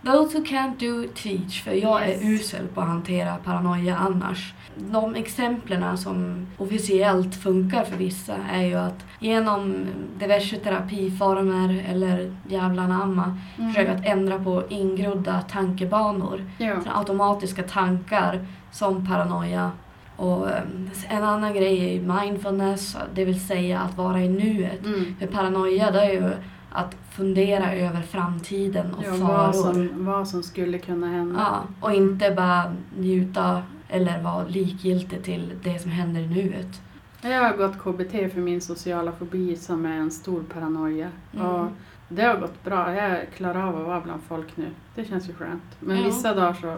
those 0.06 0.38
who 0.38 0.44
can't 0.46 0.80
do 0.80 1.08
teach, 1.16 1.64
för 1.64 1.72
jag 1.72 2.08
Yes. 2.10 2.22
är 2.22 2.28
usel 2.28 2.68
på 2.68 2.82
att 2.82 2.88
hantera 2.88 3.36
paranoia 3.36 3.98
annars. 3.98 4.54
De 4.76 5.16
exemplen 5.16 5.98
som 5.98 6.48
officiellt 6.58 7.36
funkar 7.36 7.84
för 7.84 7.98
vissa 7.98 8.36
är 8.52 8.62
ju 8.64 8.76
att 8.76 9.06
genom 9.20 9.86
diverse 10.20 10.56
terapiformer 10.58 11.86
eller 11.90 12.36
jävla 12.48 12.88
namma 12.88 13.38
Mm. 13.58 13.74
försöka 13.74 13.92
att 13.94 14.06
ändra 14.06 14.40
på 14.44 14.64
ingrodda 14.70 15.42
tankebanor. 15.42 16.50
Ja. 16.58 16.76
Automatiska 16.96 17.64
tankar 17.64 18.46
som 18.72 19.08
paranoia. 19.08 19.72
Och 20.18 20.50
eh, 20.50 20.62
en 21.10 21.24
annan 21.24 21.54
grej 21.54 21.90
är 21.90 21.94
ju 21.94 22.02
mindfulness, 22.02 22.98
det 23.14 23.26
vill 23.26 23.48
säga 23.48 23.80
att 23.80 23.98
vara 23.98 24.22
i 24.22 24.30
nuet. 24.30 24.86
Mm. 24.86 25.16
För 25.20 25.28
paranoia 25.28 25.92
det 25.92 26.02
är 26.02 26.12
ju 26.14 26.32
att 26.72 26.96
fundera 27.12 27.74
över 27.76 28.02
framtiden 28.02 28.94
och 28.94 29.04
Ja, 29.04 29.12
faror. 29.14 29.28
vad, 29.38 29.56
som, 29.56 30.06
vad 30.06 30.28
som 30.28 30.44
skulle 30.44 30.78
kunna 30.78 31.08
hända. 31.08 31.40
Ja, 31.40 31.64
och 31.88 31.94
inte 31.94 32.32
bara 32.32 32.76
njuta 32.98 33.64
eller 33.90 34.22
vara 34.22 34.48
likgiltig 34.48 35.24
till 35.24 35.52
det 35.64 35.80
som 35.80 35.92
händer 35.92 36.22
i 36.22 36.28
nuet. 36.28 36.82
Jag 37.22 37.42
har 37.44 37.58
gått 37.58 37.78
KBT 37.78 38.34
för 38.34 38.40
min 38.42 38.62
sociala 38.62 39.12
fobi 39.12 39.56
som 39.56 39.86
är 39.86 39.98
en 39.98 40.12
stor 40.12 40.44
paranoia. 40.54 41.08
Mm. 41.34 41.46
Och 41.46 41.68
det 42.10 42.22
har 42.22 42.38
gått 42.38 42.64
bra. 42.64 42.96
Jag 42.96 43.30
klarar 43.36 43.68
av 43.68 43.78
att 43.78 43.88
vara 43.88 44.02
bland 44.02 44.22
folk 44.24 44.58
nu. 44.58 44.70
Det 44.96 45.06
känns 45.06 45.30
ju 45.30 45.34
skönt. 45.34 45.64
Men 45.80 45.98
Ja. 45.98 46.04
vissa 46.04 46.34
dagar 46.34 46.54
så 46.54 46.76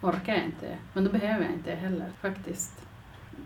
orkar 0.00 0.34
jag 0.34 0.44
inte. 0.44 0.66
Men 0.92 1.04
då 1.04 1.10
behöver 1.10 1.44
jag 1.44 1.52
inte 1.54 1.70
heller 1.70 2.06
faktiskt. 2.20 2.72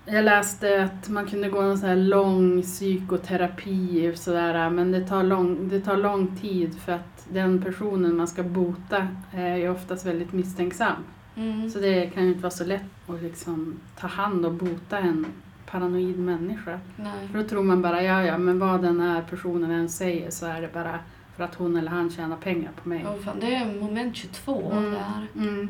Jag 0.06 0.24
läste 0.24 0.82
att 0.84 1.08
man 1.08 1.26
kunde 1.26 1.48
gå 1.48 1.60
en 1.60 1.78
sån 1.78 1.88
här 1.88 1.96
lång 1.96 2.62
psykoterapi 2.62 4.10
och 4.12 4.16
sådär, 4.18 4.70
men 4.70 4.92
det 4.92 5.00
tar, 5.00 5.22
lång, 5.22 5.68
det 5.68 5.80
tar 5.80 5.96
lång 5.96 6.36
tid 6.36 6.80
för 6.80 6.92
att 6.92 7.26
den 7.28 7.62
personen 7.62 8.16
man 8.16 8.28
ska 8.28 8.42
bota 8.42 9.08
är 9.32 9.56
ju 9.56 9.68
oftast 9.70 10.06
väldigt 10.06 10.32
misstänksam. 10.32 10.96
Mm. 11.36 11.70
Så 11.70 11.78
det 11.78 12.06
kan 12.06 12.22
ju 12.22 12.28
inte 12.28 12.42
vara 12.42 12.50
så 12.50 12.64
lätt 12.64 12.82
att 13.08 13.22
liksom 13.22 13.80
ta 14.00 14.06
hand 14.06 14.46
och 14.46 14.52
bota 14.52 14.98
en 14.98 15.26
paranoid 15.70 16.18
människa. 16.18 16.80
Nej. 16.96 17.28
För 17.32 17.38
då 17.38 17.48
tror 17.48 17.62
man 17.62 17.82
bara, 17.82 18.02
ja 18.02 18.24
ja, 18.24 18.38
men 18.38 18.58
vad 18.58 18.82
den 18.82 19.00
här 19.00 19.22
personen 19.30 19.70
än 19.70 19.88
säger 19.88 20.30
så 20.30 20.46
är 20.46 20.60
det 20.60 20.72
bara 20.72 20.98
för 21.36 21.44
att 21.44 21.54
hon 21.54 21.76
eller 21.76 21.90
han 21.90 22.10
tjänar 22.10 22.36
pengar 22.36 22.70
på 22.82 22.88
mig. 22.88 23.04
Oh, 23.04 23.18
fan, 23.24 23.36
det 23.40 23.54
är 23.54 23.80
moment 23.80 24.16
22 24.16 24.72
Mm. 24.72 24.90
det 24.92 24.98
här. 24.98 25.26
Mm. 25.36 25.68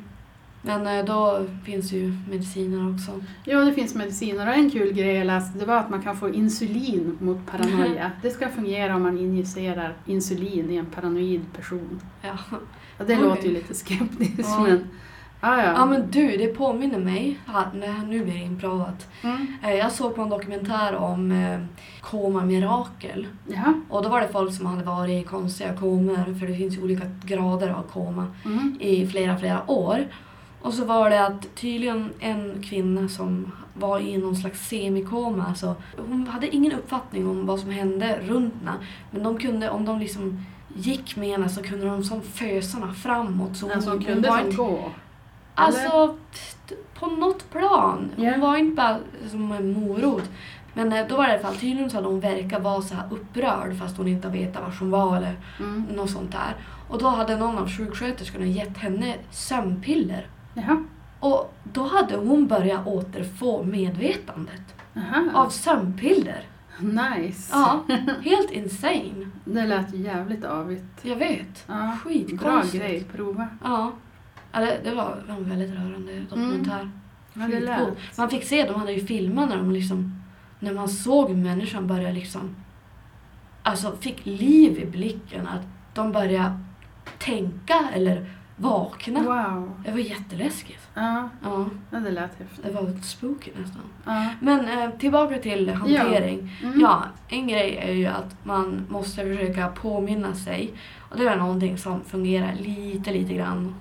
Men 0.64 0.86
eh, 0.98 1.04
då 1.04 1.46
finns 1.64 1.92
ju 1.92 2.14
mediciner 2.30 2.94
också. 2.94 3.20
Ja, 3.44 3.58
det 3.64 3.72
finns 3.72 3.94
mediciner 3.94 4.46
och 4.48 4.54
en 4.54 4.70
kul 4.70 4.92
grej 4.92 5.14
jag 5.14 5.26
läste 5.26 5.58
det 5.58 5.64
var 5.66 5.76
att 5.76 5.90
man 5.90 6.02
kan 6.02 6.16
få 6.16 6.30
insulin 6.34 7.16
mot 7.20 7.46
paranoia. 7.46 8.10
Det 8.22 8.30
ska 8.30 8.48
fungera 8.48 8.96
om 8.96 9.02
man 9.02 9.18
injicerar 9.18 9.94
insulin 10.06 10.70
i 10.70 10.76
en 10.76 10.86
paranoid 10.86 11.40
person. 11.56 12.00
Ja. 12.22 12.38
Ja, 12.98 13.04
det 13.04 13.16
Oj. 13.16 13.22
låter 13.22 13.42
ju 13.42 13.52
lite 13.54 13.74
skeptiskt 13.74 14.38
Ja. 14.38 14.60
men... 14.62 14.86
Ja, 15.44 15.62
ja. 15.62 15.72
ja 15.72 15.84
men 15.86 16.10
du, 16.10 16.36
det 16.36 16.46
påminner 16.46 16.98
mig, 16.98 17.40
när 17.74 18.06
nu 18.06 18.24
blir 18.24 18.34
det 18.34 18.40
inprovat. 18.40 19.08
Mm. 19.22 19.46
Eh, 19.62 19.74
Jag 19.74 19.92
såg 19.92 20.14
på 20.14 20.22
en 20.22 20.28
dokumentär 20.28 20.94
om 20.96 21.32
eh, 21.32 21.60
koma-mirakel. 22.00 23.26
Jaha. 23.46 23.74
Och 23.88 24.02
då 24.02 24.08
var 24.08 24.20
det 24.20 24.28
folk 24.28 24.54
som 24.54 24.66
hade 24.66 24.84
varit 24.84 25.24
i 25.24 25.28
konstiga 25.28 25.76
komer, 25.76 26.34
för 26.40 26.46
det 26.46 26.54
finns 26.56 26.76
ju 26.76 26.82
olika 26.82 27.06
grader 27.24 27.68
av 27.68 27.82
koma. 27.82 28.26
Mm. 28.44 28.76
i 28.80 29.06
flera, 29.06 29.38
flera 29.38 29.70
år. 29.70 30.06
Och 30.62 30.74
så 30.74 30.84
var 30.84 31.10
det 31.10 31.26
att 31.26 31.54
tydligen 31.54 32.10
en 32.20 32.62
kvinna 32.62 33.08
som 33.08 33.52
var 33.74 34.00
i 34.00 34.18
någon 34.18 34.36
slags 34.36 34.68
semikoma, 34.68 35.46
alltså, 35.48 35.74
hon 36.08 36.26
hade 36.26 36.54
ingen 36.56 36.72
uppfattning 36.72 37.28
om 37.28 37.46
vad 37.46 37.60
som 37.60 37.70
hände 37.70 38.18
runt 38.22 38.54
henne. 38.54 38.72
Men 39.10 39.22
de 39.22 39.38
kunde, 39.38 39.70
om 39.70 39.84
de 39.84 39.98
liksom 39.98 40.44
gick 40.76 41.16
med 41.16 41.28
henne 41.28 41.48
så 41.48 41.62
kunde 41.62 41.86
de 41.86 42.04
som 42.04 42.22
fösarna 42.22 42.94
framåt. 42.94 43.56
Så 43.56 43.72
Alltså 43.72 43.90
hon 43.90 43.98
hon 43.98 44.06
kunde 44.06 44.28
var 44.28 44.38
som 44.38 44.46
inte, 44.46 44.56
gå. 44.56 44.90
Alltså, 45.54 46.16
på 46.98 47.06
något 47.06 47.50
plan. 47.50 48.10
Hon 48.16 48.24
Ja. 48.24 48.38
var 48.38 48.56
inte 48.56 48.74
bara 48.76 48.98
som 49.30 49.52
en 49.52 49.72
morot. 49.72 50.30
Men 50.74 50.92
eh, 50.92 51.06
då 51.08 51.16
var 51.16 51.22
det 51.24 51.30
i 51.30 51.32
alla 51.34 51.42
fall 51.42 51.56
tydligen 51.56 51.90
så 51.90 51.98
att 51.98 52.04
hon 52.04 52.20
verkade 52.20 52.62
vara 52.62 52.82
så 52.82 52.94
här 52.94 53.04
upprörd 53.10 53.78
fast 53.78 53.96
hon 53.96 54.08
inte 54.08 54.28
vetat 54.28 54.62
var 54.62 54.74
hon 54.80 54.90
var 54.90 55.16
eller 55.16 55.36
Mm. 55.60 55.82
något 55.82 56.10
sånt 56.10 56.32
där. 56.32 56.54
Och 56.88 56.98
då 56.98 57.08
hade 57.08 57.36
någon 57.36 57.58
av 57.58 57.68
sjuksköterskorna 57.70 58.44
gett 58.46 58.76
henne 58.78 59.14
sömnpiller. 59.30 60.26
Jaha. 60.54 60.84
Och 61.20 61.54
då 61.72 61.82
hade 61.86 62.16
hon 62.16 62.46
börjat 62.46 62.86
återfå 62.86 63.62
medvetandet 63.62 64.74
Jaha. 64.92 65.30
av 65.34 65.48
sömnpiller. 65.48 66.40
Nice. 66.78 67.52
Ja, 67.52 67.80
helt 68.22 68.50
insane. 68.50 69.30
Det 69.44 69.66
lät 69.66 69.94
jävligt 69.94 70.44
avigt. 70.44 70.84
Jag 71.02 71.16
vet. 71.16 71.64
Ja. 71.66 71.74
Bra 71.74 71.96
Skitkonstigt. 72.04 72.84
grej, 72.84 73.04
prova. 73.16 73.48
Ja. 73.64 73.92
Ja 74.52 74.60
det, 74.60 74.80
det 74.84 74.94
var 74.94 75.22
en 75.28 75.48
väldigt 75.48 75.70
rörande 75.70 76.20
dokumentär. 76.30 76.90
Ja, 77.34 77.40
det 77.40 77.46
Skitcool. 77.46 77.64
lät. 77.64 78.18
Man 78.18 78.30
fick 78.30 78.44
se, 78.44 78.66
de 78.66 78.80
hade 78.80 78.92
ju 78.92 79.06
filmat 79.06 79.48
när 79.48 79.56
de 79.56 79.70
liksom, 79.72 80.22
när 80.60 80.72
man 80.74 80.88
såg 80.88 81.30
människan 81.30 81.86
börja 81.86 82.10
liksom, 82.10 82.56
alltså 83.62 83.96
fick 84.00 84.26
liv 84.26 84.78
i 84.78 84.86
blicken. 84.86 85.46
Att 85.48 85.62
de 85.94 86.12
började 86.12 86.58
tänka 87.18 87.74
eller 87.94 88.26
vakna. 88.56 89.20
Wow. 89.22 89.72
Det 89.84 89.90
var 89.90 89.98
jätteläskigt. 89.98 90.88
Ja, 90.94 91.28
Ja, 91.42 91.66
ja, 91.90 91.98
det 91.98 92.10
lät 92.10 92.38
häftigt. 92.38 92.64
det 92.64 92.70
var 92.70 93.00
spooky 93.02 93.50
nästan. 93.60 93.82
Ja. 94.06 94.28
Men 94.40 94.68
eh, 94.68 94.90
tillbaka 94.90 95.38
till 95.38 95.70
hantering. 95.70 96.52
Mm. 96.62 96.80
Ja, 96.80 97.04
en 97.28 97.48
grej 97.48 97.76
är 97.76 97.92
ju 97.92 98.06
att 98.06 98.36
man 98.44 98.86
måste 98.88 99.22
försöka 99.22 99.68
påminna 99.68 100.34
sig. 100.34 100.72
Och 101.12 101.18
det 101.18 101.28
är 101.28 101.36
någonting 101.36 101.78
som 101.78 102.04
fungerar 102.04 102.54
lite, 102.54 103.12
lite 103.12 103.34
grann 103.34 103.74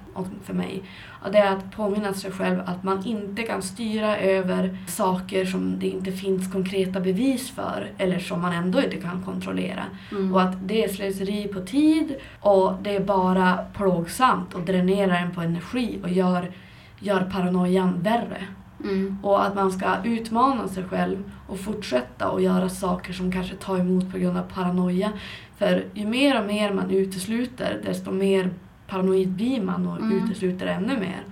för 0.44 0.54
mig. 0.54 0.84
Och 1.24 1.32
det 1.32 1.38
är 1.38 1.56
att 1.56 1.72
påminna 1.72 2.14
sig 2.14 2.32
själv 2.32 2.60
att 2.66 2.84
man 2.84 3.06
inte 3.06 3.44
kan 3.44 3.62
styra 3.62 4.18
över 4.18 4.78
saker 4.88 5.46
som 5.46 5.80
det 5.80 5.88
inte 5.88 6.12
finns 6.12 6.52
konkreta 6.52 7.00
bevis 7.00 7.52
för 7.52 7.92
eller 7.98 8.20
som 8.20 8.42
man 8.42 8.54
ändå 8.54 8.82
inte 8.82 8.98
kan 8.98 9.24
kontrollera. 9.24 9.84
Mm. 10.12 10.34
Och 10.34 10.42
att 10.42 10.68
det 10.68 10.84
är 10.84 10.90
slöseri 10.90 11.48
på 11.48 11.62
tid 11.62 12.16
och 12.40 12.74
det 12.82 12.96
är 12.96 13.00
bara 13.00 13.58
plågsamt 13.74 14.54
och 14.54 14.62
dränerar 14.62 15.16
en 15.16 15.32
på 15.32 15.42
energi 15.42 16.00
och 16.04 16.10
gör, 16.10 16.52
gör 17.00 17.22
paranoian 17.22 18.02
värre. 18.02 18.48
Mm. 18.84 19.18
Och 19.24 19.46
att 19.46 19.56
man 19.56 19.72
ska 19.72 19.86
utmana 20.04 20.68
sig 20.68 20.84
själv 20.84 21.32
och 21.48 21.60
fortsätta 21.60 22.30
och 22.30 22.42
göra 22.42 22.70
saker 22.70 23.14
som 23.14 23.32
kanske 23.32 23.56
tar 23.56 23.78
emot 23.78 24.12
på 24.12 24.18
grund 24.18 24.38
av 24.38 24.44
paranoia. 24.44 25.12
För 25.58 25.86
ju 25.94 26.08
mer 26.08 26.40
och 26.42 26.48
mer 26.48 26.74
man 26.74 26.90
utesluter, 26.90 27.82
desto 27.86 28.12
mer 28.12 28.50
paranoid 28.88 29.30
blir 29.30 29.62
man 29.62 29.88
och 29.88 29.98
Mm. 30.00 30.18
utesluter 30.18 30.68
ännu 30.68 31.00
mer. 31.00 31.24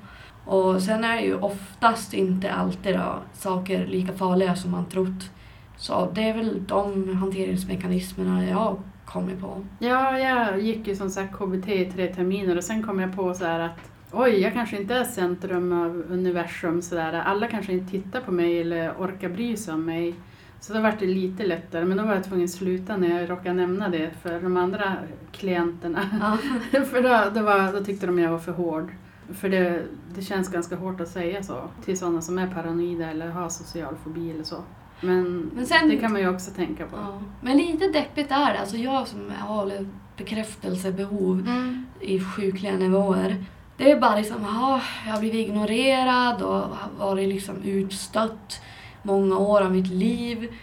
Och 0.46 0.82
sen 0.82 1.04
är 1.04 1.20
ju 1.20 1.36
oftast 1.36 2.14
inte 2.14 2.52
alltid 2.54 2.96
då, 2.96 3.20
saker 3.34 3.88
lika 3.88 4.14
farliga 4.14 4.56
som 4.56 4.72
man 4.72 4.86
trott. 4.86 5.32
Så 5.78 6.12
det 6.14 6.30
är 6.30 6.34
väl 6.34 6.64
de 6.68 7.16
hanteringsmekanismerna 7.18 8.46
jag 8.46 8.80
kommit 9.06 9.42
på. 9.42 9.66
Ja, 9.80 10.20
jag 10.20 10.62
gick 10.62 10.88
ju 10.88 10.96
som 10.96 11.10
sagt 11.10 11.34
KBT 11.38 11.68
i 11.68 11.92
tre 11.92 12.14
terminer 12.14 12.58
och 12.58 12.64
sen 12.64 12.84
kom 12.84 13.00
jag 13.00 13.16
på 13.16 13.34
så 13.34 13.46
här 13.46 13.60
att 13.60 13.92
oj, 14.12 14.40
jag 14.42 14.54
kanske 14.54 14.78
inte 14.82 14.96
är 14.96 15.04
centrum 15.04 15.72
av 15.72 16.04
universum 16.12 16.82
sådär. 16.82 17.14
Alla 17.14 17.48
kanske 17.48 17.74
inte 17.74 17.92
tittar 17.92 18.22
på 18.22 18.32
mig 18.32 18.62
eller 18.62 18.92
orkar 18.92 19.30
bry 19.30 19.58
sig 19.58 19.74
om 19.74 19.86
mig. 19.86 20.16
Så 20.62 20.74
då 20.74 20.82
var 20.82 20.94
det 21.00 21.06
lite 21.06 21.44
lättare, 21.48 21.86
men 21.86 21.98
då 21.98 22.04
var 22.04 22.14
jag 22.14 22.24
tvungen 22.24 22.46
att 22.46 22.52
sluta 22.52 22.98
när 22.98 23.20
jag 23.22 23.30
råkade 23.30 23.54
nämna 23.56 23.90
det 23.90 24.10
för 24.22 24.42
de 24.42 24.58
andra 24.58 24.94
klienterna. 25.32 26.00
Ja. 26.22 26.38
för 26.86 27.02
då, 27.04 27.40
då, 27.40 27.46
var, 27.46 27.74
då 27.74 27.84
tyckte 27.86 28.06
de 28.06 28.20
jag 28.20 28.32
var 28.32 28.40
för 28.40 28.52
hård. 28.52 28.92
För 29.34 29.50
det, 29.50 29.84
det 30.16 30.22
känns 30.22 30.50
ganska 30.50 30.76
hårt 30.76 31.02
att 31.02 31.08
säga 31.08 31.44
så 31.44 31.64
till 31.86 32.00
sådana 32.00 32.22
som 32.22 32.38
är 32.38 32.48
paranoida 32.48 33.10
eller 33.12 33.28
har 33.30 33.50
social 33.50 33.96
fobi 34.04 34.32
eller 34.32 34.44
så. 34.44 34.56
Men, 35.02 35.52
Men 35.56 35.66
sen- 35.66 35.90
det 35.90 35.98
kan 35.98 36.12
man 36.12 36.22
ju 36.22 36.30
också 36.30 36.52
tänka 36.52 36.86
på. 36.86 36.98
Ja. 36.98 37.22
Men 37.42 37.58
lite 37.58 37.88
deppigt 37.88 38.32
är 38.32 38.54
det. 38.54 38.60
Alltså 38.60 38.78
jag 38.78 39.08
som 39.08 39.32
har 39.40 39.72
bekräftelsebehov 40.18 41.40
Mm. 41.40 41.86
i 42.00 42.20
sjukliga 42.20 42.74
nivåer. 42.78 43.36
Det 43.80 43.92
är 43.92 44.00
bara 44.00 44.16
liksom, 44.16 44.46
aha, 44.46 44.82
jag 45.06 45.14
har 45.14 45.20
blivit 45.20 45.48
ignorerad 45.48 46.42
och 46.42 46.64
varit 47.00 47.30
liksom 47.30 47.56
utstött 47.64 48.62
många 49.04 49.38
år 49.38 49.62
av 49.62 49.72
mitt 49.72 49.88
liv. 49.88 50.54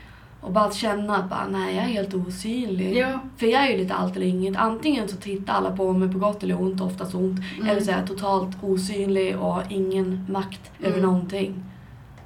Och 0.40 0.52
bara 0.52 0.64
att 0.64 0.74
känna 0.74 1.16
att 1.16 1.30
bara, 1.30 1.46
nej, 1.48 1.74
jag 1.76 1.84
är 1.84 1.88
helt 1.88 2.14
osynlig. 2.14 2.96
Ja. 2.96 3.20
För 3.36 3.46
jag 3.46 3.62
är 3.66 3.70
ju 3.70 3.76
lite 3.78 3.94
allt 3.94 4.16
eller 4.16 4.26
inget. 4.26 4.56
Antingen 4.56 5.08
så 5.08 5.16
tittar 5.16 5.54
alla 5.54 5.76
på 5.76 5.92
mig 5.92 6.12
på 6.12 6.18
gott 6.18 6.42
eller 6.42 6.60
ont, 6.62 6.80
oftast 6.80 7.14
ont. 7.14 7.40
Mm. 7.56 7.68
Eller 7.70 7.80
så 7.80 7.90
är 7.90 7.96
jag 7.98 8.06
totalt 8.06 8.56
osynlig 8.62 9.38
och 9.38 9.52
har 9.54 9.64
ingen 9.70 10.26
makt 10.28 10.70
över 10.80 10.98
Mm. 10.98 11.02
någonting. 11.10 11.64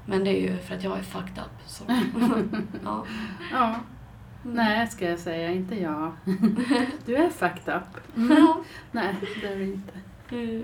Men 0.07 0.25
det 0.25 0.31
är 0.31 0.41
ju 0.41 0.57
för 0.59 0.75
att 0.75 0.85
jag 0.85 0.99
är 0.99 1.03
fucked 1.03 1.39
up. 1.39 1.67
Så. 1.67 1.85
ja. 2.85 3.05
Ja. 3.53 3.75
Nej, 4.43 4.87
ska 4.87 5.11
jag 5.11 5.19
säga, 5.19 5.51
inte 5.53 5.75
jag. 5.81 6.13
Du 7.07 7.17
är 7.17 7.31
fucked 7.31 7.75
up. 7.77 8.17
Nej, 8.93 9.15
det 9.43 9.47
är 9.47 9.57
du 9.57 9.65
inte. 9.65 9.93
Mm. 10.33 10.63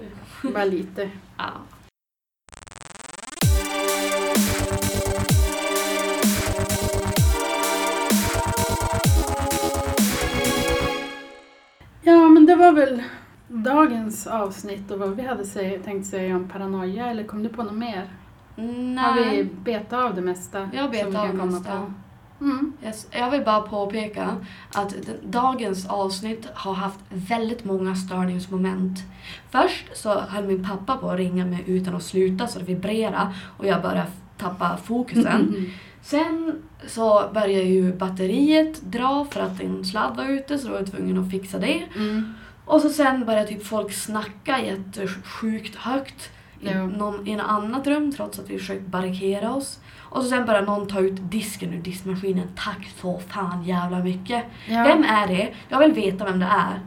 Bara 0.54 0.64
lite. 0.64 1.10
Ja. 1.38 1.52
Ja, 12.02 12.28
men 12.28 12.46
det 12.46 12.56
var 12.56 12.72
väl 12.72 13.02
dagens 13.48 14.26
avsnitt 14.26 14.90
och 14.90 14.98
vad 14.98 15.16
vi 15.16 15.22
hade 15.22 15.44
säg, 15.44 15.78
tänkt 15.82 16.06
säga 16.06 16.36
om 16.36 16.48
paranoia, 16.48 17.06
eller 17.10 17.24
kom 17.24 17.42
du 17.42 17.48
på 17.48 17.62
något 17.62 17.74
mer? 17.74 18.10
Har 18.56 19.14
vi 19.14 19.24
Nej, 19.24 19.44
betat 19.44 19.92
av 19.92 20.14
det 20.14 20.22
mesta? 20.22 20.70
jag 20.74 20.96
som 20.96 21.10
vi 21.10 21.16
av 21.16 21.26
det 21.36 21.44
mesta. 21.44 21.80
på? 21.80 21.92
Mm. 22.40 22.72
Yes, 22.84 23.06
Jag 23.10 23.30
vill 23.30 23.44
bara 23.44 23.60
påpeka 23.60 24.36
att 24.74 24.90
d- 24.90 25.12
dagens 25.24 25.86
avsnitt 25.88 26.48
har 26.54 26.74
haft 26.74 26.98
väldigt 27.08 27.64
många 27.64 27.94
störningsmoment. 27.96 28.98
Först 29.50 29.86
så 29.96 30.20
höll 30.20 30.44
min 30.44 30.64
pappa 30.64 30.96
på 30.96 31.10
att 31.10 31.18
ringa 31.18 31.46
mig 31.46 31.64
utan 31.66 31.94
att 31.94 32.02
sluta 32.02 32.46
så 32.46 32.58
det 32.58 32.64
vibrerade 32.64 33.28
och 33.58 33.66
jag 33.66 33.82
började 33.82 34.06
tappa 34.38 34.76
fokusen. 34.84 35.70
Sen 36.02 36.62
så 36.86 37.30
började 37.34 37.62
ju 37.64 37.92
batteriet 37.92 38.82
dra 38.82 39.26
för 39.30 39.40
att 39.40 39.60
en 39.60 39.84
sladd 39.84 40.16
var 40.16 40.24
ute 40.24 40.58
så 40.58 40.66
då 40.66 40.72
var 40.72 40.80
jag 40.80 40.90
tvungen 40.90 41.18
att 41.18 41.30
fixa 41.30 41.58
det. 41.58 41.82
Mm. 41.96 42.34
Och 42.64 42.80
så 42.80 42.88
sen 42.88 43.24
började 43.24 43.46
typ 43.48 43.66
folk 43.66 43.92
snacka 43.92 44.60
jättesjukt 44.62 45.74
högt 45.76 46.30
i, 46.60 46.74
någon, 46.74 47.28
i 47.28 47.32
ett 47.32 47.40
annat 47.40 47.86
rum 47.86 48.12
trots 48.12 48.38
att 48.38 48.50
vi 48.50 48.58
försökt 48.58 48.86
barrikera 48.86 49.54
oss. 49.54 49.78
Och 50.10 50.22
så 50.22 50.28
sen 50.28 50.46
började 50.46 50.66
någon 50.66 50.86
ta 50.86 51.00
ut 51.00 51.30
disken 51.30 51.72
ur 51.74 51.82
diskmaskinen. 51.82 52.48
Tack 52.56 52.88
så 53.00 53.18
fan 53.28 53.64
jävla 53.64 53.98
mycket. 53.98 54.44
Ja. 54.68 54.82
Vem 54.82 55.02
är 55.04 55.26
det? 55.26 55.54
Jag 55.68 55.78
vill 55.78 55.92
veta 55.92 56.24
vem 56.24 56.38
det 56.38 56.46
är. 56.50 56.80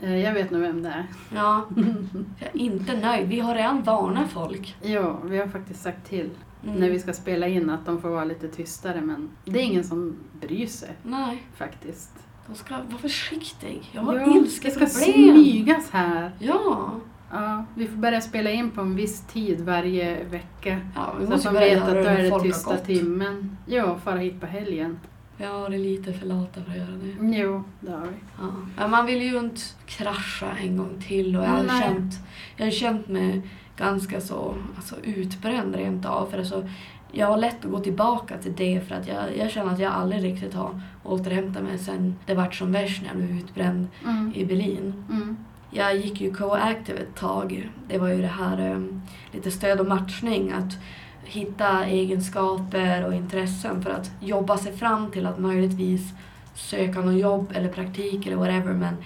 Eh, 0.00 0.16
Jag 0.16 0.32
vet 0.34 0.50
nog 0.50 0.60
vem 0.60 0.82
det 0.82 0.88
är. 0.88 1.06
Ja, 1.34 1.66
jag 2.38 2.48
är 2.48 2.58
inte 2.60 2.96
nöjd. 2.96 3.28
Vi 3.28 3.40
har 3.40 3.54
redan 3.54 3.82
varnat 3.82 4.30
folk. 4.30 4.76
Ja, 4.82 5.18
vi 5.24 5.38
har 5.38 5.46
faktiskt 5.46 5.82
sagt 5.82 6.08
till 6.08 6.30
Mm. 6.64 6.80
när 6.80 6.90
vi 6.90 6.98
ska 6.98 7.12
spela 7.12 7.48
in 7.48 7.70
att 7.70 7.86
de 7.86 8.00
får 8.00 8.08
vara 8.08 8.24
lite 8.24 8.48
tystare 8.48 9.00
men 9.00 9.28
det 9.44 9.58
är 9.58 9.62
ingen 9.62 9.84
som 9.84 10.16
bryr 10.40 10.66
sig 10.66 10.88
Nej, 11.02 11.42
faktiskt. 11.56 12.10
de 12.46 12.54
ska 12.54 12.74
vara 12.74 12.98
försiktig. 13.00 13.90
Jag 13.92 14.02
har 14.02 14.14
Ja, 14.14 14.36
ilsket 14.36 14.78
det 14.78 14.86
ska 14.86 15.04
problem. 15.04 15.34
smygas 15.36 15.90
här. 15.90 16.32
Ja. 16.38 16.90
Ja, 17.30 17.64
vi 17.74 17.86
får 17.86 17.96
börja 17.96 18.20
spela 18.20 18.50
in 18.50 18.70
på 18.70 18.80
en 18.80 18.96
viss 18.96 19.20
tid 19.20 19.60
varje 19.60 20.24
vecka. 20.24 20.80
ja, 20.94 21.14
vi 21.20 21.26
Så 21.26 21.32
att 21.32 21.36
måste 21.36 21.48
de 21.48 21.54
börja 21.54 21.74
vet 21.74 21.82
att 21.82 21.88
då 21.94 21.98
är 22.10 22.22
det 22.22 22.30
har 22.30 22.40
tysta 22.40 22.76
timmen. 22.76 23.56
Ja, 23.66 23.98
fara 24.04 24.16
hit 24.18 24.40
på 24.40 24.46
helgen. 24.46 24.98
Ja, 25.36 25.68
det 25.68 25.74
är 25.74 25.78
lite 25.78 26.12
för 26.12 26.26
lata 26.26 26.60
för 26.62 26.70
att 26.70 26.76
göra 26.76 26.90
det. 27.02 27.36
Jo, 27.38 27.62
det 27.80 27.90
har 27.90 28.00
vi. 28.00 28.14
Ja. 28.38 28.48
Men 28.76 28.90
man 28.90 29.06
vill 29.06 29.22
ju 29.22 29.38
inte 29.38 29.60
krascha 29.86 30.46
en 30.62 30.76
gång 30.76 31.02
till 31.08 31.36
och 31.36 31.44
jag 31.44 31.48
har 31.48 31.62
Nej. 31.62 31.82
känt, 31.82 32.14
jag 32.56 32.66
har 32.66 32.70
känt 32.70 33.08
mig 33.08 33.42
ganska 33.76 34.20
så 34.20 34.54
alltså, 34.76 34.94
utbränd 35.02 35.74
rent 35.76 36.06
av. 36.06 36.26
För 36.30 36.38
alltså, 36.38 36.68
jag 37.12 37.26
har 37.26 37.36
lätt 37.36 37.64
att 37.64 37.70
gå 37.70 37.78
tillbaka 37.80 38.38
till 38.38 38.54
det 38.56 38.80
för 38.88 38.94
att 38.94 39.08
jag, 39.08 39.36
jag 39.38 39.50
känner 39.50 39.72
att 39.72 39.78
jag 39.80 39.92
aldrig 39.92 40.24
riktigt 40.24 40.54
har 40.54 40.80
återhämtat 41.04 41.62
mig 41.62 41.78
sen 41.78 42.14
det 42.26 42.34
vart 42.34 42.54
som 42.54 42.72
värst 42.72 43.02
när 43.02 43.08
jag 43.08 43.16
blev 43.16 43.30
utbränd 43.38 43.86
Mm. 44.04 44.32
i 44.34 44.44
Berlin. 44.44 45.04
Mm. 45.10 45.36
Jag 45.70 45.96
gick 45.96 46.20
ju 46.20 46.32
co-active 46.32 46.98
ett 47.00 47.14
tag. 47.16 47.70
Det 47.88 47.98
var 47.98 48.08
ju 48.08 48.22
det 48.22 48.26
här 48.28 48.70
um, 48.70 49.02
lite 49.32 49.50
stöd 49.50 49.80
och 49.80 49.86
matchning. 49.86 50.52
Att 50.52 50.76
hitta 51.24 51.84
egenskaper 51.84 53.06
och 53.06 53.14
intressen 53.14 53.82
för 53.82 53.90
att 53.90 54.10
jobba 54.20 54.58
sig 54.58 54.76
fram 54.76 55.10
till 55.10 55.26
att 55.26 55.38
möjligtvis 55.38 56.12
söka 56.54 57.00
något 57.00 57.20
jobb 57.20 57.52
eller 57.54 57.68
praktik 57.68 58.26
eller 58.26 58.36
whatever. 58.36 58.72
Men 58.72 58.96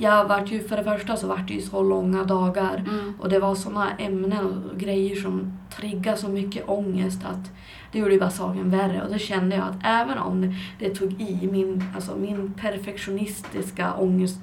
jag 0.00 0.24
vart 0.28 0.50
ju, 0.50 0.68
för 0.68 0.76
det 0.76 0.84
första 0.84 1.16
så 1.16 1.26
vart 1.26 1.48
det 1.48 1.54
ju 1.54 1.60
så 1.62 1.82
långa 1.82 2.24
dagar 2.24 2.84
Mm. 2.88 3.14
och 3.20 3.28
det 3.28 3.38
var 3.38 3.54
såna 3.54 3.96
ämnen 3.98 4.46
och 4.72 4.78
grejer 4.80 5.16
som 5.16 5.58
triggade 5.76 6.16
så 6.16 6.28
mycket 6.28 6.68
ångest 6.68 7.24
att 7.24 7.50
det 7.92 7.98
gjorde 7.98 8.12
ju 8.14 8.20
bara 8.20 8.30
saken 8.30 8.70
värre. 8.70 9.02
Och 9.02 9.12
då 9.12 9.18
kände 9.18 9.56
jag 9.56 9.64
att 9.64 9.76
även 9.84 10.18
om 10.18 10.40
det, 10.40 10.54
det 10.78 10.94
tog 10.94 11.20
i, 11.20 11.48
min, 11.52 11.84
alltså 11.94 12.16
min 12.16 12.52
perfektionistiska 12.54 13.94
ångest, 13.94 14.40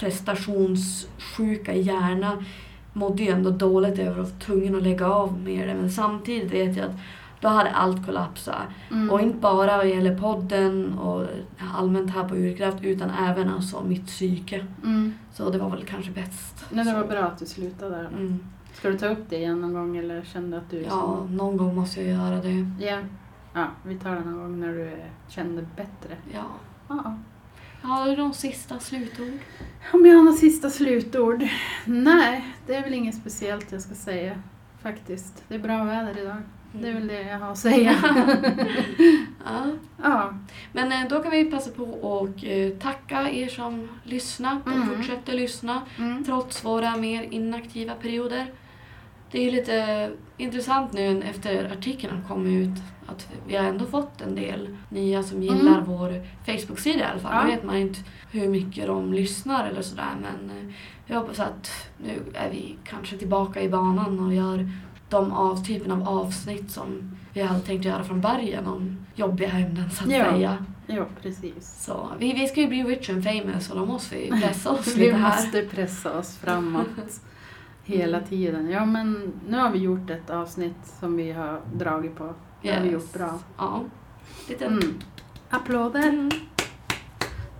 prestationssjuka 0.00 1.74
hjärna 1.74 2.44
mådde 2.92 3.22
ju 3.22 3.30
ändå 3.30 3.50
dåligt 3.50 3.98
över 3.98 4.10
att 4.10 4.16
vara 4.16 4.40
tvungen 4.40 4.76
att 4.76 4.82
lägga 4.82 5.08
av 5.10 5.40
med 5.40 5.68
det. 5.68 5.74
Men 5.74 5.90
samtidigt 5.90 6.52
vet 6.52 6.76
jag 6.76 6.86
att 6.86 6.96
då 7.40 7.48
hade 7.48 7.70
allt 7.70 8.06
kollapsat. 8.06 8.56
Mm. 8.90 9.10
Och 9.10 9.20
inte 9.20 9.38
bara 9.38 9.76
vad 9.76 9.88
gäller 9.88 10.18
podden 10.18 10.98
och 10.98 11.26
allmänt 11.74 12.10
här 12.10 12.28
på 12.28 12.34
Urkraft 12.36 12.78
utan 12.82 13.10
även 13.10 13.48
alltså 13.48 13.82
mitt 13.82 14.06
psyke. 14.06 14.66
Mm. 14.84 15.14
Så 15.32 15.50
det 15.50 15.58
var 15.58 15.70
väl 15.70 15.84
kanske 15.84 16.10
bäst. 16.10 16.64
Nej, 16.70 16.84
det 16.84 16.94
var 16.94 17.04
bra 17.04 17.22
att 17.22 17.38
du 17.38 17.46
slutade 17.46 17.96
där. 17.96 18.06
Mm. 18.06 18.38
Ska 18.72 18.90
du 18.90 18.98
ta 18.98 19.06
upp 19.06 19.24
det 19.28 19.36
igen 19.36 19.60
någon 19.60 19.74
gång 19.74 19.96
eller 19.96 20.22
kände 20.22 20.58
att 20.58 20.70
du... 20.70 20.82
Ja, 20.82 21.26
någon 21.30 21.56
gång 21.56 21.74
måste 21.74 22.02
jag 22.02 22.10
göra 22.10 22.42
det. 22.42 22.84
Ja. 22.86 22.98
Ja, 23.54 23.66
vi 23.82 23.98
tar 23.98 24.14
det 24.14 24.20
någon 24.20 24.38
gång 24.38 24.60
när 24.60 24.72
du 24.72 24.96
kände 25.28 25.66
bättre. 25.76 26.16
Ja. 26.32 26.44
Ja. 27.82 27.88
Har 27.88 28.06
du 28.10 28.16
någon 28.16 28.34
sista 28.34 28.78
slutord? 28.78 29.38
Om 29.92 30.06
jag 30.06 30.16
har 30.16 30.22
några 30.24 30.36
sista 30.36 30.70
slutord? 30.70 31.46
Nej, 31.84 32.44
det 32.66 32.74
är 32.74 32.82
väl 32.82 32.94
inget 32.94 33.14
speciellt 33.14 33.72
jag 33.72 33.80
ska 33.80 33.94
säga. 33.94 34.42
Faktiskt. 34.82 35.44
Det 35.48 35.54
är 35.54 35.58
bra 35.58 35.84
väder 35.84 36.18
idag. 36.22 36.36
Det 36.72 36.88
är 36.88 36.94
väl 36.94 37.06
det 37.08 37.22
jag 37.22 37.38
har 37.38 37.52
att 37.52 37.58
säga. 37.58 37.94
ja. 39.44 39.66
ja. 40.02 40.34
Men 40.72 40.92
eh, 40.92 41.08
då 41.08 41.22
kan 41.22 41.30
vi 41.30 41.44
passa 41.44 41.70
på 41.70 41.84
och 41.84 42.44
eh, 42.44 42.70
tacka 42.72 43.30
er 43.30 43.48
som 43.48 43.88
lyssnat 44.04 44.66
och 44.66 44.72
Mm. 44.72 44.88
fortsätter 44.88 45.32
lyssna 45.32 45.82
Mm. 45.98 46.24
trots 46.24 46.64
våra 46.64 46.96
mer 46.96 47.22
inaktiva 47.22 47.94
perioder. 47.94 48.46
Det 49.30 49.48
är 49.48 49.52
lite 49.52 50.10
intressant 50.36 50.92
nu 50.92 51.22
efter 51.22 51.72
artikeln 51.78 52.24
kom 52.28 52.46
ut 52.46 52.78
att 53.10 53.28
vi 53.46 53.56
har 53.56 53.64
ändå 53.64 53.84
fått 53.86 54.20
en 54.20 54.34
del 54.34 54.76
nya 54.88 55.22
som 55.22 55.42
gillar 55.42 55.72
Mm. 55.78 55.84
vår 55.84 56.26
Facebook-sida 56.46 56.98
i 57.00 57.02
alla 57.04 57.20
fall. 57.20 57.32
Ja. 57.34 57.44
Nu 57.44 57.50
vet 57.50 57.64
man 57.64 57.76
inte 57.76 58.00
hur 58.30 58.48
mycket 58.48 58.86
de 58.86 59.12
lyssnar 59.12 59.66
eller 59.68 59.82
sådär 59.82 60.14
men 60.22 60.50
eh, 60.56 60.74
jag 61.06 61.20
hoppas 61.20 61.40
att 61.40 61.70
nu 62.04 62.22
är 62.34 62.50
vi 62.50 62.76
kanske 62.84 63.16
tillbaka 63.16 63.62
i 63.62 63.68
banan 63.68 64.20
och 64.26 64.34
gör 64.34 64.68
de 65.08 65.32
av, 65.32 65.64
typen 65.64 65.92
av 65.92 66.08
avsnitt 66.08 66.70
som 66.70 67.16
vi 67.32 67.42
hade 67.42 67.60
tänkt 67.60 67.84
göra 67.84 68.04
från 68.04 68.20
början 68.20 68.66
om 68.66 69.06
jobbiga 69.14 69.50
ämnen 69.50 69.90
så 69.90 70.04
att 70.04 70.10
Ja. 70.10 70.24
säga. 70.32 70.64
Jo, 70.86 71.04
precis. 71.22 71.84
Så 71.84 72.08
vi, 72.18 72.32
vi 72.32 72.46
ska 72.48 72.60
ju 72.60 72.68
bli 72.68 72.82
rich 72.84 73.10
and 73.10 73.24
famous 73.24 73.70
och 73.70 73.78
då 73.78 73.86
måste 73.86 74.14
vi 74.16 74.30
pressa 74.42 74.70
oss 74.70 74.86
Vi 74.96 75.04
lite 75.04 75.16
här. 75.16 75.30
måste 75.36 75.62
pressa 75.62 76.18
oss 76.18 76.36
framåt 76.36 76.86
hela 77.84 78.20
tiden. 78.20 78.70
Ja, 78.70 78.84
men 78.84 79.32
nu 79.48 79.56
har 79.58 79.70
vi 79.70 79.78
gjort 79.78 80.10
ett 80.10 80.30
avsnitt 80.30 80.76
som 81.00 81.16
vi 81.16 81.32
har 81.32 81.60
dragit 81.74 82.16
på. 82.16 82.34
Det 82.62 82.70
har 82.70 82.80
vi 82.80 82.90
gjort 82.90 83.12
bra. 83.12 83.38
Ja. 83.58 83.80
Lite... 84.48 84.64
Mm. 84.66 84.94
Applåder. 85.50 86.08
Mm. 86.08 86.30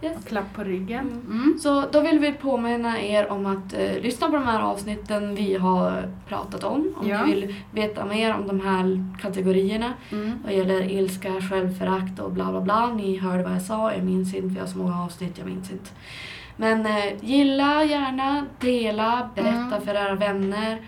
Yes. 0.02 0.16
Och 0.18 0.24
klapp 0.28 0.54
på 0.54 0.64
ryggen. 0.64 1.00
Mm. 1.10 1.26
Mm. 1.42 1.58
Så 1.58 1.84
då 1.92 2.00
vill 2.00 2.18
vi 2.18 2.32
påminna 2.32 3.00
er 3.02 3.30
om 3.30 3.46
att 3.46 3.72
eh, 3.72 4.02
lyssna 4.02 4.26
på 4.26 4.32
de 4.36 4.44
här 4.46 4.60
avsnitten 4.60 5.34
vi 5.34 5.56
har 5.56 6.08
pratat 6.28 6.64
om. 6.64 6.94
Om 7.00 7.08
Ja. 7.08 7.24
ni 7.26 7.34
vill 7.34 7.54
veta 7.72 8.04
mer 8.04 8.34
om 8.34 8.46
de 8.46 8.60
här 8.60 9.04
kategorierna. 9.22 9.92
Mm. 10.12 10.32
Vad 10.44 10.52
gäller 10.54 10.90
ilska, 10.90 11.40
självförakt 11.40 12.20
och 12.20 12.32
bla 12.32 12.50
bla 12.50 12.60
bla. 12.60 12.86
Ni 12.94 13.16
hörde 13.16 13.42
vad 13.42 13.52
jag 13.52 13.62
sa, 13.62 13.92
jag 13.94 14.04
minns 14.04 14.34
inte, 14.34 14.48
vi 14.54 14.60
har 14.60 14.66
så 14.66 14.78
många 14.78 15.02
avsnitt, 15.04 15.38
jag 15.38 15.46
minns 15.46 15.70
inte. 15.70 15.90
Men 16.56 16.86
eh, 16.86 17.12
gilla 17.20 17.84
gärna, 17.84 18.46
dela, 18.60 19.30
berätta 19.34 19.56
Mm. 19.76 19.80
för 19.80 19.94
era 19.94 20.14
vänner. 20.14 20.78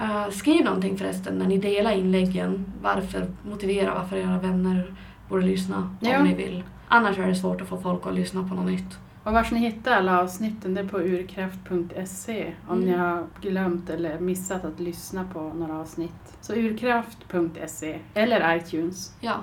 Eh, 0.00 0.28
skriv 0.30 0.64
någonting 0.64 0.98
förresten 0.98 1.38
när 1.38 1.46
ni 1.46 1.58
delar 1.58 1.92
inläggen. 1.92 2.64
Varför, 2.82 3.26
motivera 3.50 3.94
varför 3.94 4.16
era 4.16 4.38
vänner 4.38 4.94
borde 5.28 5.46
lyssna 5.46 5.96
Ja. 6.00 6.18
om 6.18 6.24
ni 6.24 6.34
vill. 6.34 6.62
Annars 6.88 7.18
är 7.18 7.26
det 7.26 7.34
svårt 7.34 7.60
att 7.60 7.68
få 7.68 7.80
folk 7.80 8.06
att 8.06 8.14
lyssna 8.14 8.48
på 8.48 8.54
något 8.54 8.66
nytt. 8.66 8.98
Och 9.24 9.32
var 9.32 9.46
ni 9.52 9.58
hittar 9.58 9.92
alla 9.92 10.20
avsnitten 10.20 10.74
det 10.74 10.80
är 10.80 10.84
på 10.88 10.98
urkraft.se 11.00 12.52
om 12.68 12.76
Mm. 12.78 12.90
ni 12.90 12.96
har 12.96 13.26
glömt 13.40 13.90
eller 13.90 14.18
missat 14.20 14.64
att 14.64 14.80
lyssna 14.80 15.24
på 15.32 15.40
några 15.42 15.78
avsnitt. 15.80 16.36
Så 16.40 16.54
urkraft.se 16.54 17.98
eller 18.14 18.56
iTunes. 18.56 19.14
Ja. 19.20 19.34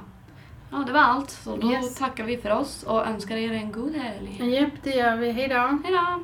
ja, 0.71 0.83
det 0.87 0.93
var 0.93 0.99
allt. 1.01 1.29
Så 1.29 1.55
då 1.57 1.71
Yes. 1.71 1.95
tackar 1.95 2.23
vi 2.23 2.37
för 2.37 2.49
oss 2.51 2.83
och 2.83 3.07
önskar 3.07 3.35
er 3.35 3.51
en 3.53 3.71
god 3.71 3.95
helg. 3.95 4.55
Japp, 4.55 4.73
det 4.83 4.89
gör 4.95 5.17
vi. 5.17 5.31
Hejdå! 5.31 5.79
Hej 5.83 5.93
då! 5.93 6.23